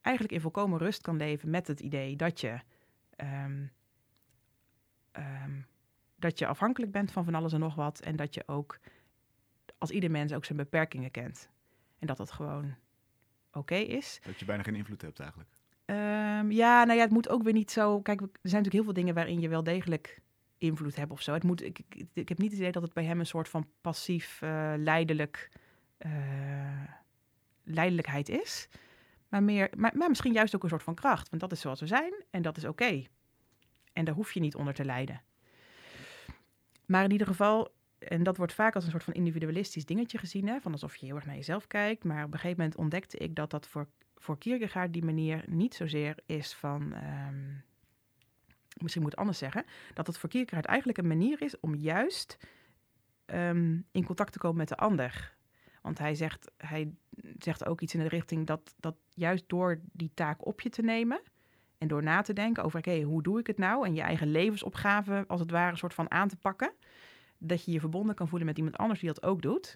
eigenlijk 0.00 0.34
in 0.34 0.40
volkomen 0.40 0.78
rust 0.78 1.00
kan 1.00 1.16
leven 1.16 1.50
met 1.50 1.66
het 1.66 1.80
idee 1.80 2.16
dat 2.16 2.40
je, 2.40 2.58
ehm, 3.16 3.66
dat 6.24 6.38
je 6.38 6.46
afhankelijk 6.46 6.92
bent 6.92 7.12
van 7.12 7.24
van 7.24 7.34
alles 7.34 7.52
en 7.52 7.60
nog 7.60 7.74
wat. 7.74 8.00
En 8.00 8.16
dat 8.16 8.34
je 8.34 8.42
ook 8.46 8.78
als 9.78 9.90
ieder 9.90 10.10
mens 10.10 10.32
ook 10.32 10.44
zijn 10.44 10.58
beperkingen 10.58 11.10
kent. 11.10 11.48
En 11.98 12.06
dat 12.06 12.16
dat 12.16 12.30
gewoon 12.30 12.74
oké 13.52 13.74
is. 13.74 14.20
Dat 14.22 14.38
je 14.38 14.44
bijna 14.44 14.62
geen 14.62 14.74
invloed 14.74 15.02
hebt 15.02 15.20
eigenlijk. 15.20 15.50
Ehm, 15.84 16.50
ja, 16.50 16.84
nou 16.84 16.98
ja, 16.98 17.04
het 17.04 17.12
moet 17.12 17.28
ook 17.28 17.42
weer 17.42 17.52
niet 17.52 17.70
zo. 17.70 18.00
Kijk, 18.00 18.20
er 18.20 18.26
zijn 18.26 18.40
natuurlijk 18.42 18.72
heel 18.72 18.84
veel 18.84 18.92
dingen 18.92 19.14
waarin 19.14 19.40
je 19.40 19.48
wel 19.48 19.62
degelijk 19.62 20.20
invloed 20.58 20.96
hebt 20.96 21.10
of 21.10 21.22
zo. 21.22 21.32
Het 21.32 21.42
moet, 21.42 21.62
ik, 21.62 21.78
ik, 21.78 22.06
ik 22.12 22.28
heb 22.28 22.38
niet 22.38 22.50
het 22.50 22.58
idee 22.60 22.72
dat 22.72 22.82
het 22.82 22.92
bij 22.92 23.04
hem 23.04 23.20
een 23.20 23.26
soort 23.26 23.48
van 23.48 23.66
passief 23.80 24.40
uh, 24.42 24.72
leidelijk, 24.76 25.50
uh, 25.98 26.10
leidelijkheid 27.64 28.28
is. 28.28 28.68
Maar, 29.28 29.42
meer, 29.42 29.70
maar, 29.76 29.92
maar, 29.96 30.08
misschien 30.08 30.32
juist 30.32 30.54
ook 30.54 30.62
een 30.62 30.68
soort 30.68 30.82
van 30.82 30.94
kracht. 30.94 31.28
Want 31.28 31.42
dat 31.42 31.52
is 31.52 31.60
zoals 31.60 31.80
we 31.80 31.86
zijn 31.86 32.14
en 32.30 32.42
dat 32.42 32.56
is 32.56 32.64
oké. 32.64 32.84
Okay. 32.84 33.08
En 33.92 34.04
daar 34.04 34.14
hoef 34.14 34.32
je 34.32 34.40
niet 34.40 34.54
onder 34.54 34.74
te 34.74 34.84
lijden. 34.84 35.22
Maar 36.86 37.04
in 37.04 37.10
ieder 37.10 37.26
geval, 37.26 37.74
en 37.98 38.22
dat 38.22 38.36
wordt 38.36 38.52
vaak 38.52 38.74
als 38.74 38.84
een 38.84 38.90
soort 38.90 39.04
van 39.04 39.14
individualistisch 39.14 39.84
dingetje 39.84 40.18
gezien. 40.18 40.48
Hè? 40.48 40.60
Van 40.60 40.72
alsof 40.72 40.96
je 40.96 41.06
heel 41.06 41.14
erg 41.14 41.26
naar 41.26 41.34
jezelf 41.34 41.66
kijkt. 41.66 42.04
Maar 42.04 42.24
op 42.24 42.32
een 42.32 42.38
gegeven 42.38 42.58
moment 42.58 42.76
ontdekte 42.76 43.16
ik 43.16 43.34
dat 43.34 43.50
dat 43.50 43.66
voor, 43.66 43.88
voor 44.16 44.38
Kierkegaard 44.38 44.92
die 44.92 45.04
manier 45.04 45.44
niet 45.46 45.74
zozeer 45.74 46.18
is 46.26 46.54
van... 46.54 46.82
Um, 46.82 47.64
misschien 48.80 49.02
moet 49.02 49.12
ik 49.12 49.18
anders 49.18 49.38
zeggen. 49.38 49.64
Dat 49.94 50.06
het 50.06 50.18
voor 50.18 50.28
Kierkegaard 50.28 50.66
eigenlijk 50.66 50.98
een 50.98 51.06
manier 51.06 51.42
is 51.42 51.60
om 51.60 51.74
juist 51.74 52.38
um, 53.26 53.86
in 53.92 54.04
contact 54.04 54.32
te 54.32 54.38
komen 54.38 54.56
met 54.56 54.68
de 54.68 54.76
ander. 54.76 55.36
Want 55.82 55.98
hij 55.98 56.14
zegt, 56.14 56.50
hij 56.56 56.94
zegt 57.38 57.66
ook 57.66 57.80
iets 57.80 57.94
in 57.94 58.00
de 58.00 58.08
richting 58.08 58.46
dat, 58.46 58.74
dat 58.80 58.96
juist 59.08 59.48
door 59.48 59.80
die 59.92 60.10
taak 60.14 60.46
op 60.46 60.60
je 60.60 60.70
te 60.70 60.82
nemen... 60.82 61.20
En 61.84 61.90
door 61.90 62.02
na 62.02 62.22
te 62.22 62.32
denken 62.32 62.64
over, 62.64 62.78
oké, 62.78 62.88
okay, 62.88 63.02
hoe 63.02 63.22
doe 63.22 63.38
ik 63.38 63.46
het 63.46 63.58
nou? 63.58 63.86
En 63.86 63.94
je 63.94 64.00
eigen 64.00 64.30
levensopgave, 64.30 65.24
als 65.28 65.40
het 65.40 65.50
ware, 65.50 65.70
een 65.70 65.76
soort 65.76 65.94
van 65.94 66.10
aan 66.10 66.28
te 66.28 66.36
pakken 66.36 66.72
dat 67.38 67.64
je 67.64 67.72
je 67.72 67.80
verbonden 67.80 68.14
kan 68.14 68.28
voelen 68.28 68.46
met 68.46 68.56
iemand 68.56 68.76
anders 68.76 69.00
die 69.00 69.08
dat 69.08 69.22
ook 69.22 69.42
doet. 69.42 69.74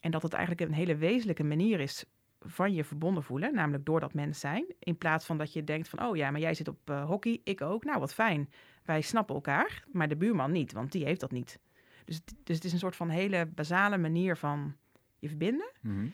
En 0.00 0.10
dat 0.10 0.22
het 0.22 0.32
eigenlijk 0.32 0.68
een 0.68 0.76
hele 0.76 0.96
wezenlijke 0.96 1.44
manier 1.44 1.80
is 1.80 2.04
van 2.40 2.74
je 2.74 2.84
verbonden 2.84 3.22
voelen, 3.22 3.54
namelijk 3.54 3.84
door 3.84 4.00
dat 4.00 4.14
mens 4.14 4.40
zijn. 4.40 4.74
In 4.78 4.98
plaats 4.98 5.26
van 5.26 5.38
dat 5.38 5.52
je 5.52 5.64
denkt 5.64 5.88
van, 5.88 6.02
oh 6.02 6.16
ja, 6.16 6.30
maar 6.30 6.40
jij 6.40 6.54
zit 6.54 6.68
op 6.68 6.90
uh, 6.90 7.04
hockey, 7.04 7.40
ik 7.44 7.60
ook. 7.60 7.84
Nou, 7.84 7.98
wat 7.98 8.14
fijn. 8.14 8.50
Wij 8.84 9.00
snappen 9.00 9.34
elkaar, 9.34 9.84
maar 9.92 10.08
de 10.08 10.16
buurman 10.16 10.52
niet, 10.52 10.72
want 10.72 10.92
die 10.92 11.04
heeft 11.04 11.20
dat 11.20 11.30
niet. 11.30 11.58
Dus, 12.04 12.20
dus 12.44 12.56
het 12.56 12.64
is 12.64 12.72
een 12.72 12.78
soort 12.78 12.96
van 12.96 13.08
hele 13.08 13.46
basale 13.46 13.98
manier 13.98 14.36
van 14.36 14.76
je 15.18 15.28
verbinden. 15.28 15.70
Mm 15.80 15.94
-hmm. 15.94 16.12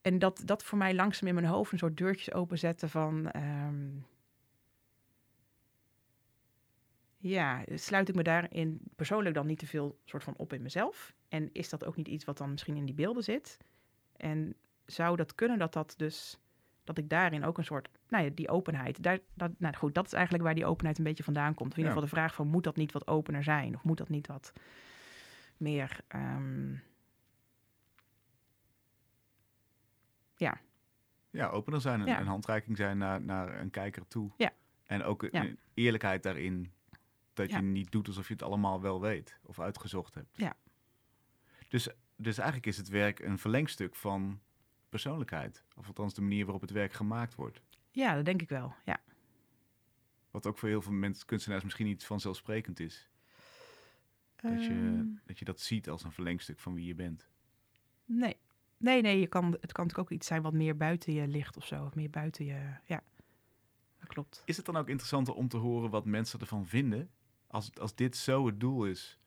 En 0.00 0.18
dat, 0.18 0.42
dat 0.44 0.64
voor 0.64 0.78
mij 0.78 0.94
langzaam 0.94 1.28
in 1.28 1.34
mijn 1.34 1.46
hoofd 1.46 1.72
een 1.72 1.78
soort 1.78 1.96
deurtjes 1.96 2.34
openzetten 2.34 2.88
van... 2.88 3.30
Um, 3.36 4.04
ja, 7.22 7.62
sluit 7.74 8.08
ik 8.08 8.14
me 8.14 8.22
daarin 8.22 8.80
persoonlijk 8.96 9.34
dan 9.34 9.46
niet 9.46 9.58
te 9.58 9.66
veel 9.66 9.98
soort 10.04 10.24
van 10.24 10.34
op 10.36 10.52
in 10.52 10.62
mezelf? 10.62 11.14
En 11.28 11.50
is 11.52 11.68
dat 11.68 11.84
ook 11.84 11.96
niet 11.96 12.08
iets 12.08 12.24
wat 12.24 12.38
dan 12.38 12.50
misschien 12.50 12.76
in 12.76 12.84
die 12.84 12.94
beelden 12.94 13.22
zit? 13.22 13.58
En 14.16 14.54
zou 14.86 15.16
dat 15.16 15.34
kunnen 15.34 15.58
dat 15.58 15.72
dat 15.72 15.94
dus, 15.96 16.38
dat 16.84 16.98
ik 16.98 17.08
daarin 17.08 17.44
ook 17.44 17.58
een 17.58 17.64
soort, 17.64 17.88
nou 18.08 18.24
ja, 18.24 18.30
die 18.34 18.48
openheid, 18.48 19.02
daar, 19.02 19.18
dat, 19.34 19.50
nou 19.58 19.74
goed, 19.74 19.94
dat 19.94 20.06
is 20.06 20.12
eigenlijk 20.12 20.44
waar 20.44 20.54
die 20.54 20.66
openheid 20.66 20.98
een 20.98 21.04
beetje 21.04 21.22
vandaan 21.22 21.54
komt. 21.54 21.70
Of 21.70 21.76
in 21.76 21.82
ieder 21.82 21.92
geval 21.92 22.08
de 22.08 22.16
vraag 22.16 22.34
van, 22.34 22.46
moet 22.46 22.64
dat 22.64 22.76
niet 22.76 22.92
wat 22.92 23.06
opener 23.06 23.42
zijn? 23.42 23.74
Of 23.74 23.84
moet 23.84 23.98
dat 23.98 24.08
niet 24.08 24.26
wat 24.26 24.52
meer, 25.56 26.00
um, 26.14 26.82
ja. 30.36 30.60
Ja, 31.30 31.48
opener 31.48 31.80
zijn, 31.80 32.04
ja. 32.04 32.20
een 32.20 32.26
handreiking 32.26 32.76
zijn 32.76 32.98
naar, 32.98 33.20
naar 33.20 33.60
een 33.60 33.70
kijker 33.70 34.08
toe. 34.08 34.30
Ja. 34.36 34.52
En 34.86 35.02
ook 35.02 35.28
ja. 35.30 35.46
eerlijkheid 35.74 36.22
daarin 36.22 36.72
dat 37.32 37.50
ja. 37.50 37.56
je 37.56 37.62
niet 37.62 37.90
doet 37.92 38.06
alsof 38.06 38.26
je 38.26 38.32
het 38.32 38.42
allemaal 38.42 38.80
wel 38.80 39.00
weet 39.00 39.38
of 39.42 39.60
uitgezocht 39.60 40.14
hebt. 40.14 40.36
Ja. 40.36 40.56
Dus, 41.68 41.88
dus 42.16 42.36
eigenlijk 42.38 42.66
is 42.66 42.76
het 42.76 42.88
werk 42.88 43.18
een 43.18 43.38
verlengstuk 43.38 43.94
van 43.94 44.40
persoonlijkheid. 44.88 45.64
Of 45.76 45.86
althans 45.86 46.14
de 46.14 46.20
manier 46.20 46.44
waarop 46.44 46.60
het 46.60 46.70
werk 46.70 46.92
gemaakt 46.92 47.34
wordt. 47.34 47.62
Ja, 47.90 48.14
dat 48.14 48.24
denk 48.24 48.42
ik 48.42 48.48
wel, 48.48 48.74
ja. 48.84 49.00
Wat 50.30 50.46
ook 50.46 50.58
voor 50.58 50.68
heel 50.68 50.82
veel 50.82 50.92
mensen, 50.92 51.26
kunstenaars 51.26 51.64
misschien 51.64 51.86
niet 51.86 52.04
vanzelfsprekend 52.04 52.80
is. 52.80 53.10
Dat, 54.36 54.64
je, 54.64 54.70
Um, 54.70 55.20
dat 55.24 55.38
je 55.38 55.44
dat 55.44 55.60
ziet 55.60 55.88
als 55.88 56.04
een 56.04 56.12
verlengstuk 56.12 56.58
van 56.58 56.74
wie 56.74 56.86
je 56.86 56.94
bent. 56.94 57.28
nee. 58.04 58.36
Nee, 58.76 59.02
nee, 59.02 59.20
je 59.20 59.26
kan, 59.26 59.44
het 59.44 59.72
kan 59.72 59.84
natuurlijk 59.84 59.98
ook 59.98 60.10
iets 60.10 60.26
zijn 60.26 60.42
wat 60.42 60.52
meer 60.52 60.76
buiten 60.76 61.12
je 61.12 61.26
ligt 61.26 61.56
of 61.56 61.66
zo. 61.66 61.84
Of 61.84 61.94
meer 61.94 62.10
buiten 62.10 62.44
je, 62.44 62.76
ja. 62.84 63.02
Dat 63.98 64.08
klopt. 64.08 64.42
Is 64.44 64.56
het 64.56 64.66
dan 64.66 64.76
ook 64.76 64.88
interessanter 64.88 65.34
om 65.34 65.48
te 65.48 65.56
horen 65.56 65.90
wat 65.90 66.04
mensen 66.04 66.40
ervan 66.40 66.66
vinden? 66.66 67.10
Als, 67.52 67.78
als 67.78 67.94
dit 67.94 68.16
zo 68.16 68.46
het 68.46 68.60
doel 68.60 68.86
is, 68.86 69.18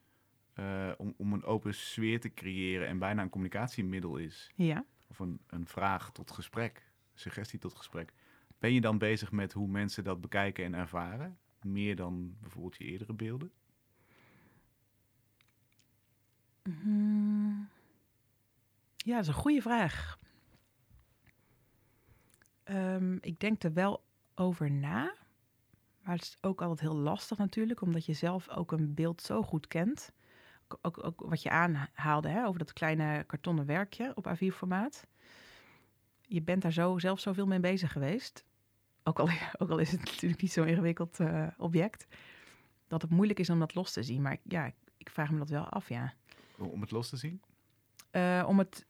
uh, 0.55 0.91
om, 0.97 1.13
om 1.17 1.33
een 1.33 1.43
open 1.43 1.73
sfeer 1.73 2.19
te 2.19 2.33
creëren 2.33 2.87
en 2.87 2.99
bijna 2.99 3.21
een 3.21 3.29
communicatiemiddel 3.29 4.17
is, 4.17 4.51
Ja. 4.55 4.85
of 5.07 5.19
een, 5.19 5.39
een 5.47 5.67
vraag 5.67 6.11
tot 6.11 6.31
gesprek, 6.31 6.91
suggestie 7.13 7.59
tot 7.59 7.73
gesprek, 7.73 8.13
ben 8.59 8.73
je 8.73 8.81
dan 8.81 8.97
bezig 8.97 9.31
met 9.31 9.53
hoe 9.53 9.67
mensen 9.67 10.03
dat 10.03 10.21
bekijken 10.21 10.65
en 10.65 10.73
ervaren? 10.73 11.37
Meer 11.61 11.95
dan 11.95 12.35
bijvoorbeeld 12.41 12.75
je 12.77 12.83
eerdere 12.83 13.13
beelden? 13.13 13.51
Mm. 16.63 17.69
Ja, 18.97 19.13
dat 19.15 19.21
is 19.21 19.27
een 19.27 19.33
goede 19.33 19.61
vraag. 19.61 20.19
Um, 22.69 23.17
ik 23.21 23.39
denk 23.39 23.63
er 23.63 23.73
wel 23.73 24.03
over 24.35 24.71
na. 24.71 25.13
Maar 26.05 26.15
het 26.15 26.23
is 26.23 26.37
ook 26.41 26.61
altijd 26.61 26.79
heel 26.79 26.95
lastig 26.95 27.37
natuurlijk, 27.37 27.81
omdat 27.81 28.05
je 28.05 28.13
zelf 28.13 28.49
ook 28.49 28.71
een 28.71 28.93
beeld 28.93 29.21
zo 29.21 29.41
goed 29.41 29.67
kent. 29.67 30.11
Ook, 30.81 31.03
ook 31.03 31.21
wat 31.25 31.41
je 31.41 31.49
aanhaalde 31.49 32.27
hè, 32.27 32.45
over 32.45 32.59
dat 32.59 32.73
kleine 32.73 33.23
kartonnen 33.23 33.65
werkje 33.65 34.11
op 34.15 34.35
A4-formaat. 34.35 35.07
Je 36.21 36.41
bent 36.41 36.61
daar 36.61 36.71
zo, 36.71 36.99
zelf 36.99 37.19
zoveel 37.19 37.47
mee 37.47 37.59
bezig 37.59 37.91
geweest. 37.91 38.45
Ook 39.03 39.19
al, 39.19 39.29
ook 39.59 39.69
al 39.69 39.77
is 39.77 39.91
het 39.91 39.99
natuurlijk 39.99 40.41
niet 40.41 40.51
zo'n 40.51 40.67
ingewikkeld 40.67 41.19
uh, 41.19 41.47
object. 41.57 42.07
Dat 42.87 43.01
het 43.01 43.11
moeilijk 43.11 43.39
is 43.39 43.49
om 43.49 43.59
dat 43.59 43.75
los 43.75 43.91
te 43.91 44.03
zien. 44.03 44.21
Maar 44.21 44.37
ja, 44.43 44.71
ik 44.97 45.09
vraag 45.09 45.31
me 45.31 45.37
dat 45.37 45.49
wel 45.49 45.69
af, 45.69 45.89
ja. 45.89 46.13
Om 46.57 46.81
het 46.81 46.91
los 46.91 47.09
te 47.09 47.17
zien? 47.17 47.41
Uh, 48.11 48.45
om 48.47 48.59
het 48.59 48.85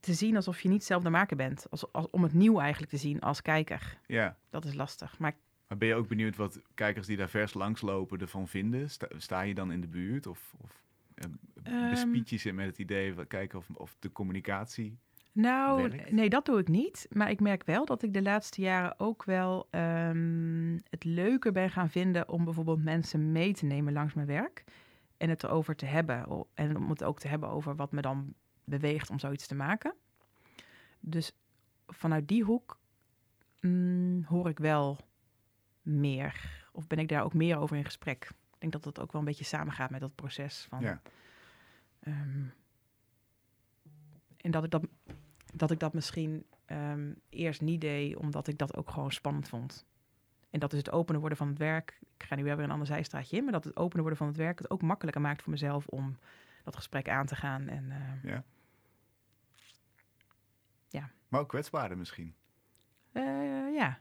te 0.00 0.14
zien 0.14 0.36
alsof 0.36 0.60
je 0.60 0.68
niet 0.68 0.84
zelf 0.84 1.02
de 1.02 1.10
maker 1.10 1.36
bent. 1.36 1.70
Als, 1.70 1.92
als, 1.92 2.10
om 2.10 2.22
het 2.22 2.32
nieuw 2.32 2.60
eigenlijk 2.60 2.90
te 2.90 2.98
zien 2.98 3.20
als 3.20 3.42
kijker. 3.42 3.98
Ja. 4.06 4.36
Dat 4.50 4.64
is 4.64 4.74
lastig. 4.74 5.18
Maar 5.18 5.36
maar 5.68 5.78
ben 5.78 5.88
je 5.88 5.94
ook 5.94 6.08
benieuwd 6.08 6.36
wat 6.36 6.60
kijkers 6.74 7.06
die 7.06 7.16
daar 7.16 7.28
vers 7.28 7.54
langs 7.54 7.80
lopen 7.80 8.18
ervan 8.18 8.48
vinden? 8.48 8.90
Sta, 8.90 9.06
sta 9.16 9.40
je 9.40 9.54
dan 9.54 9.72
in 9.72 9.80
de 9.80 9.88
buurt? 9.88 10.26
Of, 10.26 10.54
of 10.60 10.82
uh, 11.68 11.90
bespied 11.90 12.30
je 12.30 12.36
ze 12.36 12.52
met 12.52 12.66
het 12.66 12.78
idee 12.78 13.14
van 13.14 13.26
kijken 13.26 13.58
of, 13.58 13.70
of 13.74 13.96
de 13.98 14.12
communicatie. 14.12 14.98
Nou, 15.32 15.88
werkt? 15.88 16.10
nee, 16.10 16.28
dat 16.28 16.44
doe 16.44 16.58
ik 16.58 16.68
niet. 16.68 17.06
Maar 17.10 17.30
ik 17.30 17.40
merk 17.40 17.64
wel 17.64 17.84
dat 17.84 18.02
ik 18.02 18.14
de 18.14 18.22
laatste 18.22 18.60
jaren 18.60 18.98
ook 18.98 19.24
wel 19.24 19.68
um, 19.70 20.82
het 20.90 21.04
leuker 21.04 21.52
ben 21.52 21.70
gaan 21.70 21.90
vinden 21.90 22.28
om 22.28 22.44
bijvoorbeeld 22.44 22.84
mensen 22.84 23.32
mee 23.32 23.52
te 23.52 23.64
nemen 23.64 23.92
langs 23.92 24.14
mijn 24.14 24.26
werk. 24.26 24.64
En 25.16 25.28
het 25.28 25.42
erover 25.42 25.76
te 25.76 25.86
hebben. 25.86 26.46
En 26.54 26.76
om 26.76 26.90
het 26.90 27.04
ook 27.04 27.18
te 27.18 27.28
hebben 27.28 27.48
over 27.48 27.76
wat 27.76 27.92
me 27.92 28.00
dan 28.00 28.34
beweegt 28.64 29.10
om 29.10 29.18
zoiets 29.18 29.46
te 29.46 29.54
maken. 29.54 29.94
Dus 31.00 31.32
vanuit 31.86 32.28
die 32.28 32.44
hoek 32.44 32.78
mm, 33.60 34.24
hoor 34.24 34.48
ik 34.48 34.58
wel 34.58 34.98
meer? 35.86 36.64
Of 36.72 36.86
ben 36.86 36.98
ik 36.98 37.08
daar 37.08 37.24
ook 37.24 37.34
meer 37.34 37.56
over 37.58 37.76
in 37.76 37.84
gesprek? 37.84 38.24
Ik 38.24 38.58
denk 38.58 38.72
dat 38.72 38.82
dat 38.82 39.00
ook 39.00 39.12
wel 39.12 39.20
een 39.20 39.26
beetje 39.26 39.44
samengaat 39.44 39.90
met 39.90 40.00
dat 40.00 40.14
proces 40.14 40.66
van. 40.68 40.80
Ja. 40.80 41.00
Um, 42.06 42.52
en 44.36 44.50
dat 44.50 44.64
ik 44.64 44.70
dat, 44.70 44.86
dat 45.54 45.70
ik 45.70 45.78
dat 45.78 45.94
misschien 45.94 46.46
um, 46.66 47.20
eerst 47.28 47.60
niet 47.60 47.80
deed, 47.80 48.16
omdat 48.16 48.48
ik 48.48 48.58
dat 48.58 48.76
ook 48.76 48.90
gewoon 48.90 49.12
spannend 49.12 49.48
vond. 49.48 49.86
En 50.50 50.60
dat 50.60 50.72
is 50.72 50.78
het 50.78 50.90
openen 50.90 51.20
worden 51.20 51.38
van 51.38 51.48
het 51.48 51.58
werk. 51.58 51.98
Ik 52.16 52.22
ga 52.22 52.34
nu 52.34 52.44
weer 52.44 52.58
een 52.58 52.70
ander 52.70 52.86
zijstraatje 52.86 53.36
in, 53.36 53.42
maar 53.44 53.52
dat 53.52 53.64
het 53.64 53.76
openen 53.76 54.00
worden 54.00 54.18
van 54.18 54.26
het 54.26 54.36
werk 54.36 54.58
het 54.58 54.70
ook 54.70 54.82
makkelijker 54.82 55.22
maakt 55.22 55.42
voor 55.42 55.52
mezelf 55.52 55.86
om 55.86 56.18
dat 56.64 56.76
gesprek 56.76 57.08
aan 57.08 57.26
te 57.26 57.36
gaan. 57.36 57.68
En, 57.68 57.84
uh, 57.84 58.32
ja. 58.32 58.44
ja. 60.88 61.10
Maar 61.28 61.40
ook 61.40 61.48
kwetsbaarder 61.48 61.98
misschien. 61.98 62.34
Uh, 63.12 63.74
ja. 63.74 64.00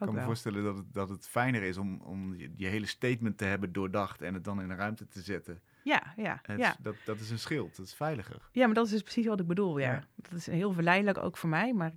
Ik 0.00 0.06
kan 0.06 0.14
me 0.14 0.22
voorstellen 0.22 0.64
dat 0.64 0.76
het, 0.76 0.94
dat 0.94 1.08
het 1.08 1.28
fijner 1.28 1.62
is 1.62 1.76
om, 1.76 2.00
om 2.00 2.34
je, 2.34 2.50
je, 2.56 2.66
hele 2.66 2.86
statement 2.86 3.38
te 3.38 3.44
hebben 3.44 3.72
doordacht 3.72 4.22
en 4.22 4.34
het 4.34 4.44
dan 4.44 4.62
in 4.62 4.70
een 4.70 4.76
ruimte 4.76 5.06
te 5.06 5.20
zetten. 5.20 5.60
Ja, 5.84 6.12
ja, 6.16 6.38
Het, 6.42 6.58
ja. 6.58 6.76
dat, 6.80 6.94
dat 7.04 7.20
is 7.20 7.30
een 7.30 7.38
schild, 7.38 7.76
dat 7.76 7.86
is 7.86 7.94
veiliger. 7.94 8.48
Ja, 8.52 8.66
maar 8.66 8.74
dat 8.74 8.86
is 8.86 8.90
dus 8.92 9.02
precies 9.02 9.26
wat 9.26 9.40
ik 9.40 9.46
bedoel, 9.46 9.78
ja. 9.78 9.92
Ja. 9.92 10.04
Dat 10.16 10.32
is 10.32 10.46
heel 10.46 10.72
verleidelijk 10.72 11.18
ook 11.18 11.36
voor 11.36 11.48
mij, 11.48 11.74
maar 11.74 11.92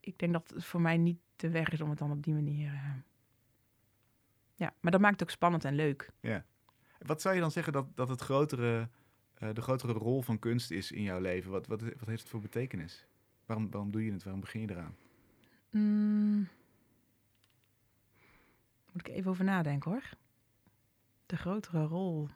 ik 0.00 0.18
denk 0.18 0.32
dat 0.32 0.52
het 0.54 0.64
voor 0.64 0.80
mij 0.80 0.96
niet 0.96 1.18
de 1.36 1.50
weg 1.50 1.68
is 1.68 1.80
om 1.80 1.90
het 1.90 1.98
dan 1.98 2.10
op 2.10 2.22
die 2.22 2.34
manier... 2.34 2.72
eh, 2.72 2.90
Ja, 4.54 4.74
maar 4.80 4.92
dat 4.92 5.00
maakt 5.00 5.12
het 5.12 5.22
ook 5.22 5.30
spannend 5.34 5.64
en 5.64 5.74
leuk. 5.74 6.10
Wat 6.98 7.20
zou 7.20 7.34
je 7.34 7.40
dan 7.40 7.50
zeggen 7.50 7.72
dat, 7.72 7.96
dat 7.96 8.08
het 8.08 8.20
grotere, 8.20 8.88
eh, 9.34 9.48
de 9.52 9.62
grotere 9.62 9.92
rol 9.92 10.22
van 10.22 10.38
kunst 10.38 10.70
is 10.70 10.92
in 10.92 11.02
jouw 11.02 11.20
leven? 11.20 11.50
Wat, 11.50 11.66
wat, 11.66 11.80
wat 11.80 12.08
heeft 12.08 12.20
het 12.20 12.30
voor 12.30 12.40
betekenis? 12.40 13.06
Waarom, 13.46 13.70
waarom 13.70 13.90
doe 13.90 14.04
je 14.04 14.12
het? 14.12 14.22
Waarom 14.22 14.40
begin 14.40 14.60
je 14.60 14.70
eraan? 14.70 14.96
Mm. 15.70 16.48
Ik 19.02 19.14
even 19.14 19.30
over 19.30 19.44
nadenken 19.44 19.90
hoor. 19.90 20.10
De 21.26 21.36
grotere 21.36 21.84
rol. 21.84 22.28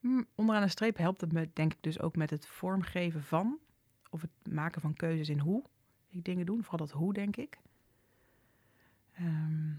Mm, 0.00 0.26
onderaan 0.34 0.62
de 0.62 0.68
streep 0.68 0.96
helpt 0.96 1.20
het 1.20 1.32
me 1.32 1.50
denk 1.52 1.72
ik 1.72 1.82
dus 1.82 2.00
ook 2.00 2.16
met 2.16 2.30
het 2.30 2.46
vormgeven 2.46 3.22
van. 3.22 3.58
Of 4.10 4.20
het 4.20 4.30
maken 4.50 4.80
van 4.80 4.94
keuzes 4.94 5.28
in 5.28 5.38
hoe 5.38 5.64
ik 6.08 6.24
dingen 6.24 6.46
doe. 6.46 6.62
Vooral 6.62 6.86
dat 6.86 6.96
hoe 6.96 7.12
denk 7.12 7.36
ik. 7.36 7.58
Ehm, 9.12 9.72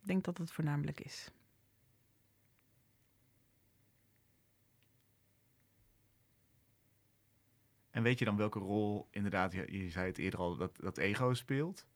ik 0.00 0.06
denk 0.06 0.24
dat 0.24 0.38
het 0.38 0.52
voornamelijk 0.52 1.00
is. 1.00 1.30
En 7.92 8.02
weet 8.02 8.18
je 8.18 8.24
dan 8.24 8.36
welke 8.36 8.58
rol, 8.58 9.08
inderdaad, 9.10 9.52
je, 9.52 9.82
je 9.82 9.90
zei 9.90 10.06
het 10.06 10.18
eerder 10.18 10.40
al, 10.40 10.56
dat, 10.56 10.76
dat 10.80 10.98
ego 10.98 11.34
speelt? 11.34 11.86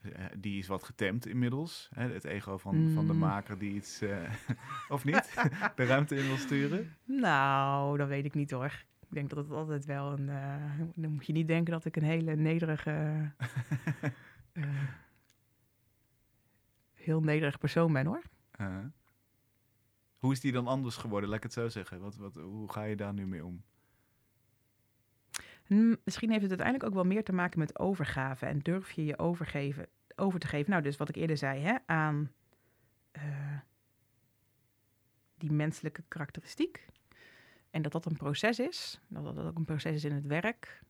Eh, 0.00 0.24
die 0.38 0.58
is 0.58 0.66
wat 0.66 0.84
getemd 0.84 1.26
inmiddels. 1.26 1.88
Hè? 1.94 2.12
Het 2.12 2.24
ego 2.24 2.58
van, 2.58 2.90
van 2.94 3.06
de 3.06 3.12
Mm. 3.12 3.18
maker 3.18 3.58
die 3.58 3.74
iets, 3.74 4.00
eh, 4.00 4.32
of 4.88 5.04
niet, 5.04 5.34
de 5.76 5.84
ruimte 5.84 6.16
in 6.16 6.26
wil 6.26 6.36
sturen. 6.36 6.96
Nou, 7.04 7.96
dat 7.98 8.08
weet 8.08 8.24
ik 8.24 8.34
niet 8.34 8.50
hoor. 8.50 8.84
Ik 9.00 9.14
denk 9.14 9.28
dat 9.30 9.38
het 9.38 9.50
altijd 9.50 9.84
wel 9.84 10.12
een. 10.12 10.28
eh, 10.28 10.80
dan 10.94 11.12
moet 11.12 11.26
je 11.26 11.32
niet 11.32 11.48
denken 11.48 11.72
dat 11.72 11.84
ik 11.84 11.96
een 11.96 12.02
hele 12.02 12.36
nederige. 12.36 13.30
heel 16.92 17.20
nederig 17.20 17.58
persoon 17.58 17.92
ben 17.92 18.06
hoor. 18.06 18.22
Uh, 18.60 18.78
hoe 20.18 20.32
is 20.32 20.40
die 20.40 20.52
dan 20.52 20.66
anders 20.66 20.96
geworden, 20.96 21.28
laat 21.28 21.38
ik 21.38 21.42
het 21.44 21.52
zo 21.52 21.68
zeggen? 21.68 22.00
Wat, 22.00 22.16
wat, 22.16 22.34
hoe 22.34 22.72
ga 22.72 22.82
je 22.82 22.96
daar 22.96 23.12
nu 23.12 23.26
mee 23.26 23.44
om? 23.44 23.62
Misschien 26.04 26.30
heeft 26.30 26.42
het 26.42 26.50
uiteindelijk 26.50 26.84
ook 26.84 26.94
wel 26.94 27.04
meer 27.04 27.24
te 27.24 27.32
maken 27.32 27.58
met 27.58 27.78
overgave. 27.78 28.46
En 28.46 28.58
durf 28.58 28.90
je 28.90 29.04
je 29.04 29.18
overgeven, 29.18 29.88
over 30.16 30.40
te 30.40 30.46
geven. 30.46 30.70
Nou, 30.70 30.82
dus 30.82 30.96
wat 30.96 31.08
ik 31.08 31.16
eerder 31.16 31.36
zei, 31.36 31.60
hè, 31.60 31.76
aan 31.86 32.32
eh, 33.10 33.58
die 35.34 35.52
menselijke 35.52 36.02
karakteristiek. 36.08 36.86
En 37.70 37.82
dat 37.82 37.92
dat 37.92 38.06
een 38.06 38.16
proces 38.16 38.58
is. 38.58 39.00
Dat 39.08 39.24
dat 39.34 39.44
ook 39.44 39.56
een 39.56 39.64
proces 39.64 39.94
is 39.94 40.04
in 40.04 40.12
het 40.12 40.26
werk. 40.26 40.82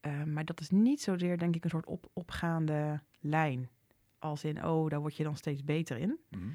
Eh, 0.00 0.22
maar 0.22 0.44
dat 0.44 0.60
is 0.60 0.70
niet 0.70 1.02
zozeer, 1.02 1.38
denk 1.38 1.56
ik, 1.56 1.64
een 1.64 1.70
soort 1.70 1.86
op, 1.86 2.10
opgaande 2.12 3.00
lijn. 3.20 3.68
Als 4.18 4.44
in, 4.44 4.64
oh, 4.64 4.90
daar 4.90 5.00
word 5.00 5.16
je 5.16 5.24
dan 5.24 5.36
steeds 5.36 5.64
beter 5.64 5.98
in. 5.98 6.18
Mhm. 6.28 6.48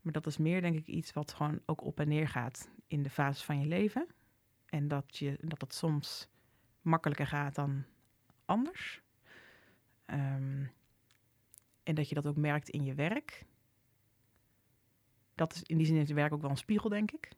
Maar 0.00 0.12
dat 0.12 0.26
is 0.26 0.36
meer, 0.36 0.60
denk 0.60 0.76
ik, 0.76 0.86
iets 0.86 1.12
wat 1.12 1.32
gewoon 1.32 1.60
ook 1.66 1.84
op 1.84 2.00
en 2.00 2.08
neer 2.08 2.28
gaat 2.28 2.70
in 2.86 3.02
de 3.02 3.10
fases 3.10 3.44
van 3.44 3.60
je 3.60 3.66
leven. 3.66 4.06
En 4.72 4.88
dat, 4.88 5.16
je, 5.16 5.38
dat 5.40 5.60
het 5.60 5.74
soms 5.74 6.28
makkelijker 6.80 7.26
gaat 7.26 7.54
dan 7.54 7.84
anders. 8.44 9.02
Ehm, 10.04 10.64
en 11.82 11.94
dat 11.94 12.08
je 12.08 12.14
dat 12.14 12.26
ook 12.26 12.36
merkt 12.36 12.68
in 12.68 12.84
je 12.84 12.94
werk. 12.94 13.44
Dat 15.34 15.54
is 15.54 15.62
in 15.62 15.76
die 15.76 15.86
zin 15.86 15.96
is 15.96 16.08
het 16.08 16.16
werk 16.16 16.32
ook 16.32 16.40
wel 16.40 16.50
een 16.50 16.56
spiegel, 16.56 16.88
denk 16.88 17.10
ik. 17.10 17.30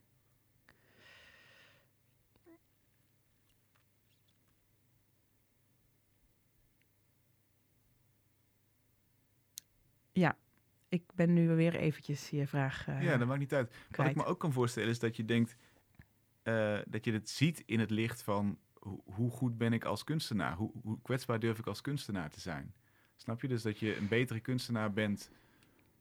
Ja, 10.12 10.36
ik 10.88 11.02
ben 11.14 11.32
nu 11.32 11.48
weer 11.48 11.74
eventjes 11.74 12.30
je 12.30 12.46
vraag 12.46 12.88
eh, 12.88 13.02
Ja, 13.02 13.16
dat 13.16 13.28
maakt 13.28 13.40
niet 13.40 13.54
uit. 13.54 13.74
Wat 13.90 14.06
ik 14.06 14.16
me 14.16 14.24
ook 14.24 14.40
kan 14.40 14.52
voorstellen 14.52 14.88
is 14.88 14.98
dat 14.98 15.16
je 15.16 15.24
denkt 15.24 15.56
eh, 16.44 16.78
dat 16.86 17.04
je 17.04 17.12
het 17.12 17.28
ziet 17.30 17.62
in 17.66 17.80
het 17.80 17.90
licht 17.90 18.22
van 18.22 18.58
hoe, 18.74 19.00
hoe 19.04 19.30
goed 19.30 19.58
ben 19.58 19.72
ik 19.72 19.84
als 19.84 20.04
kunstenaar? 20.04 20.56
Hoe, 20.56 20.70
hoe 20.82 20.98
kwetsbaar 21.02 21.38
durf 21.40 21.58
ik 21.58 21.66
als 21.66 21.80
kunstenaar 21.80 22.30
te 22.30 22.40
zijn? 22.40 22.74
Snap 23.16 23.40
je 23.42 23.48
dus 23.48 23.62
dat 23.62 23.78
je 23.78 23.96
een 23.96 24.08
betere 24.08 24.40
kunstenaar 24.40 24.92
bent 24.92 25.30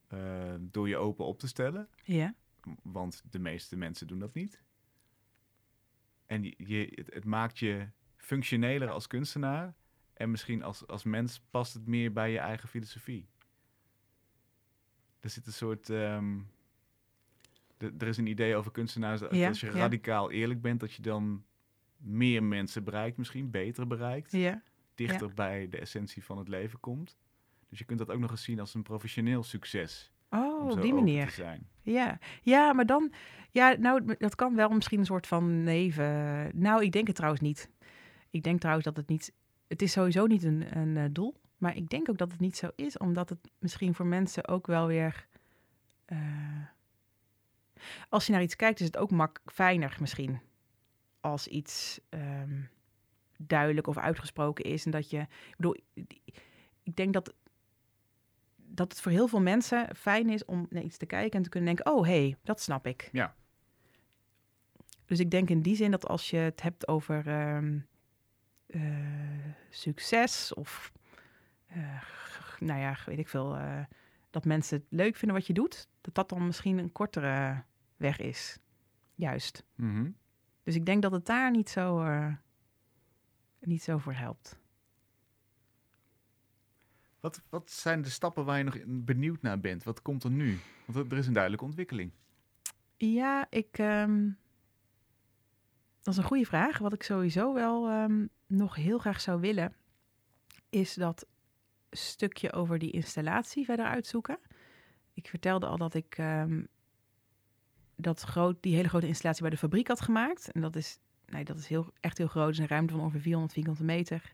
eh, 0.07 0.53
door 0.59 0.87
je 0.87 0.97
open 0.97 1.25
op 1.25 1.39
te 1.39 1.47
stellen? 1.47 1.89
Ja, 2.03 2.35
Want 2.81 3.23
de 3.31 3.39
meeste 3.39 3.75
mensen 3.75 4.07
doen 4.07 4.19
dat 4.19 4.33
niet. 4.33 4.63
En 6.25 6.43
je, 6.43 6.53
je- 6.57 6.91
het, 6.95 7.13
het 7.13 7.25
maakt 7.25 7.59
je 7.59 7.87
functioneler 8.17 8.89
als 8.89 9.07
kunstenaar. 9.07 9.75
En 10.13 10.31
misschien 10.31 10.63
als, 10.63 10.87
als 10.87 11.03
mens 11.03 11.39
past 11.49 11.73
het 11.73 11.87
meer 11.87 12.13
bij 12.13 12.31
je 12.31 12.39
eigen 12.39 12.69
filosofie. 12.69 13.27
Er 15.19 15.29
zit 15.29 15.45
een 15.47 15.53
soort. 15.53 15.89
ehm, 15.89 16.39
er- 17.83 17.93
er 17.97 18.07
is 18.07 18.17
een 18.17 18.27
idee 18.27 18.55
over 18.55 18.71
kunstenaars. 18.71 19.19
Dat 19.19 19.35
Ja, 19.35 19.47
als 19.47 19.59
je 19.59 19.65
ja. 19.65 19.71
radicaal 19.73 20.31
eerlijk 20.31 20.61
bent, 20.61 20.79
dat 20.79 20.93
je 20.93 21.01
dan 21.01 21.43
meer 21.97 22.43
mensen 22.43 22.83
bereikt, 22.83 23.17
misschien 23.17 23.49
beter 23.51 23.87
bereikt. 23.87 24.31
ja. 24.31 24.61
Dichter 24.95 25.33
bij 25.33 25.67
de 25.69 25.77
essentie 25.77 26.23
van 26.23 26.37
het 26.37 26.47
leven 26.47 26.79
komt. 26.79 27.17
Dus 27.69 27.79
je 27.79 27.85
kunt 27.85 27.99
dat 27.99 28.11
ook 28.11 28.19
nog 28.19 28.31
eens 28.31 28.43
zien 28.43 28.59
als 28.59 28.73
een 28.73 28.83
professioneel 28.83 29.43
succes. 29.43 30.11
Oh, 30.29 30.69
op 30.69 30.81
die 30.81 30.93
manier. 30.93 31.43
Ja. 31.81 32.19
ja, 32.41 32.73
maar 32.73 32.85
dan... 32.85 33.11
Ja, 33.51 33.75
nou, 33.79 34.15
dat 34.17 34.35
kan 34.35 34.55
wel 34.55 34.69
misschien 34.69 34.99
een 34.99 35.05
soort 35.05 35.27
van 35.27 35.63
neven... 35.63 36.05
Nou, 36.53 36.83
ik 36.83 36.91
denk 36.91 37.07
het 37.07 37.15
trouwens 37.15 37.41
niet. 37.43 37.69
Ik 38.29 38.43
denk 38.43 38.59
trouwens 38.59 38.85
dat 38.85 38.97
het 38.97 39.07
niet... 39.07 39.33
Het 39.67 39.81
is 39.81 39.91
sowieso 39.91 40.25
niet 40.25 40.43
een, 40.43 40.77
een 40.77 40.97
eh, 40.97 41.03
doel. 41.11 41.35
Maar 41.57 41.75
ik 41.75 41.89
denk 41.89 42.09
ook 42.09 42.17
dat 42.17 42.31
het 42.31 42.39
niet 42.39 42.57
zo 42.57 42.69
is. 42.75 42.97
Omdat 42.97 43.29
het 43.29 43.39
misschien 43.59 43.93
voor 43.95 44.05
mensen 44.05 44.47
ook 44.47 44.67
wel 44.67 44.87
weer... 44.87 45.27
eh, 46.05 46.17
als 48.09 48.25
je 48.25 48.31
naar 48.31 48.41
iets 48.41 48.55
kijkt, 48.55 48.79
is 48.79 48.85
het 48.85 48.97
ook 48.97 49.11
mak 49.11 49.41
fijner 49.45 49.97
misschien. 49.99 50.39
Als 51.19 51.47
iets 51.47 51.99
ehm, 52.09 52.61
duidelijk 53.37 53.87
of 53.87 53.97
uitgesproken 53.97 54.65
is. 54.65 54.85
En 54.85 54.91
dat 54.91 55.09
je... 55.09 55.19
Ik 55.19 55.55
bedoel, 55.57 55.77
ik 56.83 56.95
denk 56.95 57.13
dat 57.13 57.33
dat 58.75 58.91
het 58.91 59.01
voor 59.01 59.11
heel 59.11 59.27
veel 59.27 59.41
mensen 59.41 59.95
fijn 59.95 60.29
is 60.29 60.45
om 60.45 60.67
naar 60.69 60.83
iets 60.83 60.97
te 60.97 61.05
kijken 61.05 61.37
en 61.37 61.43
te 61.43 61.49
kunnen 61.49 61.75
denken: 61.75 61.93
oh 61.93 62.05
hé, 62.05 62.11
hey, 62.11 62.37
dat 62.43 62.61
snap 62.61 62.87
ik. 62.87 63.09
Ja. 63.11 63.35
Dus 65.05 65.19
ik 65.19 65.31
denk 65.31 65.49
in 65.49 65.61
die 65.61 65.75
zin 65.75 65.91
dat 65.91 66.07
als 66.07 66.29
je 66.29 66.37
het 66.37 66.61
hebt 66.61 66.87
over 66.87 67.27
ehm, 67.27 67.79
eh, 68.65 68.81
succes 69.69 70.53
of, 70.53 70.91
eh, 71.67 72.03
nou 72.59 72.79
ja, 72.79 72.97
weet 73.05 73.19
ik 73.19 73.27
veel, 73.27 73.55
eh, 73.55 73.83
dat 74.33 74.45
mensen 74.45 74.77
het 74.77 74.85
leuk 74.89 75.15
vinden 75.15 75.37
wat 75.37 75.47
je 75.47 75.53
doet, 75.53 75.87
dat 76.01 76.15
dat 76.15 76.29
dan 76.29 76.45
misschien 76.45 76.77
een 76.77 76.91
kortere 76.91 77.63
weg 77.97 78.19
is. 78.19 78.59
Juist. 79.15 79.65
Mhm. 79.75 80.11
Dus 80.63 80.75
ik 80.75 80.85
denk 80.85 81.01
dat 81.01 81.11
het 81.11 81.25
daar 81.25 81.51
niet 81.51 81.69
zo, 81.69 82.01
eh, 82.03 82.33
niet 83.59 83.83
zo 83.83 83.97
voor 83.97 84.13
helpt. 84.13 84.59
Wat, 87.19 87.41
wat 87.49 87.71
zijn 87.71 88.01
de 88.01 88.09
stappen 88.09 88.45
waar 88.45 88.57
je 88.57 88.63
nog 88.63 88.77
benieuwd 88.87 89.41
naar 89.41 89.59
bent? 89.59 89.83
Wat 89.83 90.01
komt 90.01 90.23
er 90.23 90.31
nu? 90.31 90.59
Want 90.85 90.97
er- 90.97 91.11
er 91.11 91.17
is 91.17 91.27
een 91.27 91.33
duidelijke 91.33 91.65
ontwikkeling. 91.65 92.11
Ja, 92.97 93.47
ik. 93.49 93.77
ehm, 93.77 94.29
dat 96.01 96.13
is 96.13 96.17
een 96.17 96.23
goede 96.27 96.45
vraag. 96.45 96.77
Wat 96.77 96.93
ik 96.93 97.03
sowieso 97.03 97.53
wel 97.53 97.87
ehm, 97.89 98.25
nog 98.47 98.75
heel 98.75 98.97
graag 98.97 99.21
zou 99.21 99.41
willen, 99.41 99.73
is 100.69 100.93
dat 100.93 101.25
stukje 101.97 102.51
over 102.51 102.79
die 102.79 102.91
installatie 102.91 103.65
verder 103.65 103.85
uitzoeken. 103.85 104.39
Ik 105.13 105.27
vertelde 105.27 105.65
al 105.65 105.77
dat 105.77 105.93
ik 105.93 106.17
ehm, 106.17 106.63
dat 107.95 108.21
groot, 108.21 108.57
die 108.61 108.75
hele 108.75 108.89
grote 108.89 109.07
installatie 109.07 109.41
bij 109.41 109.51
de 109.51 109.57
fabriek 109.57 109.87
had 109.87 110.01
gemaakt. 110.01 110.51
En 110.51 110.61
dat 110.61 110.75
is, 110.75 110.99
nee, 111.25 111.43
dat 111.43 111.57
is 111.57 111.67
heel, 111.67 111.93
echt 111.99 112.17
heel 112.17 112.27
groot. 112.27 112.45
Het 112.45 112.55
is 112.55 112.59
een 112.59 112.67
ruimte 112.67 112.93
van 112.93 113.01
ongeveer 113.01 113.21
400 113.21 113.53
vierkante 113.53 113.83
meter. 113.83 114.33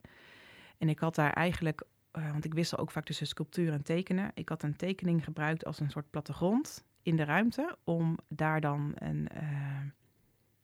En 0.78 0.90
ik 0.90 1.00
had 1.00 1.16
daar 1.16 1.34
eigenlijk, 1.34 1.84
eh, 2.12 2.32
want 2.32 2.46
ik 2.46 2.54
wissel 2.54 2.78
ook 2.78 2.92
vaak 2.92 3.06
tussen 3.06 3.28
sculptuur 3.28 3.74
en 3.74 3.84
tekenen. 3.84 4.32
Ik 4.34 4.50
had 4.50 4.64
een 4.64 4.76
tekening 4.76 5.24
gebruikt 5.24 5.66
als 5.66 5.80
een 5.80 5.90
soort 5.90 6.10
plattegrond 6.10 6.86
in 7.02 7.16
de 7.16 7.24
ruimte 7.24 7.78
om 7.84 8.18
daar 8.28 8.62
dan 8.62 8.92
een 8.96 9.28
eh, 9.28 9.82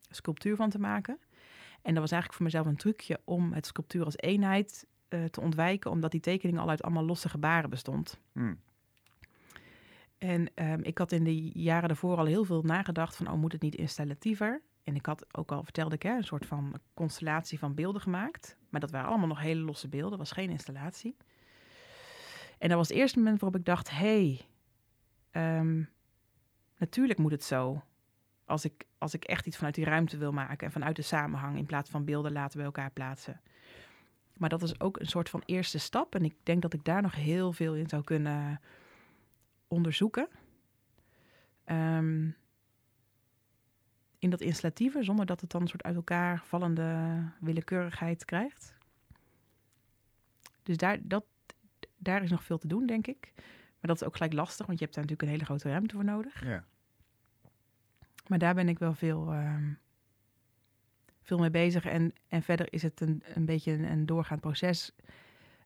sculptuur 0.10 0.56
van 0.56 0.70
te 0.70 0.80
maken. 0.80 1.20
En 1.82 1.94
dat 1.94 2.02
was 2.02 2.12
eigenlijk 2.12 2.34
voor 2.34 2.46
mezelf 2.46 2.66
een 2.66 2.78
trucje 2.78 3.20
om 3.24 3.54
het 3.54 3.66
sculptuur 3.66 4.06
als 4.06 4.18
eenheid 4.18 4.88
eh, 5.16 5.24
te 5.24 5.42
ontwijken, 5.42 5.92
omdat 5.92 6.12
die 6.12 6.20
tekening 6.20 6.60
al 6.60 6.70
uit 6.70 6.84
allemaal 6.84 7.06
losse 7.06 7.30
gebaren 7.30 7.70
bestond. 7.70 8.20
Hmm. 8.32 8.60
En 10.18 10.52
ehm, 10.54 10.80
ik 10.82 10.98
had 10.98 11.12
in 11.12 11.24
de 11.24 11.60
jaren 11.60 11.88
daarvoor 11.88 12.18
al 12.18 12.26
heel 12.26 12.46
veel 12.46 12.62
nagedacht 12.62 13.16
van, 13.16 13.28
oh, 13.28 13.34
moet 13.34 13.52
het 13.52 13.62
niet 13.62 13.76
installatiever? 13.76 14.62
En 14.84 14.96
ik 14.96 15.06
had 15.06 15.36
ook 15.38 15.52
al, 15.52 15.64
vertelde 15.64 15.96
ik, 15.96 16.04
hè, 16.04 16.16
een 16.16 16.24
soort 16.24 16.46
van 16.46 16.80
constellatie 16.94 17.60
van 17.60 17.74
beelden 17.74 18.02
gemaakt. 18.02 18.58
Maar 18.70 18.80
dat 18.80 18.92
waren 18.92 19.10
allemaal 19.10 19.28
nog 19.28 19.40
hele 19.40 19.62
losse 19.62 19.88
beelden, 19.88 20.18
was 20.18 20.32
geen 20.32 20.50
installatie. 20.50 21.16
En 22.58 22.70
dat 22.70 22.78
was 22.78 22.88
het 22.88 22.98
eerste 22.98 23.18
moment 23.18 23.40
waarop 23.40 23.60
ik 23.60 23.66
dacht, 23.66 23.90
hé, 23.90 23.98
hey, 23.98 24.46
ehm, 25.32 25.84
natuurlijk 26.78 27.20
moet 27.20 27.32
het 27.32 27.44
zo. 27.44 27.82
Als 28.46 28.66
ik, 28.66 28.86
als 28.98 29.14
ik 29.14 29.24
echt 29.24 29.46
iets 29.46 29.58
vanuit 29.58 29.76
die 29.76 29.86
ruimte 29.86 30.18
wil 30.18 30.32
maken 30.32 30.68
en 30.68 30.74
vanuit 30.74 30.96
de 30.96 31.02
samenhang 31.02 31.58
in 31.58 31.66
plaats 31.66 31.90
van 31.90 32.06
beelden 32.06 32.32
laten 32.32 32.58
bij 32.58 32.66
elkaar 32.66 32.92
plaatsen. 32.92 33.42
Maar 34.38 34.50
dat 34.50 34.62
is 34.62 34.80
ook 34.80 35.00
een 35.00 35.08
soort 35.08 35.30
van 35.30 35.44
eerste 35.46 35.80
stap. 35.80 36.16
En 36.16 36.24
ik 36.24 36.36
denk 36.44 36.62
dat 36.62 36.74
ik 36.74 36.84
daar 36.84 37.02
nog 37.02 37.16
heel 37.16 37.54
veel 37.54 37.76
in 37.76 37.88
zou 37.88 38.04
kunnen 38.04 38.62
onderzoeken. 39.68 40.28
Ehm, 41.64 42.30
in 44.20 44.30
dat 44.30 44.42
installatieve, 44.42 45.04
zonder 45.04 45.26
dat 45.26 45.42
het 45.42 45.50
dan 45.50 45.62
een 45.62 45.68
soort 45.68 45.84
uit 45.84 45.96
elkaar 45.96 46.44
vallende 46.46 47.22
willekeurigheid 47.40 48.26
krijgt. 48.26 48.74
Dus 50.64 50.78
daar, 50.78 51.00
dat, 51.02 51.26
daar 51.98 52.24
is 52.24 52.32
nog 52.32 52.44
veel 52.44 52.58
te 52.58 52.68
doen, 52.68 52.86
denk 52.86 53.08
ik. 53.08 53.32
Maar 53.36 53.94
dat 53.94 54.02
is 54.02 54.08
ook 54.08 54.16
gelijk 54.16 54.34
lastig, 54.34 54.66
want 54.66 54.80
je 54.80 54.84
hebt 54.84 54.96
daar 54.96 55.06
natuurlijk 55.06 55.22
een 55.32 55.38
hele 55.40 55.50
grote 55.50 55.70
ruimte 55.70 55.96
voor 55.96 56.04
nodig. 56.04 56.44
Ja. 56.44 56.66
Maar 58.28 58.40
daar 58.40 58.54
ben 58.54 58.70
ik 58.70 58.80
wel 58.80 58.94
veel, 58.94 59.32
ehm, 59.32 59.74
veel 61.26 61.38
mee 61.38 61.50
bezig. 61.50 61.86
En, 61.86 62.14
en 62.28 62.42
verder 62.42 62.74
is 62.74 62.82
het 62.82 63.02
een, 63.02 63.24
een 63.34 63.46
beetje 63.46 63.72
een, 63.72 63.84
een 63.84 64.06
doorgaand 64.06 64.42
proces. 64.42 64.92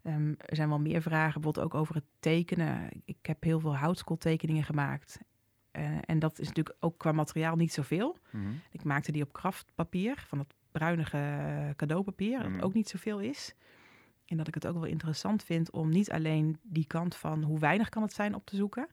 Ehm, 0.04 0.34
er 0.38 0.56
zijn 0.56 0.70
wel 0.70 0.80
meer 0.80 1.02
vragen, 1.02 1.42
bijvoorbeeld 1.42 1.66
ook 1.66 1.76
over 1.76 1.96
het 1.96 2.04
tekenen. 2.20 2.90
Ik 3.06 3.18
heb 3.22 3.44
heel 3.44 3.60
veel 3.60 3.76
houtskooltekeningen 3.76 4.64
gemaakt. 4.64 5.20
Uh, 5.72 5.98
en 6.06 6.20
dat 6.20 6.40
is 6.40 6.48
natuurlijk 6.48 6.78
ook 6.80 6.98
qua 6.98 7.12
materiaal 7.12 7.56
niet 7.56 7.74
zoveel. 7.74 8.18
Mhm. 8.32 8.50
Ik 8.72 8.84
maakte 8.84 9.12
die 9.12 9.24
op 9.24 9.34
kraftpapier, 9.34 10.24
van 10.28 10.38
dat 10.38 10.54
bruinige 10.72 11.74
cadeaupapier, 11.76 12.40
Mhm. 12.40 12.54
dat 12.54 12.64
ook 12.64 12.74
niet 12.74 12.90
zoveel 12.90 13.20
is. 13.20 13.56
En 14.26 14.38
dat 14.38 14.48
ik 14.48 14.54
het 14.54 14.68
ook 14.68 14.74
wel 14.74 14.86
interessant 14.86 15.44
vind 15.44 15.72
om 15.72 15.90
niet 15.90 16.12
alleen 16.12 16.58
die 16.62 16.86
kant 16.86 17.16
van 17.16 17.44
hoe 17.44 17.60
weinig 17.60 17.90
kan 17.90 18.02
het 18.02 18.14
zijn 18.14 18.36
op 18.36 18.46
te 18.46 18.56
zoeken, 18.56 18.88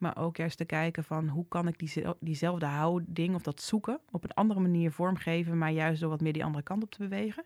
maar 0.00 0.16
ook 0.16 0.36
juist 0.36 0.56
te 0.56 0.64
kijken 0.64 1.04
van 1.04 1.28
hoe 1.28 1.48
kan 1.48 1.68
ik 1.68 1.78
die, 1.78 2.04
diezelfde 2.20 2.66
houding 2.66 3.34
of 3.34 3.42
dat 3.42 3.60
zoeken 3.62 4.00
op 4.10 4.24
een 4.24 4.32
andere 4.34 4.60
manier 4.60 4.92
vormgeven, 4.92 5.58
maar 5.58 5.70
juist 5.70 6.00
door 6.00 6.10
wat 6.10 6.20
meer 6.20 6.32
die 6.32 6.44
andere 6.44 6.62
kant 6.64 6.82
op 6.82 6.90
te 6.90 6.98
bewegen. 6.98 7.44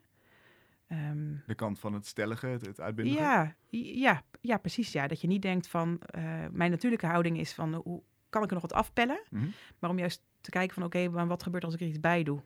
Ehm, 0.87 1.35
De 1.47 1.55
kant 1.55 1.79
van 1.79 1.93
het 1.93 2.07
stellige, 2.07 2.47
het, 2.47 2.67
het 2.67 2.81
uitbundige. 2.81 3.19
ja, 3.19 3.55
ja, 3.71 4.23
ja, 4.41 4.57
precies. 4.57 4.93
Ja. 4.93 5.07
Dat 5.07 5.21
je 5.21 5.27
niet 5.27 5.43
denkt 5.43 5.67
van 5.69 6.01
eh, 6.01 6.23
mijn 6.53 6.71
natuurlijke 6.71 7.07
houding 7.07 7.39
is 7.39 7.53
van 7.53 7.75
hoe 7.75 8.03
kan 8.31 8.43
ik 8.43 8.49
er 8.49 8.55
nog 8.55 8.63
wat 8.63 8.73
afpellen, 8.73 9.21
Mhm. 9.31 9.47
maar 9.79 9.91
om 9.91 9.99
juist 9.99 10.23
te 10.41 10.51
kijken 10.51 10.75
van 10.75 10.85
oké, 10.85 11.09
maar 11.09 11.27
wat 11.27 11.43
gebeurt 11.43 11.65
als 11.65 11.75
ik 11.75 11.81
er 11.81 11.87
iets 11.87 12.01
bij 12.01 12.23
doe. 12.23 12.41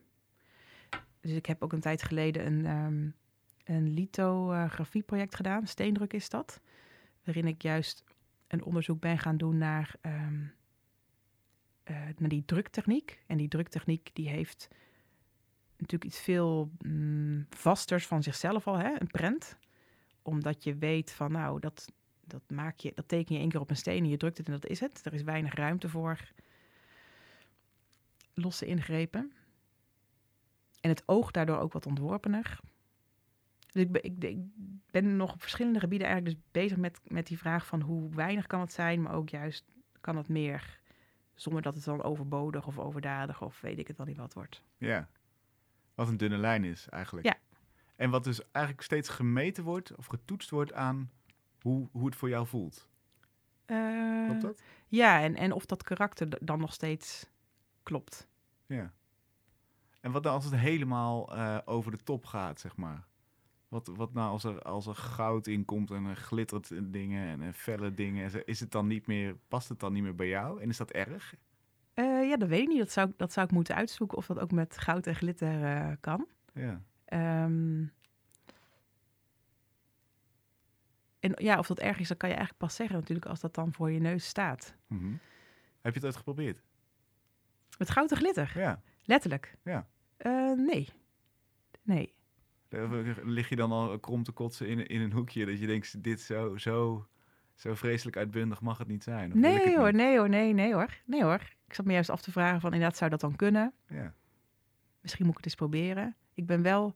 Dus 1.21 1.31
ik 1.33 1.47
heb 1.47 1.63
ook 1.63 1.73
een 1.73 1.81
tijd 1.81 2.03
geleden 2.03 2.47
een, 2.47 2.67
ehm 2.67 3.09
een 3.77 3.89
lithografieproject 3.95 5.35
gedaan, 5.35 5.67
steendruk 5.67 6.13
is 6.13 6.29
dat, 6.29 6.61
waarin 7.25 7.47
ik 7.47 7.63
juist 7.63 8.05
een 8.49 8.65
onderzoek 8.65 9.01
ben 9.01 9.19
gaan 9.19 9.37
doen 9.37 9.59
naar, 9.59 9.95
ehm, 10.01 10.45
eh, 11.83 12.07
naar 12.17 12.29
die 12.29 12.45
druktechniek. 12.45 13.23
En 13.27 13.37
die 13.37 13.49
druktechniek 13.49 14.11
die 14.13 14.29
heeft 14.29 14.69
natuurlijk 15.77 16.05
iets 16.05 16.21
veel 16.21 16.71
mm, 16.79 17.47
vasters 17.51 18.07
van 18.07 18.23
zichzelf 18.23 18.67
al, 18.67 18.79
hè, 18.79 19.01
een 19.01 19.07
prent. 19.07 19.59
Omdat 20.23 20.65
je 20.65 20.77
weet 20.77 21.13
van 21.13 21.33
nou, 21.33 21.61
dat, 21.61 21.93
dat, 22.25 22.43
maak 22.51 22.79
je, 22.79 22.93
dat 22.95 23.09
teken 23.09 23.35
je 23.35 23.41
één 23.41 23.51
keer 23.51 23.61
op 23.61 23.71
een 23.71 23.77
steen 23.77 24.03
en 24.03 24.09
je 24.09 24.17
drukt 24.17 24.39
het 24.39 24.47
en 24.47 24.53
dat 24.53 24.67
is 24.67 24.81
het. 24.81 25.07
Er 25.07 25.15
is 25.15 25.23
weinig 25.23 25.55
ruimte 25.55 25.89
voor 25.89 26.33
losse 28.35 28.67
ingrepen. 28.67 29.33
En 30.81 30.91
het 30.91 31.03
oog 31.07 31.31
daardoor 31.31 31.59
ook 31.59 31.73
wat 31.73 31.87
ontworpener. 31.87 32.61
Dus 33.73 33.83
ik 33.83 33.93
ben, 33.93 34.05
ik, 34.05 34.25
ik 34.25 34.39
ben 34.91 35.17
nog 35.17 35.33
op 35.33 35.41
verschillende 35.41 35.81
gebieden 35.81 36.07
eigenlijk 36.09 36.37
dus 36.37 36.47
bezig 36.63 36.77
met, 36.77 37.01
met 37.05 37.27
die 37.27 37.39
vraag 37.39 37.67
van 37.67 37.81
hoe 37.81 38.15
weinig 38.15 38.47
kan 38.47 38.61
het 38.61 38.73
zijn, 38.73 39.03
maar 39.03 39.15
ook 39.15 39.29
juist 39.29 39.65
kan 40.01 40.17
het 40.17 40.29
meer, 40.29 40.81
zonder 41.35 41.63
dat 41.63 41.75
het 41.75 41.85
dan 41.85 42.03
overbodig 42.03 42.67
of 42.67 42.79
overdadig 42.79 43.43
of 43.43 43.61
weet 43.61 43.79
ik 43.79 43.89
het 43.89 43.97
wel 43.97 44.07
niet 44.07 44.17
wat 44.17 44.35
wordt. 44.35 44.63
Ja. 44.77 45.09
Wat 45.95 46.09
een 46.09 46.17
dunne 46.17 46.37
lijn 46.37 46.65
is 46.65 46.89
eigenlijk. 46.89 47.27
Ja. 47.27 47.37
En 47.97 48.11
wat 48.11 48.25
dus 48.25 48.51
eigenlijk 48.51 48.85
steeds 48.85 49.09
gemeten 49.09 49.65
wordt 49.65 49.97
of 49.97 50.07
getoetst 50.07 50.51
wordt 50.51 50.73
aan 50.73 51.11
hoe, 51.61 51.89
hoe 51.93 52.07
het 52.07 52.17
voor 52.17 52.29
jou 52.29 52.47
voelt. 52.47 52.89
Eh, 53.65 54.25
Klopt 54.25 54.43
dat? 54.43 54.63
Ja, 54.87 55.21
en, 55.21 55.37
en 55.37 55.53
of 55.53 55.67
dat 55.67 55.83
karakter 55.83 56.47
dan 56.47 56.59
nog 56.59 56.73
steeds 56.73 57.27
klopt. 57.83 58.29
Ja. 58.67 58.93
En 60.01 60.13
wat 60.13 60.23
nou 60.23 60.35
als 60.35 60.45
het 60.45 60.55
helemaal 60.55 61.35
eh, 61.37 61.59
over 61.65 61.91
de 61.91 62.03
top 62.03 62.25
gaat, 62.25 62.61
zeg 62.61 62.77
maar? 62.77 63.07
Wat, 63.69 63.87
wat 63.95 64.13
nou 64.13 64.31
als 64.31 64.45
er, 64.45 64.63
als 64.63 64.87
er 64.87 64.95
goud 64.95 65.47
in 65.47 65.65
komt 65.65 65.91
en 65.91 66.05
er 66.05 66.17
glittert 66.17 66.71
in 66.71 66.91
dingen 66.91 67.29
en 67.29 67.41
er 67.41 67.53
felle 67.53 67.95
dingen? 67.95 68.47
Is 68.47 68.61
het 68.61 68.71
dan 68.71 68.87
niet 68.87 69.07
meer, 69.07 69.37
past 69.49 69.69
het 69.69 69.81
dan 69.81 69.93
niet 69.93 70.03
meer 70.03 70.15
bij 70.15 70.29
jou? 70.29 70.63
En 70.63 70.69
is 70.69 70.77
dat 70.77 70.91
erg? 70.91 71.35
Eh, 71.95 72.29
ja, 72.29 72.37
dat 72.37 72.49
weet 72.49 72.61
ik 72.61 72.69
niet. 72.69 72.79
Dat 72.79 72.91
zou, 72.91 73.09
ik- 73.09 73.19
dat 73.19 73.33
zou 73.33 73.47
ik 73.47 73.53
moeten 73.53 73.75
uitzoeken 73.75 74.19
of 74.19 74.27
dat 74.27 74.39
ook 74.39 74.51
met 74.53 74.79
goud 74.79 75.07
en 75.07 75.15
glitter 75.15 75.65
eh, 75.65 75.93
kan. 76.01 76.27
Ja. 76.55 76.83
Ehm, 77.05 77.85
en 81.21 81.33
ja, 81.35 81.59
of 81.59 81.67
dat 81.67 81.79
erg 81.79 81.99
is, 81.99 82.09
dat 82.09 82.17
kan 82.17 82.29
je 82.29 82.35
eigenlijk 82.35 82.65
pas 82.65 82.77
zeggen 82.77 82.97
natuurlijk 82.97 83.27
als 83.27 83.41
dat 83.41 83.55
dan 83.55 83.73
voor 83.73 83.91
je 83.91 84.01
neus 84.01 84.27
staat. 84.27 84.75
Mhm. 84.87 85.13
Heb 85.81 85.93
je 85.95 85.99
het 85.99 86.05
ooit 86.05 86.17
geprobeerd? 86.17 86.63
Met 87.79 87.91
goud 87.91 88.11
en 88.11 88.17
glitter, 88.17 88.53
Ja. 88.59 88.83
letterlijk. 89.05 89.57
Ja. 89.65 89.87
Eh, 90.17 90.53
nee. 90.53 90.89
Nee. 91.83 92.15
Eh, 92.69 92.93
Lig 93.23 93.49
je 93.49 93.57
dan 93.57 93.73
al 93.73 93.99
krom 93.99 94.23
te 94.23 94.33
kotsen 94.33 94.69
in, 94.69 94.87
in 94.87 95.01
een 95.01 95.13
hoekje 95.13 95.47
dat 95.47 95.61
je 95.61 95.67
denkt, 95.67 96.03
dit 96.03 96.21
zo, 96.21 96.57
zo, 96.57 97.07
zo 97.55 97.75
vreselijk 97.75 98.17
uitbundig 98.17 98.61
mag 98.61 98.79
het 98.79 98.89
niet 98.89 99.03
zijn? 99.03 99.33
Of 99.33 99.39
Nee 99.39 99.77
hoor, 99.77 99.87
niet? 99.87 99.95
nee 99.95 100.19
hoor, 100.19 100.29
nee, 100.29 100.53
nee 100.53 100.75
hoor. 100.75 101.01
Nee 101.05 101.23
hoor. 101.23 101.57
Ik 101.67 101.75
zat 101.75 101.85
me 101.87 101.93
juist 101.93 102.11
af 102.11 102.21
te 102.23 102.33
vragen 102.33 102.61
van 102.61 102.73
inderdaad, 102.73 102.97
zou 102.99 103.11
dat 103.11 103.21
dan 103.21 103.37
kunnen? 103.37 103.73
Ja. 103.89 104.15
Misschien 105.01 105.25
moet 105.25 105.39
ik 105.39 105.45
het 105.45 105.47
eens 105.47 105.69
proberen. 105.69 106.17
Ik 106.35 106.47
ben 106.47 106.63
wel 106.63 106.95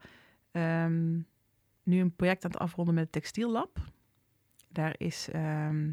ehm, 0.51 1.21
nu 1.83 2.01
een 2.01 2.17
project 2.17 2.45
aan 2.45 2.51
het 2.51 2.61
afronden 2.61 2.95
met 2.95 3.03
het 3.03 3.13
Textiellab. 3.13 3.79
Daar 4.69 4.95
is... 4.99 5.29
ehm, 5.31 5.91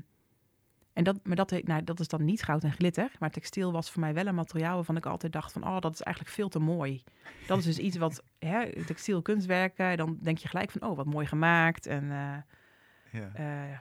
en 0.93 1.04
dat, 1.04 1.19
maar 1.23 1.36
dat, 1.36 1.63
nou, 1.63 1.84
dat 1.84 1.99
is 1.99 2.08
dan 2.08 2.25
niet 2.25 2.43
goud 2.43 2.63
en 2.63 2.71
glitter. 2.71 3.12
Maar 3.19 3.32
textiel 3.32 3.71
was 3.71 3.91
voor 3.91 4.02
mij 4.02 4.13
wel 4.13 4.28
een 4.28 4.36
materiaal 4.36 4.75
waarvan 4.75 4.97
ik 4.97 5.06
altijd 5.06 5.34
dacht 5.34 5.52
van... 5.52 5.63
oh, 5.63 5.80
dat 5.80 5.93
is 5.93 6.02
eigenlijk 6.02 6.36
veel 6.36 6.49
te 6.49 6.60
mooi. 6.60 7.04
Dat 7.47 7.58
is 7.58 7.65
dus 7.65 7.78
iets 7.78 7.97
wat... 7.97 8.23
Hè, 8.39 8.86
textiel 8.86 9.21
kunstwerken, 9.21 9.97
dan 9.97 10.17
denk 10.21 10.38
je 10.38 10.47
gelijk 10.47 10.71
van... 10.71 10.89
oh, 10.89 10.95
wat 10.95 11.06
mooi 11.06 11.25
gemaakt. 11.25 11.86
En 11.86 12.04
eh, 12.12 13.21
ja. 13.21 13.32
eh, 13.34 13.78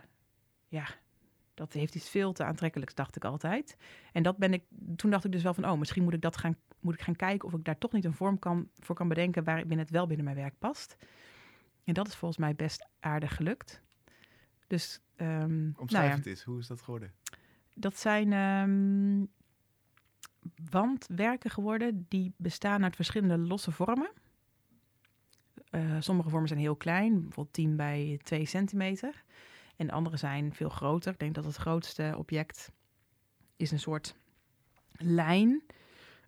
ja, 0.68 0.86
dat 1.54 1.72
heeft 1.72 1.94
iets 1.94 2.10
veel 2.10 2.32
te 2.32 2.44
aantrekkelijks, 2.44 2.94
dacht 2.94 3.16
ik 3.16 3.24
altijd. 3.24 3.76
En 4.12 4.22
dat 4.22 4.36
ben 4.36 4.52
ik, 4.52 4.62
toen 4.96 5.10
dacht 5.10 5.24
ik 5.24 5.32
dus 5.32 5.42
wel 5.42 5.54
van, 5.54 5.68
oh, 5.68 5.78
misschien 5.78 6.02
moet 6.02 6.14
ik 6.14 6.20
dat 6.20 6.36
gaan, 6.36 6.56
moet 6.80 6.94
ik 6.94 7.00
gaan 7.00 7.16
kijken 7.16 7.48
of 7.48 7.54
ik 7.54 7.64
daar 7.64 7.78
toch 7.78 7.92
niet 7.92 8.04
een 8.04 8.14
vorm 8.14 8.38
kan, 8.38 8.68
voor 8.78 8.94
kan 8.94 9.08
bedenken 9.08 9.44
waarin 9.44 9.78
het 9.78 9.90
wel 9.90 10.06
binnen 10.06 10.24
mijn 10.24 10.36
werk 10.36 10.58
past. 10.58 10.96
En 11.84 11.94
dat 11.94 12.06
is 12.06 12.14
volgens 12.14 12.40
mij 12.40 12.54
best 12.54 12.88
aardig 13.00 13.36
gelukt. 13.36 13.82
Dus, 14.68 15.00
ehm, 15.16 15.58
nou 15.62 15.72
Omschrijf 15.76 16.10
ja, 16.10 16.16
het 16.16 16.26
eens, 16.26 16.42
hoe 16.42 16.58
is 16.58 16.66
dat 16.66 16.80
geworden? 16.80 17.12
dat 17.80 17.98
zijn 17.98 18.32
ehm, 18.32 19.24
wandwerken 20.70 21.50
geworden 21.50 22.06
die 22.08 22.32
bestaan 22.36 22.84
uit 22.84 22.96
verschillende 22.96 23.38
losse 23.38 23.70
vormen. 23.72 24.10
Eh, 25.70 25.96
sommige 25.98 26.28
vormen 26.28 26.48
zijn 26.48 26.60
heel 26.60 26.76
klein, 26.76 27.12
bijvoorbeeld 27.12 27.52
10 27.52 27.76
bij 27.76 28.20
2 28.22 28.46
centimeter. 28.46 29.24
En 29.76 29.90
andere 29.90 30.16
zijn 30.16 30.54
veel 30.54 30.68
groter. 30.68 31.12
Ik 31.12 31.18
denk 31.18 31.34
dat 31.34 31.44
het 31.44 31.56
grootste 31.56 32.14
object 32.16 32.72
is 33.56 33.70
een 33.70 33.80
soort 33.80 34.16
lijn, 34.92 35.62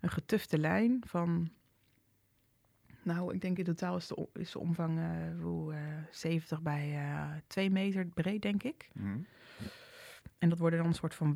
een 0.00 0.11
getufte 0.11 0.59
lijn 0.59 1.03
van... 1.07 1.50
Nou, 3.02 3.34
ik 3.34 3.40
denk 3.40 3.58
in 3.58 3.64
totaal 3.64 3.96
is 3.96 4.06
de, 4.06 4.28
is 4.32 4.50
de 4.50 4.58
omvang 4.58 4.98
eh, 4.98 5.40
hoe, 5.42 5.74
eh, 5.74 5.80
70 6.10 6.62
bij 6.62 6.94
eh 6.96 7.30
2 7.46 7.70
meter 7.70 8.07
breed, 8.07 8.42
denk 8.42 8.62
ik. 8.62 8.88
Mhm. 8.92 9.18
En 10.38 10.48
dat 10.48 10.59
worden 10.59 10.78
dan 10.78 10.88
een 10.88 10.94
soort 10.94 11.14
van 11.14 11.32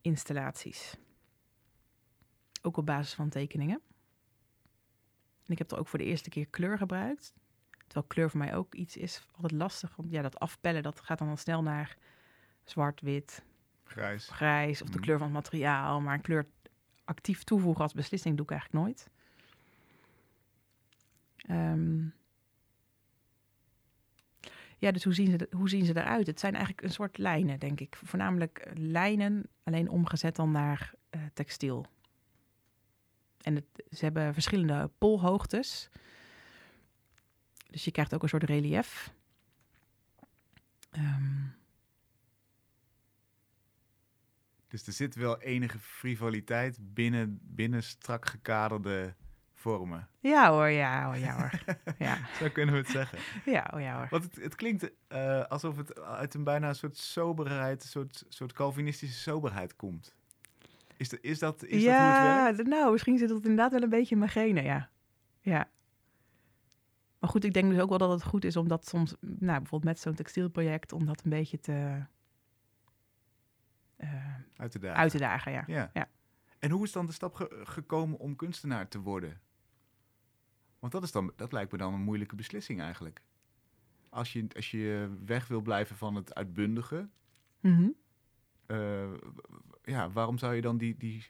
wandinstallaties. 0.00 0.96
Ook 2.62 2.76
op 2.76 2.86
basis 2.86 3.14
van 3.14 3.28
tekeningen. 3.28 3.80
En 5.46 5.52
ik 5.52 5.58
heb 5.58 5.70
er 5.70 5.78
ook 5.78 5.88
voor 5.88 5.98
de 5.98 6.04
eerste 6.04 6.28
keer 6.30 6.46
kleur 6.46 6.78
gebruikt. 6.78 7.34
Terwijl 7.86 8.06
kleur 8.06 8.30
voor 8.30 8.38
mij 8.38 8.54
ook 8.54 8.74
iets 8.74 8.96
is 8.96 9.26
altijd 9.32 9.52
lastig. 9.52 9.96
Want 9.96 10.10
ja, 10.10 10.22
dat 10.22 10.38
afpellen, 10.38 10.82
dat 10.82 11.00
gaat 11.00 11.18
dan 11.18 11.28
al 11.28 11.36
snel 11.36 11.62
naar 11.62 11.96
zwart, 12.64 13.00
wit, 13.00 13.44
Grijs. 13.84 14.28
grijs 14.28 14.82
of 14.82 14.88
de 14.88 14.94
Mhm. 14.94 15.02
kleur 15.04 15.18
van 15.18 15.26
het 15.26 15.36
materiaal. 15.36 16.00
Maar 16.00 16.14
een 16.14 16.20
kleur 16.20 16.46
actief 17.04 17.44
toevoegen 17.44 17.82
als 17.82 17.92
beslissing 17.92 18.36
doe 18.36 18.44
ik 18.44 18.50
eigenlijk 18.50 18.84
nooit. 18.84 19.10
Ehm, 21.42 22.04
ja, 24.78 24.90
dus 24.90 25.04
hoe 25.04 25.14
zien, 25.14 25.38
ze, 25.38 25.48
hoe 25.50 25.68
zien 25.68 25.84
ze 25.84 25.96
eruit? 25.96 26.26
Het 26.26 26.40
zijn 26.40 26.54
eigenlijk 26.54 26.84
een 26.84 26.92
soort 26.92 27.18
lijnen, 27.18 27.58
denk 27.58 27.80
ik. 27.80 27.96
Voornamelijk 27.96 28.58
eh, 28.58 28.72
lijnen, 28.76 29.44
alleen 29.62 29.88
omgezet 29.88 30.36
dan 30.36 30.50
naar 30.50 30.94
eh, 31.10 31.20
textiel. 31.32 31.86
En 33.42 33.54
het, 33.54 33.64
ze 33.90 34.04
hebben 34.04 34.32
verschillende 34.32 34.90
polhoogtes. 34.98 35.88
Dus 37.70 37.84
je 37.84 37.90
krijgt 37.90 38.14
ook 38.14 38.22
een 38.22 38.28
soort 38.28 38.44
relief. 38.44 39.12
Ehm. 40.90 41.46
Dus 44.68 44.86
er 44.86 44.92
zit 44.92 45.14
wel 45.14 45.40
enige 45.40 45.78
frivoliteit 45.78 46.78
binnen, 46.80 47.38
binnen 47.42 47.82
strak 47.82 48.26
gekaderde 48.26 49.14
vormen. 49.62 50.08
Ja 50.20 50.50
hoor, 50.50 50.68
ja 50.68 51.04
hoor, 51.04 51.16
ja 51.16 51.36
hoor. 51.36 51.50
ja. 51.98 52.18
Zo 52.40 52.48
kunnen 52.52 52.74
we 52.74 52.80
het 52.80 52.90
zeggen. 52.90 53.18
Ja, 53.44 53.70
oh 53.74 53.80
ja 53.80 53.96
hoor. 53.96 54.06
Want 54.10 54.22
het, 54.24 54.36
het 54.36 54.54
klinkt 54.54 54.90
eh, 55.08 55.44
alsof 55.44 55.76
het 55.76 56.00
uit 56.00 56.34
een 56.34 56.44
bijna 56.44 56.68
een 56.68 56.74
soort 56.74 56.96
soberheid, 56.96 57.82
een 57.82 57.88
soort, 57.88 58.24
soort 58.28 58.52
Calvinistische 58.52 59.20
soberheid 59.20 59.76
komt. 59.76 60.14
Is, 60.96 61.08
de, 61.08 61.18
is, 61.20 61.38
dat, 61.38 61.64
is 61.64 61.84
dat 61.84 61.92
hoe 61.94 62.02
het 62.06 62.16
ja, 62.16 62.44
werkt? 62.54 62.66
nou, 62.68 62.92
misschien 62.92 63.18
zit 63.18 63.28
het 63.30 63.42
inderdaad 63.42 63.72
wel 63.72 63.82
een 63.82 63.88
beetje 63.88 64.12
in 64.14 64.18
mijn 64.18 64.30
genen, 64.30 64.64
ja. 64.64 64.90
Ja. 65.40 65.68
Maar 67.18 67.30
goed, 67.30 67.44
ik 67.44 67.52
denk 67.52 67.70
dus 67.70 67.80
ook 67.80 67.88
wel 67.88 67.98
dat 67.98 68.10
het 68.10 68.22
goed 68.24 68.44
is 68.44 68.56
om 68.56 68.68
dat 68.68 68.86
soms, 68.88 69.14
nou, 69.20 69.58
bijvoorbeeld 69.58 69.84
met 69.84 70.00
zo'n 70.00 70.14
textielproject, 70.14 70.92
om 70.92 71.06
dat 71.06 71.24
een 71.24 71.30
beetje 71.30 71.60
te 71.60 72.02
eh, 73.96 74.08
Uit 74.56 74.72
de 74.72 74.78
dagen. 74.78 74.96
uit 74.98 75.10
te 75.10 75.18
dagen, 75.18 75.52
ja. 75.52 75.64
Ja. 75.66 75.90
Ja. 75.94 76.08
En 76.58 76.70
hoe 76.70 76.84
is 76.84 76.92
dan 76.92 77.06
de 77.06 77.12
stap 77.12 77.34
ge- 77.34 77.60
gekomen 77.64 78.18
om 78.18 78.36
kunstenaar 78.36 78.88
te 78.88 78.98
worden? 79.00 79.40
Want 80.82 80.94
dat, 80.94 81.02
is 81.02 81.12
dan, 81.12 81.32
dat 81.36 81.52
lijkt 81.52 81.72
me 81.72 81.78
dan 81.78 81.94
een 81.94 82.00
moeilijke 82.02 82.34
beslissing 82.36 82.80
eigenlijk. 82.80 83.22
Als 84.08 84.32
je, 84.32 84.46
als 84.56 84.70
je 84.70 85.16
weg 85.24 85.48
wil 85.48 85.60
blijven 85.60 85.96
van 85.96 86.14
het 86.14 86.34
uitbundige, 86.34 87.08
Mhm. 87.60 87.88
eh, 88.66 89.12
ja, 89.84 90.10
waarom 90.10 90.38
zou 90.38 90.54
je 90.54 90.60
dan 90.60 90.76
die, 90.78 90.96
die, 90.96 91.24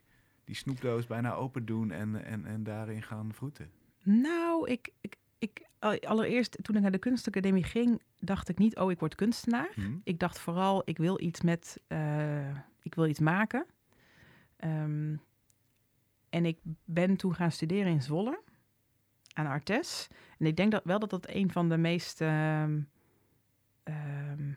die 0.45 0.55
snoepdoos 0.55 1.07
bijna 1.07 1.35
open 1.35 1.65
doen 1.65 1.91
en, 1.91 2.25
en, 2.25 2.45
en 2.47 2.63
daarin 2.63 3.03
gaan 3.03 3.33
vroeten? 3.35 3.71
Nou, 4.03 4.71
ik, 4.71 4.91
ik, 5.01 5.17
ik, 5.39 5.67
al- 5.79 6.01
allereerst 6.01 6.59
toen 6.63 6.77
ik 6.77 6.83
naar 6.83 6.91
de 6.91 6.99
kunstacademie 6.99 7.65
ging, 7.65 8.03
dacht 8.19 8.49
ik 8.49 8.59
niet, 8.59 8.77
oh, 8.77 8.91
ik 8.91 8.99
word 9.01 9.15
kunstenaar. 9.15 9.71
Hm? 9.75 9.97
Ik 10.05 10.19
dacht 10.19 10.39
vooral, 10.39 10.83
ik 10.85 10.99
wil 10.99 11.21
iets 11.21 11.41
met, 11.41 11.81
eh, 11.87 12.57
ik 12.83 12.95
wil 12.95 13.07
iets 13.07 13.21
maken. 13.21 13.67
Ehm, 14.57 15.17
en 16.29 16.45
ik 16.45 16.59
ben 16.85 17.17
toen 17.17 17.35
gaan 17.35 17.53
studeren 17.53 17.93
in 17.93 18.03
Zwolle, 18.03 18.43
aan 19.33 19.47
Artes. 19.47 20.09
En 20.39 20.47
ik 20.47 20.57
denk 20.57 20.73
dat 20.73 20.85
wel 20.85 20.99
dat 20.99 21.11
dat 21.11 21.29
een 21.29 21.53
van 21.53 21.69
de 21.69 21.77
meest, 21.77 22.21
ehm 22.21 22.81
ehm, 23.83 24.53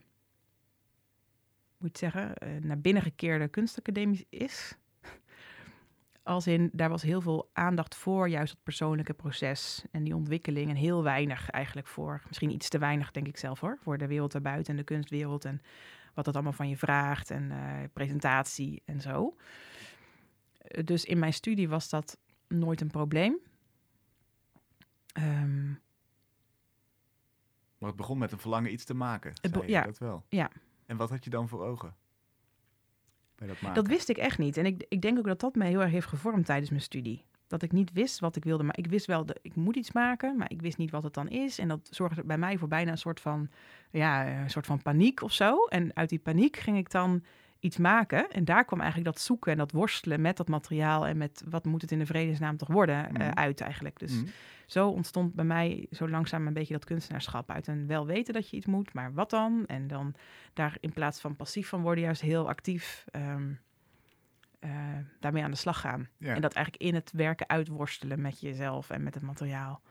moet 1.78 1.98
zeggen, 1.98 2.36
eh, 2.36 2.50
naar 2.62 2.80
binnen 2.80 3.04
gekeerde 3.04 3.48
kunstacademies 3.48 4.24
is. 4.30 4.78
Als 6.24 6.48
in, 6.48 6.70
daar 6.74 6.90
was 6.90 7.02
heel 7.02 7.22
veel 7.22 7.50
aandacht 7.54 7.96
voor 7.96 8.30
juist 8.30 8.52
het 8.52 8.64
persoonlijke 8.64 9.14
proces 9.14 9.86
en 9.92 10.04
die 10.04 10.16
ontwikkeling. 10.16 10.70
En 10.70 10.76
heel 10.76 11.04
weinig 11.04 11.50
eigenlijk 11.50 11.88
voor, 11.88 12.22
misschien 12.28 12.52
iets 12.52 12.70
te 12.70 12.78
weinig 12.78 13.12
denk 13.12 13.28
ik 13.28 13.38
zelf 13.38 13.60
hoor, 13.60 13.78
voor 13.82 13.98
de 13.98 14.08
wereld 14.08 14.32
daarbuiten 14.32 14.72
en 14.72 14.80
de 14.80 14.86
kunstwereld. 14.86 15.46
En 15.46 15.62
wat 16.14 16.26
dat 16.26 16.34
allemaal 16.34 16.54
van 16.54 16.70
je 16.70 16.78
vraagt 16.78 17.32
en 17.32 17.52
eh, 17.52 17.58
presentatie 17.94 18.82
en 18.86 19.02
zo. 19.02 19.36
Dus 20.84 21.06
in 21.06 21.20
mijn 21.20 21.34
studie 21.34 21.70
was 21.70 21.90
dat 21.90 22.18
nooit 22.48 22.82
een 22.82 22.92
probleem. 22.92 23.38
Ehm, 25.16 25.68
Maar 27.78 27.90
het 27.90 27.96
begon 27.96 28.18
met 28.18 28.32
een 28.32 28.40
verlangen 28.40 28.72
iets 28.72 28.84
te 28.84 28.94
maken. 28.94 29.32
Zei 29.42 29.68
ja, 29.68 29.84
dat 29.84 29.98
wel. 29.98 30.26
ja. 30.30 30.52
En 30.86 30.98
wat 30.98 31.10
had 31.10 31.24
je 31.24 31.30
dan 31.30 31.48
voor 31.50 31.64
ogen? 31.66 31.96
Bij 33.36 33.48
dat 33.48 33.62
maken? 33.62 33.84
Dat 33.84 33.88
wist 33.92 34.10
ik 34.10 34.18
echt 34.18 34.38
niet. 34.38 34.58
En 34.58 34.66
ik, 34.66 34.86
ik 34.90 35.02
denk 35.02 35.18
ook 35.18 35.26
dat 35.26 35.40
dat 35.40 35.56
mij 35.56 35.68
heel 35.70 35.82
erg 35.82 35.92
heeft 35.92 36.08
gevormd 36.08 36.46
tijdens 36.46 36.70
mijn 36.70 36.82
studie. 36.82 37.26
Dat 37.48 37.62
ik 37.62 37.72
niet 37.72 37.92
wist 37.92 38.20
wat 38.20 38.36
ik 38.36 38.44
wilde, 38.44 38.64
maar 38.64 38.78
ik 38.78 38.88
wist 38.88 39.06
wel 39.06 39.26
dat 39.26 39.40
ik 39.42 39.56
moet 39.56 39.76
iets 39.76 39.92
maken, 39.92 40.38
maar 40.38 40.52
ik 40.52 40.62
wist 40.62 40.78
niet 40.78 40.92
wat 40.92 41.04
het 41.04 41.14
dan 41.14 41.28
is. 41.28 41.60
En 41.60 41.68
dat 41.68 41.88
zorgde 41.92 42.24
bij 42.24 42.38
mij 42.38 42.58
voor 42.58 42.68
bijna 42.68 42.92
een 42.92 42.98
soort 42.98 43.20
van, 43.20 43.50
ja, 43.92 44.42
een 44.42 44.50
soort 44.50 44.66
van 44.66 44.82
paniek 44.82 45.22
of 45.22 45.32
zo. 45.32 45.66
En 45.66 45.96
uit 45.96 46.10
die 46.10 46.20
paniek 46.20 46.58
ging 46.58 46.78
ik 46.78 46.92
dan 46.92 47.24
iets 47.60 47.78
maken. 47.78 48.32
En 48.32 48.46
daar 48.46 48.66
kwam 48.66 48.80
eigenlijk 48.82 49.14
dat 49.14 49.24
zoeken 49.24 49.52
en 49.52 49.58
dat 49.58 49.72
worstelen 49.72 50.22
met 50.22 50.38
dat 50.38 50.48
materiaal 50.48 51.08
en 51.08 51.18
met 51.18 51.44
wat 51.50 51.66
moet 51.66 51.82
het 51.82 51.92
in 51.92 52.00
de 52.00 52.06
vredesnaam 52.06 52.58
toch 52.58 52.68
worden 52.68 53.06
eh, 53.06 53.28
Mhm. 53.28 53.38
uit 53.38 53.62
eigenlijk. 53.62 54.00
Dus 54.00 54.12
Hm? 54.20 54.26
zo 54.66 54.90
ontstond 54.90 55.34
bij 55.34 55.46
mij 55.46 55.88
zo 55.92 56.10
langzaam 56.10 56.48
een 56.48 56.54
beetje 56.54 56.74
dat 56.74 56.86
kunstenaarschap 56.86 57.52
uit. 57.52 57.68
En 57.68 57.88
wel 57.88 58.06
weten 58.06 58.34
dat 58.34 58.50
je 58.50 58.58
iets 58.58 58.66
moet, 58.66 58.94
maar 58.94 59.14
wat 59.14 59.30
dan? 59.30 59.64
En 59.66 59.88
dan 59.88 60.14
daar 60.54 60.78
in 60.80 60.94
plaats 60.94 61.20
van 61.20 61.36
passief 61.36 61.68
van 61.70 61.82
worden, 61.82 62.04
juist 62.04 62.22
heel 62.22 62.48
actief 62.48 63.06
ehm, 63.12 63.52
eh, 64.60 64.72
daarmee 65.20 65.44
aan 65.44 65.52
de 65.52 65.58
slag 65.58 65.80
gaan. 65.80 66.08
Ja. 66.18 66.36
En 66.36 66.42
dat 66.42 66.54
eigenlijk 66.54 66.84
in 66.86 66.96
het 66.96 67.12
werken 67.12 67.50
uitworstelen 67.50 68.22
met 68.22 68.40
jezelf 68.40 68.90
en 68.90 69.04
met 69.04 69.14
het 69.14 69.24
materiaal. 69.24 69.82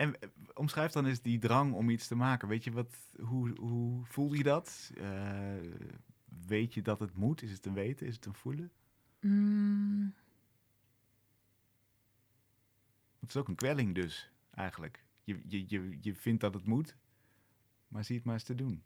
En 0.00 0.20
eh, 0.20 0.28
omschrijf 0.54 0.92
dan 0.92 1.06
eens 1.06 1.22
die 1.22 1.38
drang 1.38 1.74
om 1.74 1.90
iets 1.90 2.06
te 2.06 2.14
maken. 2.14 2.48
Weet 2.48 2.64
je 2.64 2.70
wat, 2.70 2.96
hoe, 3.22 3.50
hoe 3.58 4.04
voel 4.04 4.32
je 4.32 4.42
dat? 4.42 4.90
Eh, 4.96 5.54
weet 6.46 6.74
je 6.74 6.82
dat 6.82 7.00
het 7.00 7.16
moet? 7.16 7.42
Is 7.42 7.50
het 7.50 7.66
een 7.66 7.74
weten? 7.74 8.06
Is 8.06 8.14
het 8.14 8.26
een 8.26 8.34
voelen? 8.34 8.70
Mm, 9.20 10.14
Het 13.18 13.28
is 13.28 13.36
ook 13.36 13.48
een 13.48 13.54
kwelling 13.54 13.94
dus, 13.94 14.30
eigenlijk. 14.54 15.04
Je, 15.24 15.40
je, 15.46 15.64
je, 15.68 15.98
je 16.00 16.14
vindt 16.14 16.40
dat 16.40 16.54
het 16.54 16.64
moet, 16.66 16.96
maar 17.88 18.04
zie 18.04 18.16
het 18.16 18.24
maar 18.24 18.34
eens 18.34 18.44
te 18.44 18.54
doen. 18.54 18.82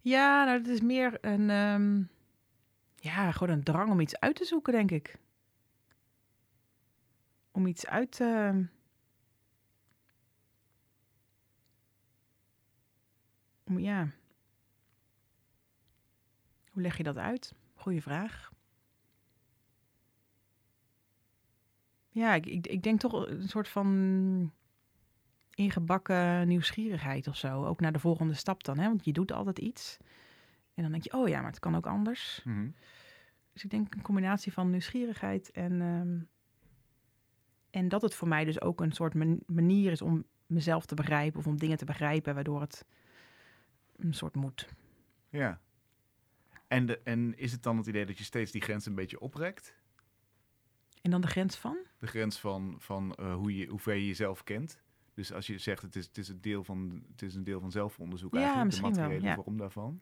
Ja, 0.00 0.44
nou, 0.44 0.58
het 0.58 0.68
is 0.68 0.80
meer 0.80 1.24
een, 1.24 1.50
ehm, 1.50 2.02
ja, 2.94 3.32
gewoon 3.32 3.54
een 3.54 3.64
drang 3.64 3.90
om 3.90 4.00
iets 4.00 4.20
uit 4.20 4.36
te 4.36 4.44
zoeken, 4.44 4.72
denk 4.72 4.90
ik. 4.90 5.18
Om 7.50 7.66
iets 7.66 7.86
uit 7.86 8.12
te... 8.12 8.66
ja. 13.74 14.10
Hoe 16.70 16.82
leg 16.82 16.96
je 16.96 17.02
dat 17.02 17.16
uit? 17.16 17.54
Goeie 17.74 18.02
vraag. 18.02 18.52
Ja, 22.08 22.34
ik, 22.34 22.46
ik, 22.46 22.66
ik 22.66 22.82
denk 22.82 23.00
toch 23.00 23.28
een 23.28 23.48
soort 23.48 23.68
van 23.68 24.52
ingebakken 25.54 26.48
nieuwsgierigheid 26.48 27.28
of 27.28 27.36
zo. 27.36 27.64
Ook 27.64 27.80
naar 27.80 27.92
de 27.92 27.98
volgende 27.98 28.34
stap 28.34 28.64
dan, 28.64 28.78
hè? 28.78 28.86
want 28.86 29.04
je 29.04 29.12
doet 29.12 29.32
altijd 29.32 29.58
iets. 29.58 29.96
En 30.74 30.82
dan 30.82 30.92
denk 30.92 31.04
je, 31.04 31.12
oh 31.12 31.28
ja, 31.28 31.40
maar 31.40 31.50
het 31.50 31.58
kan 31.58 31.76
ook 31.76 31.86
anders. 31.86 32.40
Mhm. 32.44 32.68
Dus 33.52 33.64
ik 33.64 33.70
denk 33.70 33.94
een 33.94 34.02
combinatie 34.02 34.52
van 34.52 34.70
nieuwsgierigheid 34.70 35.50
en, 35.50 35.80
ehm, 35.80 36.18
en 37.70 37.88
dat 37.88 38.02
het 38.02 38.14
voor 38.14 38.28
mij 38.28 38.44
dus 38.44 38.60
ook 38.60 38.80
een 38.80 38.92
soort 38.92 39.14
man- 39.14 39.42
manier 39.46 39.92
is 39.92 40.02
om 40.02 40.24
mezelf 40.46 40.86
te 40.86 40.94
begrijpen 40.94 41.38
of 41.38 41.46
om 41.46 41.58
dingen 41.58 41.76
te 41.76 41.84
begrijpen, 41.84 42.34
waardoor 42.34 42.60
het 42.60 42.86
een 43.96 44.14
soort 44.14 44.34
moet. 44.34 44.68
Ja. 45.28 45.60
En, 46.68 46.86
de, 46.86 46.98
en 46.98 47.38
is 47.38 47.52
het 47.52 47.62
dan 47.62 47.76
het 47.76 47.86
idee 47.86 48.06
dat 48.06 48.18
je 48.18 48.24
steeds 48.24 48.50
die 48.50 48.60
grens 48.60 48.86
een 48.86 48.94
beetje 48.94 49.20
oprekt? 49.20 49.76
En 51.02 51.10
dan 51.10 51.20
de 51.20 51.26
grens 51.26 51.56
van? 51.56 51.76
De 51.98 52.06
grens 52.06 52.40
van, 52.40 52.76
van 52.78 53.14
eh, 53.14 53.34
hoe, 53.34 53.56
je, 53.56 53.66
hoe 53.66 53.78
ver 53.78 53.94
je 53.94 54.06
jezelf 54.06 54.44
kent? 54.44 54.82
Dus 55.14 55.32
als 55.32 55.46
je 55.46 55.58
zegt 55.58 55.82
het 55.82 55.96
is, 55.96 56.06
het 56.06 56.18
is, 56.18 56.28
een, 56.28 56.40
deel 56.40 56.64
van, 56.64 57.04
het 57.10 57.22
is 57.22 57.34
een 57.34 57.44
deel 57.44 57.60
van 57.60 57.70
zelfonderzoek 57.70 58.34
Ja, 58.34 58.38
eigenlijk, 58.38 58.70
de 58.70 58.76
misschien 58.76 59.00
wel, 59.00 59.08
materiële 59.08 59.36
ja. 59.36 59.42
vorm 59.42 59.56
daarvan. 59.56 60.00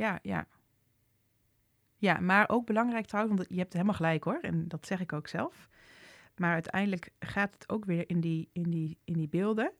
Ja, 0.00 0.20
ja. 0.22 0.46
Ja, 1.96 2.20
maar 2.20 2.48
ook 2.48 2.66
belangrijk 2.66 3.06
trouwens, 3.06 3.36
want 3.36 3.50
je 3.50 3.58
hebt 3.58 3.72
helemaal 3.72 3.94
gelijk 3.94 4.24
hoor, 4.24 4.38
en 4.40 4.68
dat 4.68 4.86
zeg 4.86 5.00
ik 5.00 5.12
ook 5.12 5.28
zelf. 5.28 5.68
Maar 6.36 6.52
uiteindelijk 6.52 7.10
gaat 7.18 7.54
het 7.54 7.68
ook 7.68 7.84
weer 7.84 8.08
in 8.08 8.20
die, 8.20 8.48
in 8.52 8.62
die, 8.62 8.98
in 9.04 9.12
die 9.12 9.28
beelden, 9.28 9.72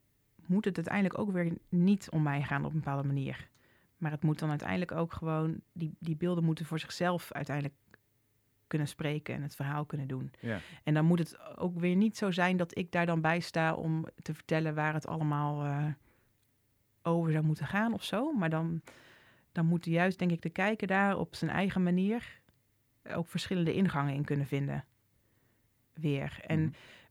moet 0.51 0.64
het 0.64 0.76
uiteindelijk 0.76 1.18
ook 1.18 1.32
weer 1.32 1.53
niet 1.68 2.11
om 2.11 2.22
mij 2.22 2.42
gaan 2.42 2.64
op 2.64 2.72
een 2.72 2.78
bepaalde 2.78 3.07
manier. 3.07 3.48
Maar 3.96 4.11
het 4.11 4.22
moet 4.22 4.38
dan 4.38 4.48
uiteindelijk 4.48 4.92
ook 4.92 5.12
gewoon, 5.12 5.61
die, 5.72 5.94
die 5.98 6.16
beelden 6.16 6.44
moeten 6.44 6.66
voor 6.66 6.78
zichzelf 6.78 7.32
uiteindelijk 7.32 7.76
kunnen 8.66 8.88
spreken 8.88 9.34
en 9.34 9.42
het 9.42 9.57
verhaal 9.57 9.84
kunnen 9.84 10.09
doen. 10.09 10.30
Ja. 10.40 10.59
En 10.84 10.94
dan 10.94 11.05
moet 11.05 11.18
het 11.18 11.57
ook 11.57 11.78
weer 11.78 11.96
niet 11.96 12.16
zo 12.16 12.30
zijn 12.30 12.57
dat 12.57 12.78
ik 12.78 12.92
daar 12.92 13.07
dan 13.07 13.20
bij 13.20 13.40
sta 13.40 13.74
om 13.74 14.07
te 14.22 14.34
vertellen 14.34 14.74
waar 14.74 14.94
het 14.94 15.07
allemaal 15.07 15.64
eh, 15.64 15.84
over 17.03 17.32
zou 17.32 17.44
moeten 17.44 17.66
gaan 17.66 17.92
of 17.92 18.05
zo. 18.05 18.32
Maar 18.32 18.51
dan, 18.51 18.82
dan 19.53 19.66
moet 19.66 19.84
juist, 19.84 20.18
denk 20.18 20.30
ik, 20.30 20.42
de 20.42 20.51
kijker 20.51 20.86
daar 20.86 21.18
op 21.18 21.34
zijn 21.34 21.51
eigen 21.51 21.82
manier 21.82 22.40
ook 23.14 23.28
verschillende 23.28 23.74
ingangen 23.74 24.14
in 24.14 24.24
kunnen 24.24 24.46
vinden. 24.46 24.84
Weer. 25.92 26.38
En 26.46 26.61
Mhm. 26.61 26.70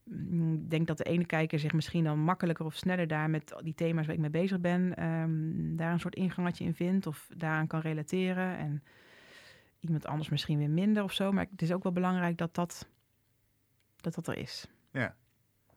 Ik 0.10 0.70
denk 0.70 0.88
dat 0.88 0.98
de 0.98 1.04
ene 1.04 1.26
kijker 1.26 1.60
zich 1.60 1.74
misschien 1.74 2.04
dan 2.04 2.20
makkelijker 2.20 2.66
of 2.66 2.76
sneller 2.76 3.08
daar 3.08 3.30
met 3.30 3.56
die 3.64 3.74
thema's 3.76 4.06
waar 4.06 4.16
ik 4.16 4.22
mee 4.22 4.30
bezig 4.30 4.60
ben, 4.60 4.96
ehm, 4.96 5.76
daar 5.76 5.94
een 5.94 6.00
soort 6.00 6.16
ingangetje 6.16 6.64
in 6.64 6.74
vindt 6.74 7.08
of 7.08 7.30
daaraan 7.38 7.68
kan 7.68 7.80
relateren. 7.80 8.58
En 8.58 8.84
iemand 9.80 10.06
anders 10.06 10.30
misschien 10.30 10.58
weer 10.58 10.70
minder 10.70 11.04
of 11.04 11.14
zo. 11.14 11.32
Maar 11.32 11.48
het 11.52 11.62
is 11.62 11.72
ook 11.72 11.84
wel 11.84 11.92
belangrijk 11.92 12.38
dat 12.38 12.56
dat, 12.56 12.88
dat, 13.96 14.16
dat 14.16 14.28
er 14.28 14.38
is. 14.38 14.68
Ja. 14.92 15.16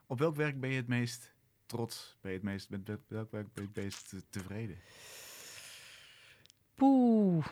Op 0.06 0.18
welk 0.18 0.36
werk 0.36 0.60
ben 0.60 0.70
je 0.70 0.76
het 0.76 0.88
meest 0.88 1.34
trots? 1.66 2.18
Ben 2.20 2.30
je 2.30 2.36
het 2.36 2.46
meest, 2.46 2.70
met 2.70 2.88
welk- 3.08 3.30
werk 3.30 3.30
ben 3.30 3.46
je 3.54 3.60
het 3.60 3.76
meest 3.76 4.08
te- 4.08 4.22
tevreden? 4.30 4.76
Poeh. 6.74 7.46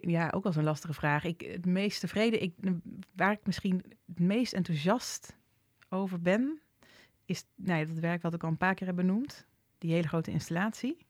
Ja, 0.00 0.30
ook 0.34 0.42
wel 0.42 0.52
zo'n 0.52 0.64
lastige 0.64 0.92
vraag. 0.92 1.24
Ik, 1.24 1.40
het 1.40 1.66
meest 1.66 2.00
tevreden, 2.00 2.42
ik, 2.42 2.54
waar 3.14 3.32
ik 3.32 3.46
misschien 3.46 3.82
het 4.06 4.18
meest 4.18 4.52
enthousiast 4.52 5.36
over 5.88 6.20
ben, 6.20 6.60
is 7.24 7.44
nou 7.54 7.78
ja, 7.78 7.86
dat 7.86 7.98
werk 7.98 8.22
wat 8.22 8.34
ik 8.34 8.42
al 8.42 8.48
een 8.48 8.56
paar 8.56 8.74
keer 8.74 8.86
heb 8.86 8.96
benoemd. 8.96 9.46
Die 9.78 9.92
hele 9.92 10.08
grote 10.08 10.30
installatie. 10.30 11.06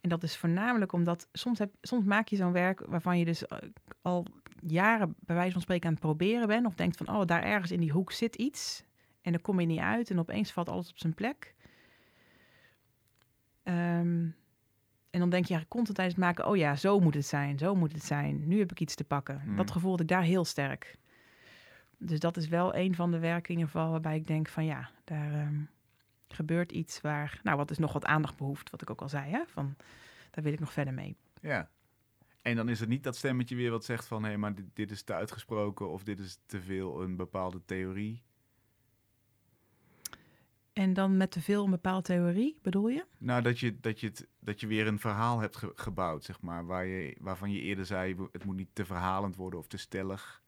En 0.00 0.08
dat 0.08 0.22
is 0.22 0.36
voornamelijk 0.36 0.92
omdat 0.92 1.28
soms, 1.32 1.58
heb, 1.58 1.74
soms 1.80 2.04
maak 2.04 2.28
je 2.28 2.36
zo'n 2.36 2.52
werk 2.52 2.80
waarvan 2.86 3.18
je 3.18 3.24
dus 3.24 3.46
eh, 3.46 3.58
al 4.02 4.26
jaren 4.66 5.14
bij 5.20 5.36
wijze 5.36 5.52
van 5.52 5.60
spreken 5.60 5.86
aan 5.86 5.92
het 5.92 6.02
proberen 6.02 6.46
bent. 6.46 6.66
Of 6.66 6.74
denkt 6.74 6.96
van, 6.96 7.08
oh, 7.08 7.26
daar 7.26 7.42
ergens 7.42 7.70
in 7.70 7.80
die 7.80 7.92
hoek 7.92 8.12
zit 8.12 8.36
iets. 8.36 8.84
En 9.22 9.32
dan 9.32 9.40
kom 9.40 9.60
je 9.60 9.66
niet 9.66 9.78
uit 9.78 10.10
en 10.10 10.18
opeens 10.18 10.52
valt 10.52 10.68
alles 10.68 10.90
op 10.90 10.98
zijn 10.98 11.14
plek. 11.14 11.54
Ehm, 13.62 14.28
en 15.10 15.20
dan 15.20 15.30
denk 15.30 15.44
je 15.44 15.54
eigenlijk 15.54 15.68
constant 15.68 15.96
tijdens 15.96 16.16
het 16.16 16.24
maken, 16.24 16.46
oh 16.46 16.56
ja, 16.56 16.76
zo 16.76 17.00
moet 17.00 17.14
het 17.14 17.26
zijn, 17.26 17.58
zo 17.58 17.74
moet 17.74 17.92
het 17.92 18.04
zijn. 18.04 18.48
Nu 18.48 18.58
heb 18.58 18.70
ik 18.70 18.80
iets 18.80 18.94
te 18.94 19.04
pakken. 19.04 19.42
Mm. 19.44 19.56
Dat 19.56 19.70
gevoel 19.70 19.90
had 19.90 20.00
ik 20.00 20.08
daar 20.08 20.22
heel 20.22 20.44
sterk. 20.44 20.98
Dus 21.98 22.18
dat 22.18 22.36
is 22.36 22.48
wel 22.48 22.74
een 22.74 22.94
van 22.94 23.10
de 23.10 23.18
werken 23.18 23.54
in 23.54 23.58
ieder 23.60 23.70
geval 23.70 23.90
waarbij 23.90 24.16
ik 24.16 24.26
denk 24.26 24.48
van 24.48 24.64
ja, 24.64 24.90
daar 25.04 25.32
ehm, 25.32 25.60
gebeurt 26.28 26.72
iets 26.72 27.00
waar, 27.00 27.40
nou 27.42 27.56
wat 27.56 27.68
dus 27.68 27.78
nog 27.78 27.92
wat 27.92 28.04
aandacht 28.04 28.36
behoeft, 28.36 28.70
wat 28.70 28.82
ik 28.82 28.90
ook 28.90 29.00
al 29.00 29.08
zei, 29.08 29.30
hè? 29.30 29.42
van 29.46 29.76
daar 30.30 30.44
wil 30.44 30.52
ik 30.52 30.60
nog 30.60 30.72
verder 30.72 30.94
mee. 30.94 31.16
Ja. 31.40 31.70
En 32.42 32.56
dan 32.56 32.68
is 32.68 32.80
het 32.80 32.88
niet 32.88 33.02
dat 33.02 33.16
stemmetje 33.16 33.56
weer 33.56 33.70
wat 33.70 33.84
zegt 33.84 34.06
van... 34.06 34.24
hé, 34.24 34.36
maar 34.36 34.54
dit, 34.54 34.64
dit 34.72 34.90
is 34.90 35.02
te 35.02 35.14
uitgesproken 35.14 35.90
of 35.90 36.02
dit 36.02 36.18
is 36.18 36.38
te 36.46 36.60
veel 36.60 37.02
een 37.02 37.16
bepaalde 37.16 37.64
theorie. 37.64 38.22
En 40.80 40.92
dan 40.92 41.16
met 41.16 41.30
te 41.30 41.40
veel 41.40 41.64
een 41.64 41.70
bepaalde 41.70 42.02
theorie, 42.02 42.58
bedoel 42.62 42.88
je? 42.88 43.06
Nou, 43.18 43.42
dat 43.42 43.58
je, 43.58 43.80
dat 43.80 44.00
je, 44.00 44.06
het, 44.06 44.28
dat 44.38 44.60
je 44.60 44.66
weer 44.66 44.86
een 44.86 44.98
verhaal 44.98 45.38
hebt 45.40 45.56
ge- 45.56 45.72
gebouwd, 45.74 46.24
zeg 46.24 46.40
maar. 46.40 46.66
Waar 46.66 46.86
je, 46.86 47.16
waarvan 47.20 47.50
je 47.50 47.60
eerder 47.60 47.86
zei, 47.86 48.16
het 48.32 48.44
moet 48.44 48.56
niet 48.56 48.68
te 48.72 48.84
verhalend 48.84 49.36
worden 49.36 49.58
of 49.58 49.66
te 49.66 49.76
stellig. 49.76 50.42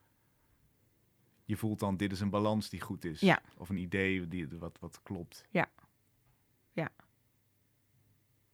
Je 1.45 1.57
voelt 1.57 1.79
dan, 1.79 1.97
dit 1.97 2.13
is 2.13 2.21
een 2.21 2.31
balans 2.31 2.69
die 2.69 2.81
goed 2.81 3.05
is. 3.05 3.21
Ja. 3.21 3.43
Of 3.57 3.69
een 3.69 3.77
idee 3.77 4.29
die, 4.29 4.49
wat, 4.49 4.79
wat 4.79 5.01
klopt. 5.03 5.47
Ja. 5.51 5.71
Ja. 6.73 6.89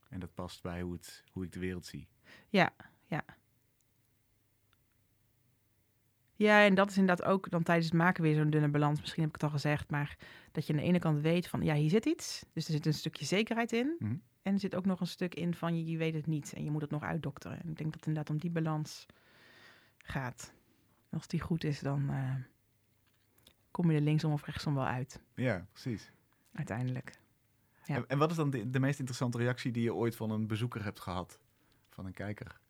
En 0.08 0.20
dat 0.20 0.34
past 0.34 0.62
bij 0.62 0.82
hoe, 0.82 0.92
het, 0.92 1.24
hoe 1.32 1.44
ik 1.44 1.52
de 1.52 1.60
wereld 1.60 1.86
zie. 1.86 2.08
Ja, 2.48 2.72
ja. 3.06 3.24
Ja, 6.38 6.64
en 6.64 6.74
dat 6.74 6.90
is 6.90 6.96
inderdaad 6.98 7.26
ook 7.26 7.50
dan 7.50 7.62
tijdens 7.62 7.86
het 7.86 7.96
maken 7.96 8.22
weer 8.22 8.34
zo'n 8.34 8.50
dunne 8.50 8.68
balans. 8.68 9.00
Misschien 9.00 9.22
heb 9.22 9.34
ik 9.34 9.40
het 9.40 9.50
al 9.50 9.56
gezegd, 9.56 9.90
maar 9.90 10.16
dat 10.52 10.66
je 10.66 10.72
aan 10.72 10.78
de 10.78 10.84
ene 10.84 10.98
kant 10.98 11.20
weet 11.20 11.48
van, 11.48 11.62
ja, 11.62 11.74
hier 11.74 11.90
zit 11.90 12.04
iets. 12.06 12.44
Dus 12.52 12.66
er 12.66 12.72
zit 12.72 12.86
een 12.86 12.94
stukje 12.94 13.24
zekerheid 13.24 13.72
in. 13.72 13.96
Mhm. 13.98 14.16
En 14.42 14.52
er 14.52 14.58
zit 14.60 14.74
ook 14.74 14.84
nog 14.86 15.00
een 15.00 15.06
stuk 15.06 15.34
in 15.34 15.54
van, 15.54 15.76
je, 15.78 15.90
je 15.90 15.96
weet 15.96 16.14
het 16.14 16.26
niet 16.26 16.52
en 16.52 16.64
je 16.64 16.70
moet 16.70 16.80
het 16.80 16.90
nog 16.90 17.02
uitdokteren. 17.02 17.60
En 17.60 17.68
ik 17.68 17.76
denk 17.76 17.90
dat 17.90 17.94
het 17.94 18.06
inderdaad 18.06 18.30
om 18.34 18.40
die 18.40 18.50
balans 18.50 19.06
gaat. 19.98 20.52
Als 21.10 21.26
die 21.26 21.40
goed 21.40 21.64
is, 21.64 21.80
dan 21.80 22.10
eh, 22.10 22.34
kom 23.70 23.90
je 23.90 23.96
er 23.96 24.02
linksom 24.02 24.32
of 24.32 24.44
rechtsom 24.44 24.74
wel 24.74 24.86
uit, 24.86 25.20
Ja, 25.34 25.66
precies. 25.72 26.12
uiteindelijk. 26.52 27.18
Ja. 27.84 27.94
En, 27.94 28.06
en 28.08 28.18
wat 28.18 28.30
is 28.30 28.36
dan 28.36 28.50
de, 28.50 28.70
de 28.70 28.80
meest 28.80 28.98
interessante 28.98 29.38
reactie 29.38 29.72
die 29.72 29.82
je 29.82 29.94
ooit 29.94 30.16
van 30.16 30.30
een 30.30 30.46
bezoeker 30.46 30.84
hebt 30.84 31.00
gehad? 31.00 31.38
Van 31.88 32.06
een 32.06 32.12
kijker? 32.12 32.60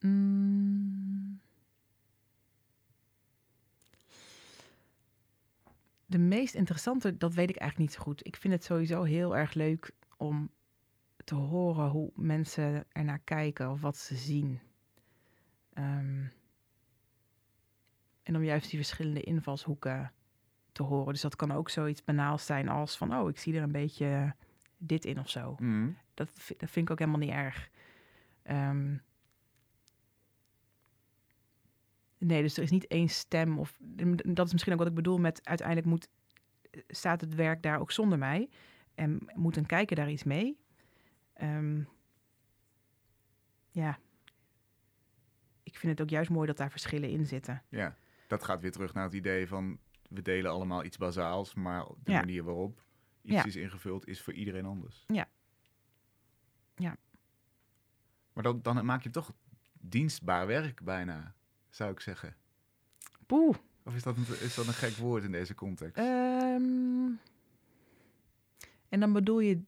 Mm. 0.00 0.51
De 6.12 6.18
meest 6.18 6.54
interessante, 6.54 7.16
dat 7.16 7.34
weet 7.34 7.50
ik 7.50 7.56
eigenlijk 7.56 7.90
niet 7.90 7.98
zo 7.98 8.04
goed. 8.04 8.26
Ik 8.26 8.36
vind 8.36 8.52
het 8.52 8.64
sowieso 8.64 9.02
heel 9.02 9.36
erg 9.36 9.54
leuk 9.54 9.90
om 10.16 10.50
te 11.24 11.34
horen 11.34 11.88
hoe 11.88 12.10
mensen 12.14 12.84
ernaar 12.88 13.18
kijken 13.18 13.70
of 13.70 13.80
wat 13.80 13.96
ze 13.96 14.16
zien. 14.16 14.60
Ehm, 15.72 16.24
en 18.22 18.36
om 18.36 18.44
juist 18.44 18.70
die 18.70 18.78
verschillende 18.78 19.20
invalshoeken 19.20 20.12
te 20.72 20.82
horen. 20.82 21.12
Dus 21.12 21.22
dat 21.22 21.36
kan 21.36 21.52
ook 21.52 21.70
zoiets 21.70 22.04
banaals 22.04 22.46
zijn 22.46 22.68
als 22.68 22.96
van, 22.96 23.14
oh, 23.14 23.28
ik 23.28 23.38
zie 23.38 23.56
er 23.56 23.62
een 23.62 23.72
beetje 23.72 24.34
dit 24.76 25.04
in 25.04 25.18
of 25.18 25.28
zo. 25.28 25.56
Mhm. 25.58 25.90
Dat, 26.14 26.30
dat 26.58 26.70
vind 26.70 26.86
ik 26.86 26.90
ook 26.90 26.98
helemaal 26.98 27.20
niet 27.20 27.30
erg. 27.30 27.70
Ehm, 28.42 28.96
nee, 32.26 32.42
dus 32.42 32.56
er 32.56 32.62
is 32.62 32.70
niet 32.70 32.86
één 32.86 33.08
stem. 33.08 33.58
Of, 33.58 33.78
dat 34.14 34.46
is 34.46 34.52
misschien 34.52 34.72
ook 34.72 34.78
wat 34.78 34.88
ik 34.88 34.94
bedoel 34.94 35.18
met 35.18 35.46
uiteindelijk 35.46 35.86
moet, 35.86 36.08
staat 36.88 37.20
het 37.20 37.34
werk 37.34 37.62
daar 37.62 37.80
ook 37.80 37.92
zonder 37.92 38.18
mij. 38.18 38.48
En 38.94 39.30
moet 39.34 39.56
een 39.56 39.66
kijker 39.66 39.96
daar 39.96 40.10
iets 40.10 40.24
mee. 40.24 40.58
Ehm, 41.32 41.82
ja. 43.70 43.98
Ik 45.62 45.76
vind 45.78 45.92
het 45.92 46.00
ook 46.00 46.10
juist 46.10 46.30
mooi 46.30 46.46
dat 46.46 46.56
daar 46.56 46.70
verschillen 46.70 47.10
in 47.10 47.26
zitten. 47.26 47.62
Ja, 47.68 47.96
dat 48.26 48.44
gaat 48.44 48.60
weer 48.60 48.72
terug 48.72 48.94
naar 48.94 49.04
het 49.04 49.14
idee 49.14 49.48
van... 49.48 49.78
we 50.08 50.22
delen 50.22 50.50
allemaal 50.50 50.84
iets 50.84 50.96
bazaals, 50.98 51.54
maar 51.54 51.84
de 52.02 52.12
Ja. 52.12 52.18
manier 52.18 52.44
waarop 52.44 52.84
iets 53.22 53.34
Ja. 53.34 53.44
is 53.44 53.56
ingevuld... 53.56 54.06
is 54.06 54.22
voor 54.22 54.32
iedereen 54.32 54.64
anders. 54.64 55.04
Ja. 55.06 55.28
Ja. 56.74 56.96
Maar 58.32 58.42
dan, 58.42 58.62
dan 58.62 58.84
maak 58.84 59.02
je 59.02 59.10
toch 59.10 59.32
dienstbaar 59.80 60.46
werk 60.46 60.82
bijna, 60.82 61.34
zou 61.74 61.90
ik 61.92 62.00
zeggen. 62.00 62.34
Poeh. 63.26 63.56
Of 63.84 63.94
is 63.94 64.02
dat 64.02 64.16
een, 64.16 64.24
is 64.40 64.54
dat 64.54 64.66
een 64.66 64.72
gek 64.72 64.96
woord 64.96 65.24
in 65.24 65.32
deze 65.32 65.54
context? 65.54 65.96
Ehm, 65.96 67.10
en 68.88 69.00
dan 69.00 69.12
bedoel 69.12 69.40
je 69.40 69.62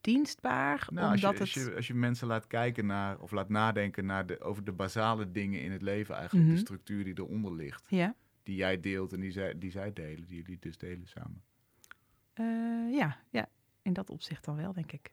dienstbaar, 0.00 0.86
Nou, 0.92 1.10
als 1.10 1.20
je, 1.20 1.26
omdat 1.26 1.40
als, 1.40 1.54
je, 1.54 1.74
als 1.74 1.86
je 1.86 1.94
mensen 1.94 2.26
laat 2.26 2.46
kijken 2.46 2.86
naar, 2.86 3.18
of 3.18 3.30
laat 3.30 3.48
nadenken 3.48 4.06
naar 4.06 4.26
de, 4.26 4.40
over 4.40 4.64
de 4.64 4.72
basale 4.72 5.30
dingen 5.30 5.60
in 5.62 5.72
het 5.72 5.82
leven 5.82 6.14
eigenlijk, 6.14 6.46
Mhm. 6.46 6.54
de 6.54 6.60
structuur 6.60 7.04
die 7.04 7.18
eronder 7.18 7.54
ligt, 7.54 7.84
Ja, 7.88 8.14
die 8.42 8.56
jij 8.56 8.80
deelt 8.80 9.12
en 9.12 9.20
die 9.20 9.30
zij, 9.30 9.58
die 9.58 9.70
zij 9.70 9.92
delen, 9.92 10.26
die 10.28 10.36
jullie 10.42 10.58
dus 10.60 10.78
delen 10.78 11.06
samen. 11.08 11.42
eh, 12.34 12.44
ja, 12.96 13.18
ja, 13.30 13.48
in 13.82 13.92
dat 13.92 14.10
opzicht 14.10 14.44
dan 14.44 14.56
wel, 14.56 14.72
denk 14.72 14.92
ik. 14.92 15.12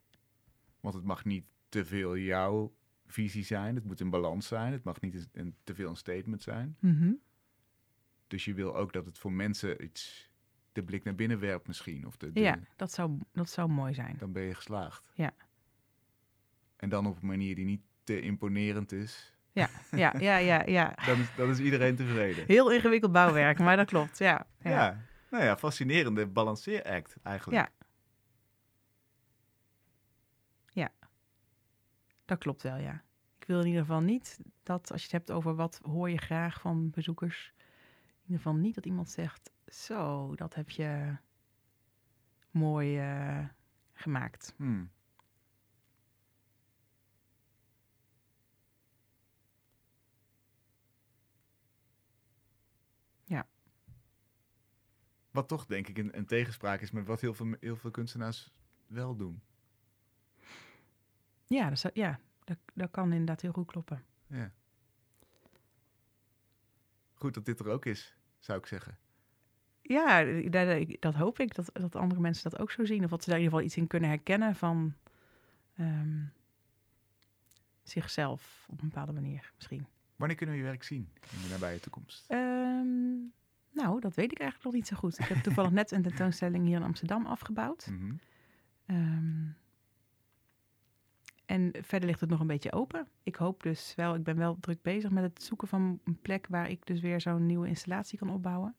Want 0.80 0.94
het 0.96 1.04
mag 1.04 1.26
niet 1.26 1.44
te 1.70 1.86
veel 1.86 2.18
jouw 2.18 2.74
visie 3.12 3.44
zijn, 3.44 3.76
het 3.76 3.84
moet 3.86 4.00
in 4.00 4.10
balans 4.10 4.48
zijn, 4.48 4.72
het 4.72 4.84
mag 4.84 5.02
niet 5.02 5.14
een, 5.16 5.30
een- 5.34 5.56
te 5.64 5.76
veel 5.76 5.90
een 5.90 5.96
statement 5.96 6.44
zijn. 6.44 6.78
Mhm. 6.80 7.12
Dus 8.28 8.46
je 8.46 8.54
wil 8.54 8.76
ook 8.76 8.94
dat 8.94 9.06
het 9.06 9.18
voor 9.18 9.32
mensen 9.32 9.84
iets, 9.84 10.30
de 10.72 10.84
blik 10.84 11.04
naar 11.04 11.16
binnen 11.16 11.40
werpt 11.40 11.68
misschien, 11.68 12.06
of 12.06 12.18
de, 12.18 12.32
de- 12.32 12.40
Ja, 12.40 12.60
dat 12.76 12.92
zou, 12.92 13.20
dat 13.34 13.50
zou 13.50 13.70
mooi 13.70 13.94
zijn. 13.94 14.16
dan 14.20 14.32
ben 14.32 14.44
je 14.44 14.54
geslaagd. 14.56 15.12
Ja. 15.14 15.32
En 16.78 16.90
dan 16.90 17.06
op 17.06 17.22
een 17.22 17.28
manier 17.28 17.56
die 17.56 17.66
niet 17.66 17.82
te 18.04 18.22
imponerend 18.22 18.92
is, 18.92 19.34
Ja, 19.52 19.70
ja, 19.92 20.14
ja, 20.20 20.38
ja, 20.38 20.64
ja. 20.66 20.96
dan 21.06 21.20
is, 21.20 21.36
dan 21.36 21.50
is 21.50 21.60
iedereen 21.60 21.96
tevreden. 21.96 22.46
Heel 22.48 22.72
ingewikkeld 22.72 23.12
bouwwerk, 23.12 23.60
maar 23.60 23.78
dat 23.78 23.88
klopt, 23.88 24.18
ja. 24.18 24.48
Ja. 24.62 24.70
Ja, 24.70 25.02
nou 25.32 25.44
ja, 25.44 25.58
fascinerende 25.58 26.28
balanceeract 26.28 27.16
eigenlijk. 27.24 27.68
Ja. 27.68 27.81
Dat 32.32 32.40
klopt 32.40 32.62
wel, 32.62 32.78
ja. 32.78 33.04
Ik 33.40 33.48
wil 33.48 33.60
in 33.60 33.66
ieder 33.66 33.82
geval 33.82 34.02
niet 34.02 34.40
dat, 34.64 34.92
als 34.92 35.00
je 35.00 35.08
het 35.08 35.12
hebt 35.12 35.32
over 35.32 35.56
wat 35.56 35.80
hoor 35.84 36.10
je 36.10 36.18
graag 36.18 36.62
van 36.62 36.90
bezoekers, 36.90 37.54
in 37.58 38.22
ieder 38.22 38.38
geval 38.38 38.56
niet 38.56 38.76
dat 38.76 38.86
iemand 38.86 39.10
zegt, 39.10 39.52
zo, 39.68 40.36
dat 40.36 40.56
heb 40.56 40.70
je 40.70 41.18
mooi 42.52 43.00
eh, 43.00 43.46
gemaakt. 43.94 44.54
Hmm. 44.58 44.92
Ja. 53.24 53.48
Wat 55.32 55.48
toch 55.48 55.66
denk 55.66 55.88
ik 55.88 55.98
een, 55.98 56.18
een 56.18 56.26
tegenspraak 56.26 56.82
is 56.82 56.92
met 56.92 57.08
wat 57.08 57.22
heel 57.22 57.34
veel, 57.34 57.56
heel 57.60 57.76
veel 57.76 57.92
kunstenaars 57.92 58.54
wel 58.88 59.16
doen. 59.16 59.42
Ja, 61.54 61.70
dat, 61.70 61.80
zou- 61.80 61.94
ja 61.94 62.20
dat, 62.44 62.58
dat 62.74 62.92
kan 62.92 63.12
inderdaad 63.12 63.42
heel 63.42 63.52
goed 63.52 63.66
kloppen. 63.68 64.04
Ja. 64.28 64.52
Goed 67.14 67.34
dat 67.34 67.46
dit 67.46 67.60
er 67.60 67.68
ook 67.68 67.86
is, 67.86 68.16
zou 68.40 68.60
ik 68.60 68.66
zeggen. 68.66 68.98
Ja, 69.82 70.24
dat, 70.50 70.96
dat 71.00 71.16
hoop 71.16 71.40
ik, 71.40 71.56
dat, 71.56 71.70
dat 71.74 71.96
andere 71.96 72.22
mensen 72.22 72.50
dat 72.50 72.60
ook 72.60 72.72
zo 72.72 72.86
zien. 72.86 73.04
Of 73.04 73.10
dat 73.10 73.24
ze 73.24 73.30
daar 73.30 73.40
in 73.40 73.44
ieder 73.44 73.58
geval 73.60 73.72
iets 73.72 73.82
in 73.82 73.88
kunnen 73.88 74.10
herkennen 74.10 74.56
van 74.56 74.94
ehm, 75.76 76.24
zichzelf 77.84 78.66
op 78.70 78.82
een 78.82 78.88
bepaalde 78.88 79.12
manier 79.14 79.52
misschien. 79.56 79.88
Wanneer 80.16 80.38
kunnen 80.38 80.56
we 80.56 80.62
je 80.62 80.68
werk 80.68 80.84
zien 80.84 81.10
in 81.32 81.42
de 81.42 81.48
nabije 81.50 81.80
toekomst? 81.80 82.26
Ehm, 82.28 83.18
nou, 83.72 84.00
dat 84.00 84.16
weet 84.16 84.32
ik 84.32 84.40
eigenlijk 84.40 84.64
nog 84.64 84.74
niet 84.74 84.88
zo 84.88 84.96
goed. 84.96 85.20
Ik 85.20 85.26
heb 85.26 85.38
toevallig 85.38 85.72
net 85.72 85.92
een 85.92 86.02
tentoonstelling 86.02 86.66
hier 86.66 86.76
in 86.76 86.84
Amsterdam 86.84 87.26
afgebouwd. 87.26 87.88
Mhm. 87.92 88.14
Ehm, 88.86 89.48
en 91.52 91.72
verder 91.82 92.10
ligt 92.10 92.20
het 92.20 92.30
nog 92.30 92.40
een 92.40 92.48
beetje 92.48 92.72
open. 92.72 93.08
Ik 93.24 93.36
hoop 93.36 93.64
dus 93.64 93.96
wel, 93.96 94.16
ik 94.16 94.24
ben 94.24 94.38
wel 94.38 94.58
druk 94.60 94.82
bezig 94.82 95.12
met 95.12 95.24
het 95.24 95.44
zoeken 95.44 95.68
van 95.68 96.00
een 96.04 96.22
plek 96.22 96.48
waar 96.50 96.70
ik 96.70 96.86
dus 96.86 97.00
weer 97.00 97.22
zo'n 97.22 97.46
nieuwe 97.46 97.68
installatie 97.68 98.18
kan 98.18 98.30
opbouwen. 98.30 98.76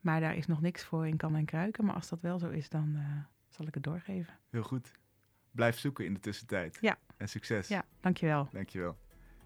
Maar 0.00 0.20
daar 0.20 0.36
is 0.36 0.46
nog 0.46 0.60
niks 0.60 0.84
voor 0.84 1.06
in 1.06 1.16
kan 1.16 1.36
en 1.36 1.44
kruiken. 1.44 1.84
Maar 1.84 1.94
als 1.94 2.08
dat 2.08 2.20
wel 2.20 2.38
zo 2.38 2.48
is, 2.48 2.68
dan 2.68 2.96
eh, 2.96 3.04
zal 3.48 3.66
ik 3.66 3.74
het 3.74 3.82
doorgeven. 3.82 4.38
Heel 4.50 4.62
goed. 4.62 4.92
Blijf 5.50 5.78
zoeken 5.78 6.04
in 6.04 6.14
de 6.14 6.20
tussentijd. 6.20 6.78
Ja. 6.80 6.98
En 7.16 7.28
succes. 7.28 7.68
Ja, 7.68 7.84
dankjewel. 8.00 8.48
Dankjewel. 8.52 8.96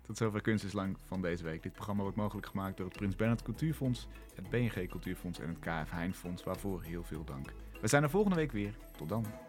Tot 0.02 0.16
zover 0.16 0.40
Kunst 0.40 0.64
is 0.64 0.72
Lang 0.72 0.98
van 1.06 1.22
deze 1.22 1.44
week. 1.44 1.62
Dit 1.62 1.72
programma 1.72 2.02
wordt 2.02 2.16
mogelijk 2.16 2.46
gemaakt 2.46 2.76
door 2.76 2.86
het 2.86 2.96
Prins 2.96 3.16
Bernhard 3.16 3.42
Cultuurfonds, 3.42 4.08
het 4.34 4.50
BNG 4.50 4.88
Cultuurfonds 4.88 5.38
en 5.38 5.48
het 5.48 5.58
KF 5.58 5.90
Heijn 5.90 6.14
Fonds, 6.14 6.44
waarvoor 6.44 6.82
heel 6.82 7.04
veel 7.04 7.24
dank. 7.24 7.52
We 7.80 7.88
zijn 7.88 8.02
er 8.02 8.10
volgende 8.10 8.36
week 8.36 8.52
weer. 8.52 8.74
Tot 8.96 9.08
dan. 9.08 9.47